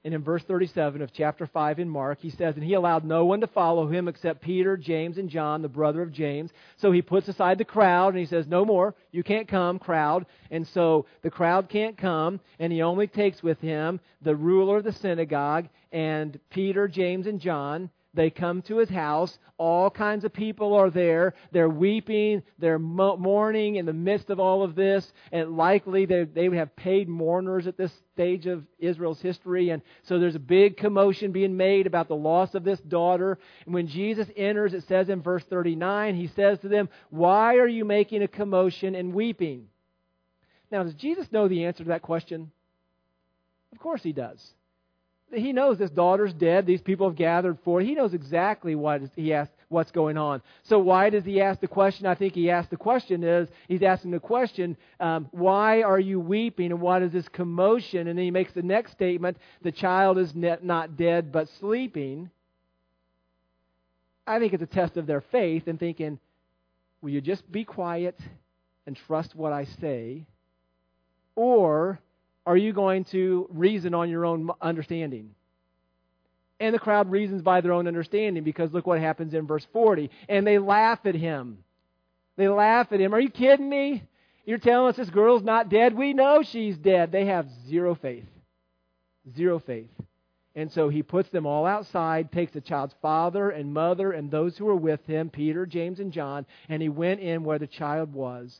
And 0.03 0.15
in 0.15 0.23
verse 0.23 0.41
37 0.43 1.03
of 1.03 1.13
chapter 1.13 1.45
5 1.45 1.77
in 1.77 1.87
Mark, 1.87 2.19
he 2.21 2.31
says, 2.31 2.55
And 2.55 2.63
he 2.63 2.73
allowed 2.73 3.05
no 3.05 3.25
one 3.25 3.41
to 3.41 3.47
follow 3.47 3.87
him 3.87 4.07
except 4.07 4.41
Peter, 4.41 4.75
James, 4.75 5.19
and 5.19 5.29
John, 5.29 5.61
the 5.61 5.67
brother 5.67 6.01
of 6.01 6.11
James. 6.11 6.49
So 6.77 6.91
he 6.91 7.03
puts 7.03 7.27
aside 7.27 7.59
the 7.59 7.65
crowd 7.65 8.09
and 8.09 8.17
he 8.17 8.25
says, 8.25 8.47
No 8.47 8.65
more. 8.65 8.95
You 9.11 9.23
can't 9.23 9.47
come, 9.47 9.77
crowd. 9.77 10.25
And 10.49 10.67
so 10.69 11.05
the 11.21 11.29
crowd 11.29 11.69
can't 11.69 11.97
come. 11.97 12.39
And 12.57 12.73
he 12.73 12.81
only 12.81 13.05
takes 13.05 13.43
with 13.43 13.59
him 13.59 13.99
the 14.23 14.35
ruler 14.35 14.77
of 14.77 14.85
the 14.85 14.93
synagogue 14.93 15.67
and 15.91 16.39
Peter, 16.49 16.87
James, 16.87 17.27
and 17.27 17.39
John, 17.39 17.91
They 18.13 18.29
come 18.29 18.61
to 18.63 18.77
his 18.77 18.89
house. 18.89 19.37
All 19.57 19.89
kinds 19.89 20.25
of 20.25 20.33
people 20.33 20.73
are 20.73 20.89
there. 20.89 21.33
They're 21.51 21.69
weeping. 21.69 22.43
They're 22.59 22.79
mourning 22.79 23.75
in 23.75 23.85
the 23.85 23.93
midst 23.93 24.29
of 24.29 24.39
all 24.39 24.63
of 24.63 24.75
this. 24.75 25.13
And 25.31 25.55
likely 25.55 26.05
they, 26.05 26.25
they 26.25 26.49
would 26.49 26.57
have 26.57 26.75
paid 26.75 27.07
mourners 27.07 27.67
at 27.67 27.77
this 27.77 27.91
stage 28.13 28.47
of 28.47 28.65
Israel's 28.79 29.21
history. 29.21 29.69
And 29.69 29.81
so 30.03 30.19
there's 30.19 30.35
a 30.35 30.39
big 30.39 30.75
commotion 30.75 31.31
being 31.31 31.55
made 31.55 31.87
about 31.87 32.09
the 32.09 32.15
loss 32.15 32.53
of 32.53 32.65
this 32.65 32.81
daughter. 32.81 33.39
And 33.65 33.73
when 33.73 33.87
Jesus 33.87 34.27
enters, 34.35 34.73
it 34.73 34.83
says 34.87 35.07
in 35.07 35.21
verse 35.21 35.43
39, 35.45 36.15
he 36.15 36.27
says 36.27 36.59
to 36.59 36.67
them, 36.67 36.89
Why 37.11 37.55
are 37.55 37.67
you 37.67 37.85
making 37.85 38.23
a 38.23 38.27
commotion 38.27 38.93
and 38.93 39.13
weeping? 39.13 39.67
Now, 40.69 40.83
does 40.83 40.95
Jesus 40.95 41.31
know 41.31 41.47
the 41.47 41.65
answer 41.65 41.83
to 41.83 41.89
that 41.89 42.01
question? 42.01 42.51
Of 43.71 43.79
course 43.79 44.03
he 44.03 44.11
does 44.11 44.53
he 45.33 45.53
knows 45.53 45.77
this 45.77 45.89
daughter's 45.89 46.33
dead. 46.33 46.65
These 46.65 46.81
people 46.81 47.07
have 47.07 47.15
gathered 47.15 47.57
for 47.63 47.81
it. 47.81 47.85
He 47.85 47.95
knows 47.95 48.13
exactly 48.13 48.75
what 48.75 49.01
he 49.15 49.33
asked, 49.33 49.51
what's 49.69 49.91
going 49.91 50.17
on. 50.17 50.41
So 50.63 50.79
why 50.79 51.09
does 51.09 51.23
he 51.23 51.41
ask 51.41 51.59
the 51.59 51.67
question? 51.67 52.05
I 52.05 52.15
think 52.15 52.33
he 52.33 52.49
asked 52.49 52.69
the 52.69 52.77
question 52.77 53.23
is 53.23 53.49
he's 53.67 53.83
asking 53.83 54.11
the 54.11 54.19
question, 54.19 54.75
um, 54.99 55.29
why 55.31 55.83
are 55.83 55.99
you 55.99 56.19
weeping 56.19 56.71
and 56.71 56.81
what 56.81 57.01
is 57.01 57.11
this 57.11 57.27
commotion? 57.29 58.07
And 58.07 58.17
then 58.17 58.25
he 58.25 58.31
makes 58.31 58.53
the 58.53 58.61
next 58.61 58.91
statement: 58.91 59.37
the 59.61 59.71
child 59.71 60.17
is 60.17 60.33
not 60.35 60.97
dead 60.97 61.31
but 61.31 61.47
sleeping. 61.59 62.29
I 64.27 64.39
think 64.39 64.53
it's 64.53 64.63
a 64.63 64.67
test 64.67 64.97
of 64.97 65.07
their 65.07 65.21
faith 65.21 65.67
and 65.67 65.79
thinking, 65.79 66.19
will 67.01 67.09
you 67.09 67.21
just 67.21 67.49
be 67.51 67.63
quiet 67.63 68.19
and 68.85 68.95
trust 68.95 69.35
what 69.35 69.51
I 69.53 69.65
say, 69.79 70.25
or 71.35 71.99
are 72.45 72.57
you 72.57 72.73
going 72.73 73.05
to 73.05 73.47
reason 73.51 73.93
on 73.93 74.09
your 74.09 74.25
own 74.25 74.49
understanding? 74.61 75.35
And 76.59 76.75
the 76.75 76.79
crowd 76.79 77.09
reasons 77.09 77.41
by 77.41 77.61
their 77.61 77.73
own 77.73 77.87
understanding 77.87 78.43
because 78.43 78.71
look 78.71 78.85
what 78.85 78.99
happens 78.99 79.33
in 79.33 79.47
verse 79.47 79.65
40. 79.73 80.09
And 80.29 80.45
they 80.45 80.59
laugh 80.59 80.99
at 81.05 81.15
him. 81.15 81.63
They 82.37 82.47
laugh 82.47 82.91
at 82.91 82.99
him. 82.99 83.13
Are 83.13 83.19
you 83.19 83.29
kidding 83.29 83.67
me? 83.67 84.03
You're 84.45 84.57
telling 84.57 84.89
us 84.89 84.95
this 84.95 85.09
girl's 85.09 85.43
not 85.43 85.69
dead? 85.69 85.95
We 85.95 86.13
know 86.13 86.43
she's 86.43 86.77
dead. 86.77 87.11
They 87.11 87.25
have 87.25 87.47
zero 87.67 87.95
faith. 87.95 88.25
Zero 89.35 89.59
faith. 89.59 89.89
And 90.55 90.71
so 90.71 90.89
he 90.89 91.01
puts 91.01 91.29
them 91.29 91.45
all 91.45 91.65
outside, 91.65 92.31
takes 92.31 92.51
the 92.51 92.61
child's 92.61 92.95
father 93.01 93.49
and 93.51 93.73
mother 93.73 94.11
and 94.11 94.29
those 94.29 94.57
who 94.57 94.65
were 94.65 94.75
with 94.75 95.05
him, 95.05 95.29
Peter, 95.29 95.65
James, 95.65 95.99
and 95.99 96.11
John, 96.11 96.45
and 96.67 96.81
he 96.81 96.89
went 96.89 97.21
in 97.21 97.43
where 97.43 97.59
the 97.59 97.67
child 97.67 98.13
was. 98.13 98.59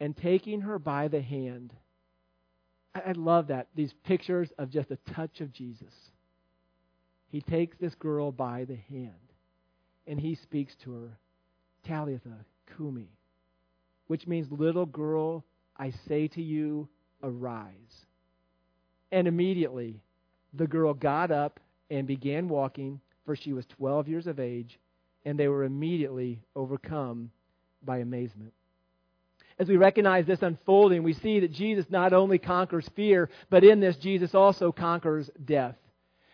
And 0.00 0.16
taking 0.16 0.62
her 0.62 0.78
by 0.78 1.08
the 1.08 1.22
hand, 1.22 1.72
I, 3.06 3.12
love 3.12 3.48
that. 3.48 3.68
These 3.74 3.92
pictures 4.04 4.50
of 4.58 4.70
just 4.70 4.90
a 4.90 4.98
touch 5.14 5.40
of 5.40 5.52
Jesus. 5.52 5.92
He 7.28 7.40
takes 7.40 7.76
this 7.78 7.94
girl 7.94 8.32
by 8.32 8.64
the 8.64 8.76
hand 8.76 9.12
and 10.06 10.20
he 10.20 10.36
speaks 10.36 10.74
to 10.84 10.92
her, 10.92 11.18
Talitha 11.84 12.44
cumi, 12.76 13.08
which 14.06 14.26
means, 14.26 14.46
little 14.50 14.86
girl, 14.86 15.44
I 15.76 15.92
say 16.08 16.28
to 16.28 16.42
you, 16.42 16.88
arise. 17.22 18.06
And 19.10 19.26
immediately 19.26 20.00
the 20.54 20.66
girl 20.66 20.94
got 20.94 21.30
up 21.30 21.60
and 21.90 22.06
began 22.06 22.48
walking, 22.48 23.00
for 23.24 23.36
she 23.36 23.52
was 23.52 23.66
12 23.66 24.08
years 24.08 24.26
of 24.26 24.38
age, 24.38 24.78
and 25.24 25.38
they 25.38 25.48
were 25.48 25.64
immediately 25.64 26.40
overcome 26.54 27.30
by 27.84 27.98
amazement. 27.98 28.52
As 29.58 29.68
we 29.68 29.76
recognize 29.76 30.26
this 30.26 30.42
unfolding, 30.42 31.02
we 31.02 31.14
see 31.14 31.40
that 31.40 31.52
Jesus 31.52 31.86
not 31.88 32.12
only 32.12 32.38
conquers 32.38 32.88
fear, 32.94 33.30
but 33.48 33.64
in 33.64 33.80
this, 33.80 33.96
Jesus 33.96 34.34
also 34.34 34.70
conquers 34.70 35.30
death. 35.44 35.76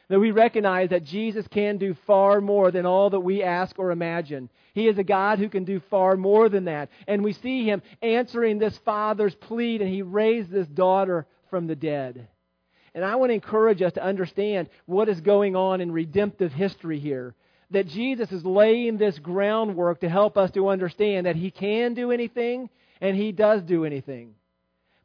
That 0.08 0.18
we 0.18 0.32
recognize 0.32 0.90
that 0.90 1.04
Jesus 1.04 1.46
can 1.46 1.78
do 1.78 1.94
far 2.06 2.40
more 2.40 2.70
than 2.70 2.84
all 2.84 3.10
that 3.10 3.20
we 3.20 3.42
ask 3.42 3.78
or 3.78 3.92
imagine. 3.92 4.50
He 4.74 4.88
is 4.88 4.98
a 4.98 5.04
God 5.04 5.38
who 5.38 5.48
can 5.48 5.64
do 5.64 5.80
far 5.88 6.16
more 6.16 6.48
than 6.48 6.64
that. 6.64 6.90
And 7.06 7.22
we 7.22 7.32
see 7.32 7.64
him 7.64 7.80
answering 8.02 8.58
this 8.58 8.76
father's 8.78 9.34
plea, 9.36 9.76
and 9.76 9.88
he 9.88 10.02
raised 10.02 10.50
this 10.50 10.66
daughter 10.66 11.26
from 11.48 11.68
the 11.68 11.76
dead. 11.76 12.26
And 12.94 13.04
I 13.04 13.14
want 13.16 13.30
to 13.30 13.34
encourage 13.34 13.80
us 13.80 13.92
to 13.94 14.04
understand 14.04 14.68
what 14.84 15.08
is 15.08 15.20
going 15.20 15.56
on 15.56 15.80
in 15.80 15.92
redemptive 15.92 16.52
history 16.52 16.98
here. 16.98 17.34
That 17.70 17.86
Jesus 17.86 18.30
is 18.32 18.44
laying 18.44 18.98
this 18.98 19.18
groundwork 19.18 20.00
to 20.00 20.08
help 20.08 20.36
us 20.36 20.50
to 20.50 20.68
understand 20.68 21.24
that 21.24 21.36
he 21.36 21.50
can 21.50 21.94
do 21.94 22.10
anything 22.10 22.68
and 23.03 23.16
he 23.16 23.32
does 23.32 23.62
do 23.62 23.84
anything. 23.84 24.34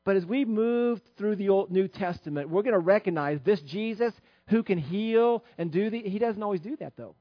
But 0.05 0.15
as 0.15 0.25
we 0.25 0.45
move 0.45 1.01
through 1.17 1.35
the 1.35 1.49
Old 1.49 1.71
New 1.71 1.89
Testament, 1.89 2.49
we're 2.49 2.61
going 2.61 2.73
to 2.73 2.79
recognize 2.79 3.39
this 3.43 3.59
Jesus 3.61 4.13
who 4.47 4.63
can 4.63 4.77
heal 4.77 5.43
and 5.57 5.69
do 5.69 5.89
the 5.89 6.01
he 6.01 6.19
doesn't 6.19 6.41
always 6.41 6.61
do 6.61 6.77
that 6.77 6.93
though. 6.95 7.15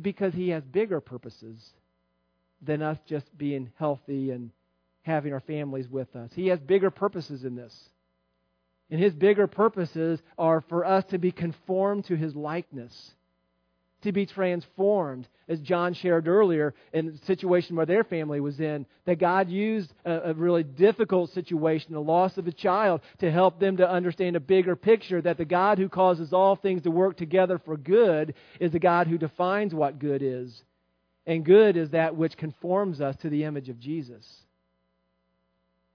Because 0.00 0.32
he 0.34 0.50
has 0.50 0.62
bigger 0.62 1.00
purposes 1.00 1.58
than 2.60 2.82
us 2.82 2.98
just 3.08 3.26
being 3.36 3.72
healthy 3.76 4.30
and 4.30 4.50
having 5.00 5.32
our 5.32 5.40
families 5.40 5.88
with 5.88 6.14
us. 6.14 6.30
He 6.34 6.48
has 6.48 6.60
bigger 6.60 6.90
purposes 6.90 7.44
in 7.44 7.56
this. 7.56 7.74
And 8.90 9.00
his 9.00 9.14
bigger 9.14 9.46
purposes 9.46 10.20
are 10.38 10.60
for 10.68 10.84
us 10.84 11.04
to 11.06 11.18
be 11.18 11.32
conformed 11.32 12.04
to 12.04 12.16
his 12.16 12.36
likeness 12.36 13.12
to 14.02 14.12
be 14.12 14.26
transformed, 14.26 15.28
as 15.48 15.60
John 15.60 15.94
shared 15.94 16.28
earlier 16.28 16.74
in 16.92 17.06
the 17.06 17.18
situation 17.26 17.76
where 17.76 17.86
their 17.86 18.04
family 18.04 18.40
was 18.40 18.60
in, 18.60 18.86
that 19.04 19.18
God 19.18 19.48
used 19.48 19.92
a, 20.04 20.30
a, 20.30 20.34
really 20.34 20.62
difficult 20.62 21.30
situation, 21.30 21.92
the 21.92 22.00
loss 22.00 22.36
of 22.38 22.46
a 22.46 22.52
child, 22.52 23.00
to 23.18 23.30
help 23.30 23.58
them 23.58 23.76
to 23.78 23.88
understand 23.88 24.36
a 24.36 24.40
bigger 24.40 24.76
picture 24.76 25.20
that 25.22 25.38
the 25.38 25.44
God 25.44 25.78
who 25.78 25.88
causes 25.88 26.32
all 26.32 26.56
things 26.56 26.82
to 26.82 26.90
work 26.90 27.16
together 27.16 27.58
for 27.58 27.76
good 27.76 28.34
is 28.60 28.72
the 28.72 28.78
God 28.78 29.06
who 29.06 29.18
defines 29.18 29.74
what 29.74 29.98
good 29.98 30.22
is. 30.22 30.62
And 31.26 31.44
good 31.44 31.76
is 31.76 31.90
that 31.90 32.16
which 32.16 32.36
conforms 32.36 33.00
us 33.00 33.16
to 33.16 33.28
the 33.28 33.44
image 33.44 33.68
of 33.68 33.78
Jesus. 33.78 34.26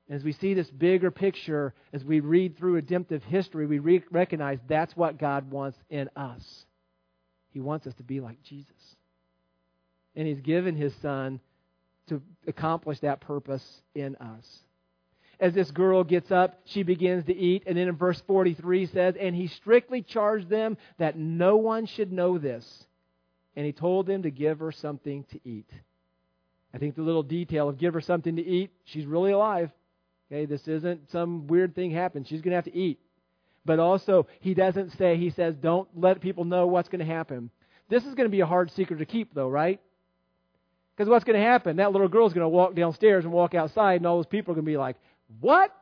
As 0.09 0.23
we 0.23 0.31
see 0.31 0.53
this 0.53 0.69
bigger 0.69 1.11
picture, 1.11 1.73
as 1.91 2.03
we 2.03 2.21
read 2.21 2.57
through 2.57 2.73
redemptive 2.73 3.23
history, 3.23 3.65
we 3.65 3.79
re- 3.79 4.03
recognize 4.09 4.59
that's 4.67 4.95
what 4.95 5.19
God 5.19 5.51
wants 5.51 5.77
in 5.89 6.09
us. 6.15 6.65
He 7.51 7.59
wants 7.59 7.87
us 7.87 7.93
to 7.95 8.03
be 8.03 8.19
like 8.19 8.41
Jesus. 8.43 8.95
And 10.15 10.27
He's 10.27 10.41
given 10.41 10.75
His 10.75 10.93
Son 11.01 11.39
to 12.07 12.21
accomplish 12.47 12.99
that 12.99 13.21
purpose 13.21 13.81
in 13.93 14.15
us. 14.17 14.59
As 15.39 15.53
this 15.53 15.69
girl 15.69 16.03
gets 16.03 16.31
up, 16.31 16.61
she 16.65 16.83
begins 16.83 17.25
to 17.25 17.35
eat. 17.35 17.63
And 17.67 17.77
then 17.77 17.87
in 17.87 17.95
verse 17.95 18.21
43 18.25 18.87
says, 18.87 19.15
And 19.19 19.35
he 19.35 19.47
strictly 19.47 20.01
charged 20.01 20.49
them 20.49 20.77
that 20.97 21.15
no 21.17 21.57
one 21.57 21.85
should 21.85 22.11
know 22.11 22.39
this. 22.39 22.85
And 23.55 23.65
he 23.65 23.71
told 23.71 24.07
them 24.07 24.23
to 24.23 24.31
give 24.31 24.59
her 24.59 24.71
something 24.71 25.25
to 25.31 25.39
eat. 25.43 25.69
I 26.73 26.79
think 26.79 26.95
the 26.95 27.01
little 27.01 27.23
detail 27.23 27.69
of 27.69 27.77
give 27.77 27.93
her 27.93 28.01
something 28.01 28.35
to 28.35 28.45
eat, 28.45 28.71
she's 28.85 29.05
really 29.05 29.31
alive. 29.31 29.71
Okay, 30.31 30.45
this 30.45 30.67
isn't 30.67 31.09
some 31.11 31.47
weird 31.47 31.73
thing 31.75 31.91
happened. 31.91 32.27
She's 32.27 32.41
going 32.41 32.51
to 32.51 32.55
have 32.55 32.65
to 32.65 32.75
eat. 32.75 32.99
But 33.67 33.79
also, 33.79 34.27
he 34.39 34.53
doesn't 34.53 34.93
say, 34.97 35.17
he 35.17 35.29
says, 35.29 35.53
don't 35.61 35.89
let 35.93 36.21
people 36.21 36.45
know 36.45 36.67
what's 36.67 36.87
going 36.87 37.05
to 37.05 37.13
happen. 37.13 37.51
This 37.89 38.05
is 38.05 38.15
going 38.15 38.25
to 38.25 38.31
be 38.31 38.39
a 38.39 38.45
hard 38.45 38.71
secret 38.71 38.97
to 38.97 39.05
keep, 39.05 39.33
though, 39.33 39.49
right? 39.49 39.81
Because 40.95 41.09
what's 41.09 41.25
going 41.25 41.37
to 41.37 41.45
happen? 41.45 41.75
That 41.75 41.91
little 41.91 42.07
girl's 42.07 42.33
going 42.33 42.45
to 42.45 42.49
walk 42.49 42.75
downstairs 42.75 43.25
and 43.25 43.33
walk 43.33 43.53
outside, 43.53 43.97
and 43.97 44.07
all 44.07 44.15
those 44.15 44.25
people 44.25 44.53
are 44.53 44.55
going 44.55 44.65
to 44.65 44.71
be 44.71 44.77
like, 44.77 44.95
What? 45.41 45.75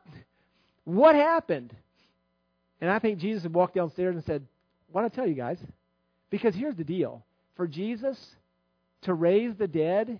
What 0.84 1.14
happened? 1.14 1.74
And 2.80 2.90
I 2.90 2.98
think 2.98 3.20
Jesus 3.20 3.44
would 3.44 3.54
walk 3.54 3.72
downstairs 3.72 4.16
and 4.16 4.24
said, 4.24 4.44
Why 4.90 5.02
don't 5.02 5.12
I 5.12 5.14
tell 5.14 5.28
you 5.28 5.34
guys? 5.34 5.58
Because 6.28 6.56
here's 6.56 6.76
the 6.76 6.84
deal 6.84 7.24
for 7.54 7.68
Jesus 7.68 8.18
to 9.02 9.14
raise 9.14 9.54
the 9.54 9.68
dead 9.68 10.18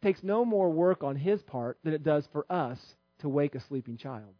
takes 0.00 0.22
no 0.22 0.44
more 0.44 0.70
work 0.70 1.02
on 1.02 1.16
his 1.16 1.42
part 1.42 1.76
than 1.82 1.92
it 1.92 2.04
does 2.04 2.24
for 2.32 2.46
us 2.50 2.78
to 3.18 3.28
wake 3.28 3.56
a 3.56 3.60
sleeping 3.60 3.96
child. 3.96 4.32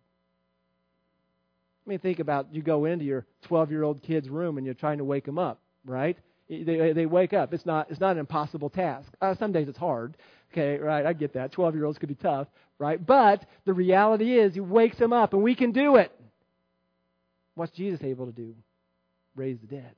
I 1.86 1.90
mean, 1.90 1.98
think 2.00 2.18
about 2.18 2.52
you 2.52 2.62
go 2.62 2.84
into 2.84 3.04
your 3.04 3.24
12 3.42 3.70
year 3.70 3.84
old 3.84 4.02
kid's 4.02 4.28
room 4.28 4.56
and 4.56 4.66
you're 4.66 4.74
trying 4.74 4.98
to 4.98 5.04
wake 5.04 5.24
them 5.24 5.38
up, 5.38 5.60
right? 5.84 6.18
They, 6.48 6.92
they 6.92 7.06
wake 7.06 7.32
up. 7.32 7.54
It's 7.54 7.66
not, 7.66 7.90
it's 7.90 8.00
not 8.00 8.12
an 8.12 8.18
impossible 8.18 8.70
task. 8.70 9.12
Uh, 9.20 9.34
some 9.34 9.52
days 9.52 9.68
it's 9.68 9.78
hard. 9.78 10.16
Okay, 10.52 10.78
right? 10.78 11.04
I 11.04 11.12
get 11.12 11.34
that. 11.34 11.52
12 11.52 11.74
year 11.74 11.84
olds 11.84 11.98
could 11.98 12.08
be 12.08 12.14
tough, 12.14 12.48
right? 12.78 13.04
But 13.04 13.44
the 13.64 13.72
reality 13.72 14.38
is, 14.38 14.54
he 14.54 14.60
wakes 14.60 14.96
them 14.98 15.12
up 15.12 15.32
and 15.32 15.42
we 15.42 15.54
can 15.54 15.72
do 15.72 15.96
it. 15.96 16.12
What's 17.54 17.72
Jesus 17.72 18.02
able 18.02 18.26
to 18.26 18.32
do? 18.32 18.54
Raise 19.34 19.58
the 19.60 19.66
dead. 19.66 19.94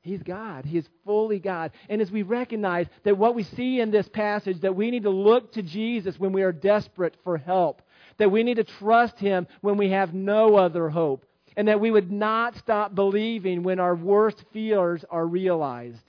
He's 0.00 0.22
God. 0.22 0.64
He 0.64 0.78
is 0.78 0.88
fully 1.04 1.38
God. 1.38 1.72
And 1.88 2.00
as 2.00 2.10
we 2.10 2.22
recognize 2.22 2.86
that 3.04 3.18
what 3.18 3.34
we 3.34 3.42
see 3.42 3.80
in 3.80 3.90
this 3.90 4.08
passage, 4.08 4.60
that 4.60 4.74
we 4.74 4.90
need 4.90 5.02
to 5.02 5.10
look 5.10 5.52
to 5.52 5.62
Jesus 5.62 6.18
when 6.18 6.32
we 6.32 6.42
are 6.42 6.52
desperate 6.52 7.14
for 7.24 7.36
help, 7.36 7.82
that 8.18 8.30
we 8.30 8.42
need 8.42 8.56
to 8.56 8.64
trust 8.64 9.18
Him 9.18 9.46
when 9.60 9.76
we 9.76 9.90
have 9.90 10.14
no 10.14 10.56
other 10.56 10.88
hope, 10.88 11.24
and 11.56 11.68
that 11.68 11.80
we 11.80 11.90
would 11.90 12.12
not 12.12 12.56
stop 12.56 12.94
believing 12.94 13.62
when 13.62 13.80
our 13.80 13.94
worst 13.94 14.44
fears 14.52 15.04
are 15.10 15.26
realized. 15.26 16.02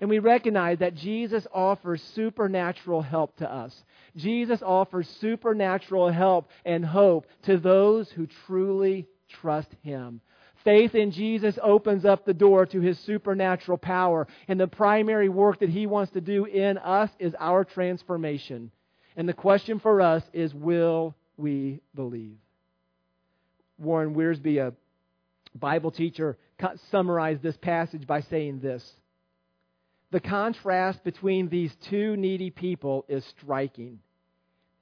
And 0.00 0.10
we 0.10 0.18
recognize 0.18 0.78
that 0.78 0.96
Jesus 0.96 1.46
offers 1.52 2.02
supernatural 2.14 3.00
help 3.00 3.36
to 3.36 3.50
us. 3.50 3.84
Jesus 4.16 4.60
offers 4.62 5.08
supernatural 5.20 6.10
help 6.10 6.50
and 6.64 6.84
hope 6.84 7.26
to 7.44 7.58
those 7.58 8.10
who 8.10 8.26
truly 8.46 9.06
trust 9.28 9.68
Him. 9.82 10.20
Faith 10.64 10.94
in 10.94 11.10
Jesus 11.10 11.58
opens 11.62 12.06
up 12.06 12.24
the 12.24 12.32
door 12.32 12.64
to 12.64 12.80
his 12.80 12.98
supernatural 13.00 13.76
power. 13.76 14.26
And 14.48 14.58
the 14.58 14.66
primary 14.66 15.28
work 15.28 15.60
that 15.60 15.68
he 15.68 15.86
wants 15.86 16.12
to 16.12 16.22
do 16.22 16.46
in 16.46 16.78
us 16.78 17.10
is 17.18 17.34
our 17.38 17.64
transformation. 17.64 18.70
And 19.16 19.28
the 19.28 19.32
question 19.34 19.78
for 19.78 20.00
us 20.00 20.22
is 20.32 20.52
will 20.54 21.14
we 21.36 21.80
believe? 21.94 22.36
Warren 23.78 24.14
Wiersbe, 24.14 24.58
a 24.58 24.72
Bible 25.56 25.90
teacher, 25.90 26.36
summarized 26.90 27.42
this 27.42 27.56
passage 27.56 28.06
by 28.06 28.20
saying 28.22 28.60
this 28.60 28.84
The 30.10 30.20
contrast 30.20 31.04
between 31.04 31.48
these 31.48 31.74
two 31.88 32.16
needy 32.16 32.50
people 32.50 33.04
is 33.08 33.24
striking, 33.38 34.00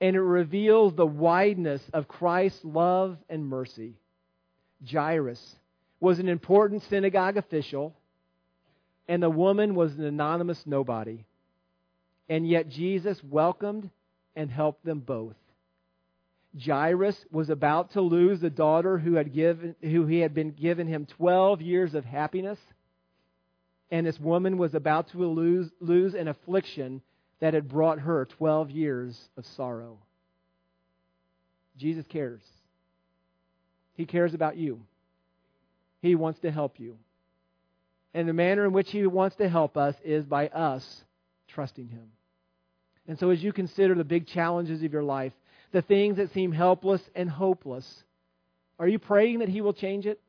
and 0.00 0.16
it 0.16 0.20
reveals 0.20 0.94
the 0.94 1.06
wideness 1.06 1.82
of 1.92 2.08
Christ's 2.08 2.64
love 2.64 3.18
and 3.28 3.46
mercy. 3.46 3.94
Jairus 4.90 5.56
was 6.00 6.18
an 6.18 6.28
important 6.28 6.82
synagogue 6.90 7.36
official, 7.36 7.94
and 9.08 9.22
the 9.22 9.30
woman 9.30 9.74
was 9.74 9.92
an 9.94 10.04
anonymous 10.04 10.60
nobody. 10.66 11.24
And 12.28 12.48
yet 12.48 12.68
Jesus 12.68 13.22
welcomed 13.22 13.90
and 14.36 14.50
helped 14.50 14.84
them 14.84 15.00
both. 15.00 15.36
Jairus 16.58 17.16
was 17.30 17.48
about 17.48 17.92
to 17.92 18.00
lose 18.00 18.40
the 18.40 18.50
daughter 18.50 18.98
who 18.98 19.14
had 19.14 19.32
given 19.32 19.74
who 19.82 20.06
he 20.06 20.18
had 20.18 20.34
been 20.34 20.50
given 20.50 20.86
him 20.86 21.06
12 21.06 21.62
years 21.62 21.94
of 21.94 22.04
happiness 22.04 22.58
and 23.92 24.06
this 24.06 24.18
woman 24.18 24.56
was 24.56 24.74
about 24.74 25.10
to 25.10 25.18
lose 25.18 25.70
lose 25.78 26.14
an 26.14 26.26
affliction 26.26 27.02
that 27.40 27.54
had 27.54 27.68
brought 27.68 28.00
her 28.00 28.24
12 28.38 28.70
years 28.70 29.20
of 29.36 29.44
sorrow. 29.44 29.98
Jesus 31.76 32.06
cares. 32.08 32.40
He 33.94 34.06
cares 34.06 34.32
about 34.32 34.56
you. 34.56 34.80
He 36.00 36.14
wants 36.14 36.40
to 36.40 36.50
help 36.50 36.80
you. 36.80 36.96
And 38.14 38.26
the 38.26 38.32
manner 38.32 38.64
in 38.64 38.72
which 38.72 38.90
He 38.90 39.06
wants 39.06 39.36
to 39.36 39.48
help 39.48 39.76
us 39.76 39.94
is 40.02 40.24
by 40.24 40.48
us 40.48 41.04
trusting 41.48 41.88
Him. 41.88 42.12
And 43.08 43.18
so, 43.18 43.30
as 43.30 43.42
you 43.42 43.52
consider 43.52 43.94
the 43.94 44.04
big 44.04 44.26
challenges 44.26 44.82
of 44.82 44.92
your 44.92 45.02
life, 45.02 45.32
the 45.72 45.82
things 45.82 46.16
that 46.18 46.32
seem 46.32 46.52
helpless 46.52 47.00
and 47.14 47.28
hopeless, 47.28 48.04
are 48.78 48.88
you 48.88 48.98
praying 48.98 49.40
that 49.40 49.48
He 49.48 49.60
will 49.60 49.72
change 49.72 50.06
it? 50.06 50.20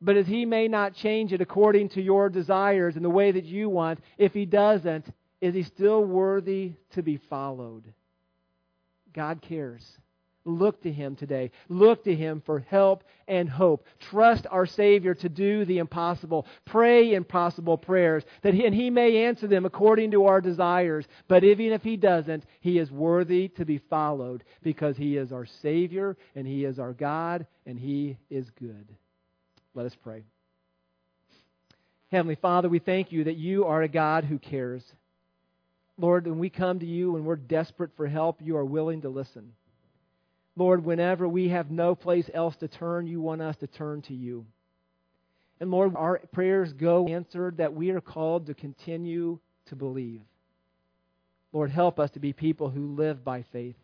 But 0.00 0.16
as 0.16 0.26
He 0.26 0.44
may 0.44 0.68
not 0.68 0.94
change 0.94 1.32
it 1.32 1.40
according 1.40 1.90
to 1.90 2.02
your 2.02 2.28
desires 2.28 2.96
and 2.96 3.04
the 3.04 3.10
way 3.10 3.32
that 3.32 3.44
you 3.44 3.68
want, 3.68 4.00
if 4.18 4.32
He 4.32 4.46
doesn't, 4.46 5.06
is 5.40 5.54
He 5.54 5.62
still 5.62 6.04
worthy 6.04 6.72
to 6.92 7.02
be 7.02 7.16
followed? 7.28 7.84
God 9.12 9.40
cares. 9.42 9.84
Look 10.44 10.82
to 10.82 10.92
Him 10.92 11.16
today. 11.16 11.50
Look 11.68 12.04
to 12.04 12.14
Him 12.14 12.42
for 12.44 12.60
help 12.60 13.04
and 13.26 13.48
hope. 13.48 13.86
Trust 13.98 14.46
our 14.50 14.66
Savior 14.66 15.14
to 15.14 15.28
do 15.28 15.64
the 15.64 15.78
impossible. 15.78 16.46
Pray 16.66 17.14
impossible 17.14 17.78
prayers, 17.78 18.24
that 18.42 18.52
he, 18.52 18.66
and 18.66 18.74
He 18.74 18.90
may 18.90 19.24
answer 19.24 19.46
them 19.46 19.64
according 19.64 20.10
to 20.10 20.26
our 20.26 20.42
desires. 20.42 21.06
But 21.28 21.44
even 21.44 21.72
if 21.72 21.82
He 21.82 21.96
doesn't, 21.96 22.44
He 22.60 22.78
is 22.78 22.90
worthy 22.90 23.48
to 23.48 23.64
be 23.64 23.78
followed 23.78 24.44
because 24.62 24.96
He 24.96 25.16
is 25.16 25.32
our 25.32 25.46
Savior 25.46 26.16
and 26.34 26.46
He 26.46 26.64
is 26.64 26.78
our 26.78 26.92
God 26.92 27.46
and 27.64 27.78
He 27.78 28.18
is 28.28 28.50
good. 28.50 28.86
Let 29.74 29.86
us 29.86 29.96
pray. 30.02 30.24
Heavenly 32.10 32.36
Father, 32.36 32.68
we 32.68 32.78
thank 32.78 33.12
you 33.12 33.24
that 33.24 33.36
you 33.36 33.64
are 33.64 33.82
a 33.82 33.88
God 33.88 34.24
who 34.24 34.38
cares. 34.38 34.84
Lord, 35.96 36.26
when 36.26 36.38
we 36.38 36.50
come 36.50 36.80
to 36.80 36.86
you 36.86 37.16
and 37.16 37.24
we're 37.24 37.36
desperate 37.36 37.90
for 37.96 38.06
help, 38.06 38.40
you 38.42 38.56
are 38.56 38.64
willing 38.64 39.00
to 39.02 39.08
listen. 39.08 39.52
Lord, 40.56 40.84
whenever 40.84 41.26
we 41.26 41.48
have 41.48 41.70
no 41.70 41.94
place 41.94 42.30
else 42.32 42.54
to 42.56 42.68
turn, 42.68 43.06
you 43.06 43.20
want 43.20 43.42
us 43.42 43.56
to 43.56 43.66
turn 43.66 44.02
to 44.02 44.14
you. 44.14 44.46
And 45.60 45.70
Lord, 45.70 45.94
our 45.96 46.18
prayers 46.32 46.72
go 46.72 47.06
answered 47.08 47.56
that 47.56 47.74
we 47.74 47.90
are 47.90 48.00
called 48.00 48.46
to 48.46 48.54
continue 48.54 49.38
to 49.66 49.76
believe. 49.76 50.20
Lord, 51.52 51.70
help 51.70 51.98
us 51.98 52.10
to 52.12 52.20
be 52.20 52.32
people 52.32 52.68
who 52.68 52.94
live 52.94 53.24
by 53.24 53.44
faith. 53.52 53.76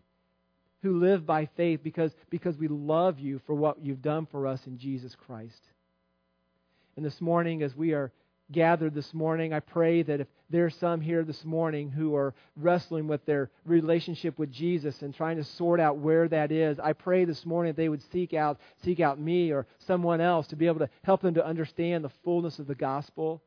Who 0.83 0.99
live 0.99 1.27
by 1.27 1.47
faith 1.57 1.81
because, 1.83 2.13
because 2.29 2.57
we 2.57 2.69
love 2.69 3.19
you 3.19 3.41
for 3.47 3.55
what 3.55 3.85
you've 3.85 4.03
done 4.03 4.27
for 4.27 4.47
us 4.47 4.61
in 4.67 4.79
Jesus 4.79 5.15
Christ. 5.15 5.63
And 6.97 7.05
this 7.05 7.21
morning, 7.21 7.63
as 7.63 7.77
we 7.77 7.93
are 7.93 8.13
gathered 8.53 8.95
this 8.95 9.13
morning, 9.15 9.53
I 9.53 9.61
pray 9.61 10.03
that 10.03 10.21
if 10.21 10.27
there 10.49 10.65
are 10.65 10.71
some 10.71 11.01
here 11.01 11.25
this 11.25 11.45
morning 11.45 11.91
who 11.91 12.15
are 12.17 12.35
wrestling 12.57 13.07
with 13.07 13.25
their 13.25 13.51
relationship 13.65 14.39
with 14.39 14.51
Jesus 14.51 15.03
and 15.03 15.15
trying 15.15 15.37
to 15.37 15.45
sort 15.45 15.81
out 15.81 15.99
where 15.99 16.29
that 16.29 16.51
is, 16.51 16.79
I 16.81 16.93
pray 16.93 17.25
this 17.25 17.47
morning 17.47 17.73
that 17.73 17.77
they 17.77 17.89
would 17.89 18.03
seek 18.11 18.35
out 18.35 18.59
seek 18.85 19.01
out 19.01 19.21
me 19.21 19.53
or 19.53 19.67
someone 19.87 20.21
else 20.21 20.49
to 20.49 20.57
be 20.57 20.67
able 20.67 20.81
to 20.81 20.91
help 21.03 21.23
them 21.23 21.35
to 21.35 21.47
understand 21.47 22.05
the 22.05 22.11
fullness 22.25 22.59
of 22.59 22.67
the 22.67 22.75
gospel. 22.75 23.43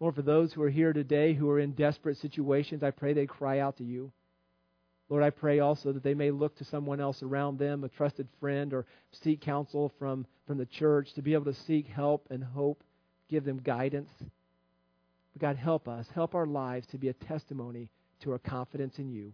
Lord, 0.00 0.14
for 0.14 0.22
those 0.22 0.52
who 0.52 0.62
are 0.62 0.70
here 0.70 0.92
today 0.92 1.32
who 1.32 1.48
are 1.48 1.60
in 1.60 1.72
desperate 1.72 2.18
situations, 2.18 2.82
I 2.82 2.90
pray 2.90 3.12
they 3.12 3.26
cry 3.26 3.60
out 3.60 3.78
to 3.78 3.84
you. 3.84 4.12
Lord, 5.08 5.22
I 5.22 5.30
pray 5.30 5.60
also 5.60 5.92
that 5.92 6.02
they 6.02 6.14
may 6.14 6.32
look 6.32 6.56
to 6.56 6.64
someone 6.64 7.00
else 7.00 7.22
around 7.22 7.58
them, 7.58 7.84
a 7.84 7.88
trusted 7.88 8.28
friend, 8.40 8.74
or 8.74 8.86
seek 9.12 9.40
counsel 9.40 9.92
from, 10.00 10.26
from 10.46 10.58
the 10.58 10.66
church 10.66 11.14
to 11.14 11.22
be 11.22 11.32
able 11.32 11.44
to 11.44 11.54
seek 11.54 11.86
help 11.86 12.26
and 12.28 12.42
hope 12.42 12.82
give 13.28 13.44
them 13.44 13.58
guidance. 13.58 14.10
But 15.32 15.40
God, 15.40 15.56
help 15.56 15.88
us. 15.88 16.06
Help 16.14 16.34
our 16.34 16.46
lives 16.46 16.86
to 16.88 16.98
be 16.98 17.08
a 17.08 17.12
testimony 17.12 17.90
to 18.22 18.32
our 18.32 18.38
confidence 18.38 18.98
in 18.98 19.10
you. 19.10 19.32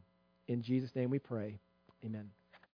In 0.48 0.62
Jesus' 0.62 0.94
name 0.94 1.10
we 1.10 1.18
pray. 1.18 1.58
Amen. 2.04 2.30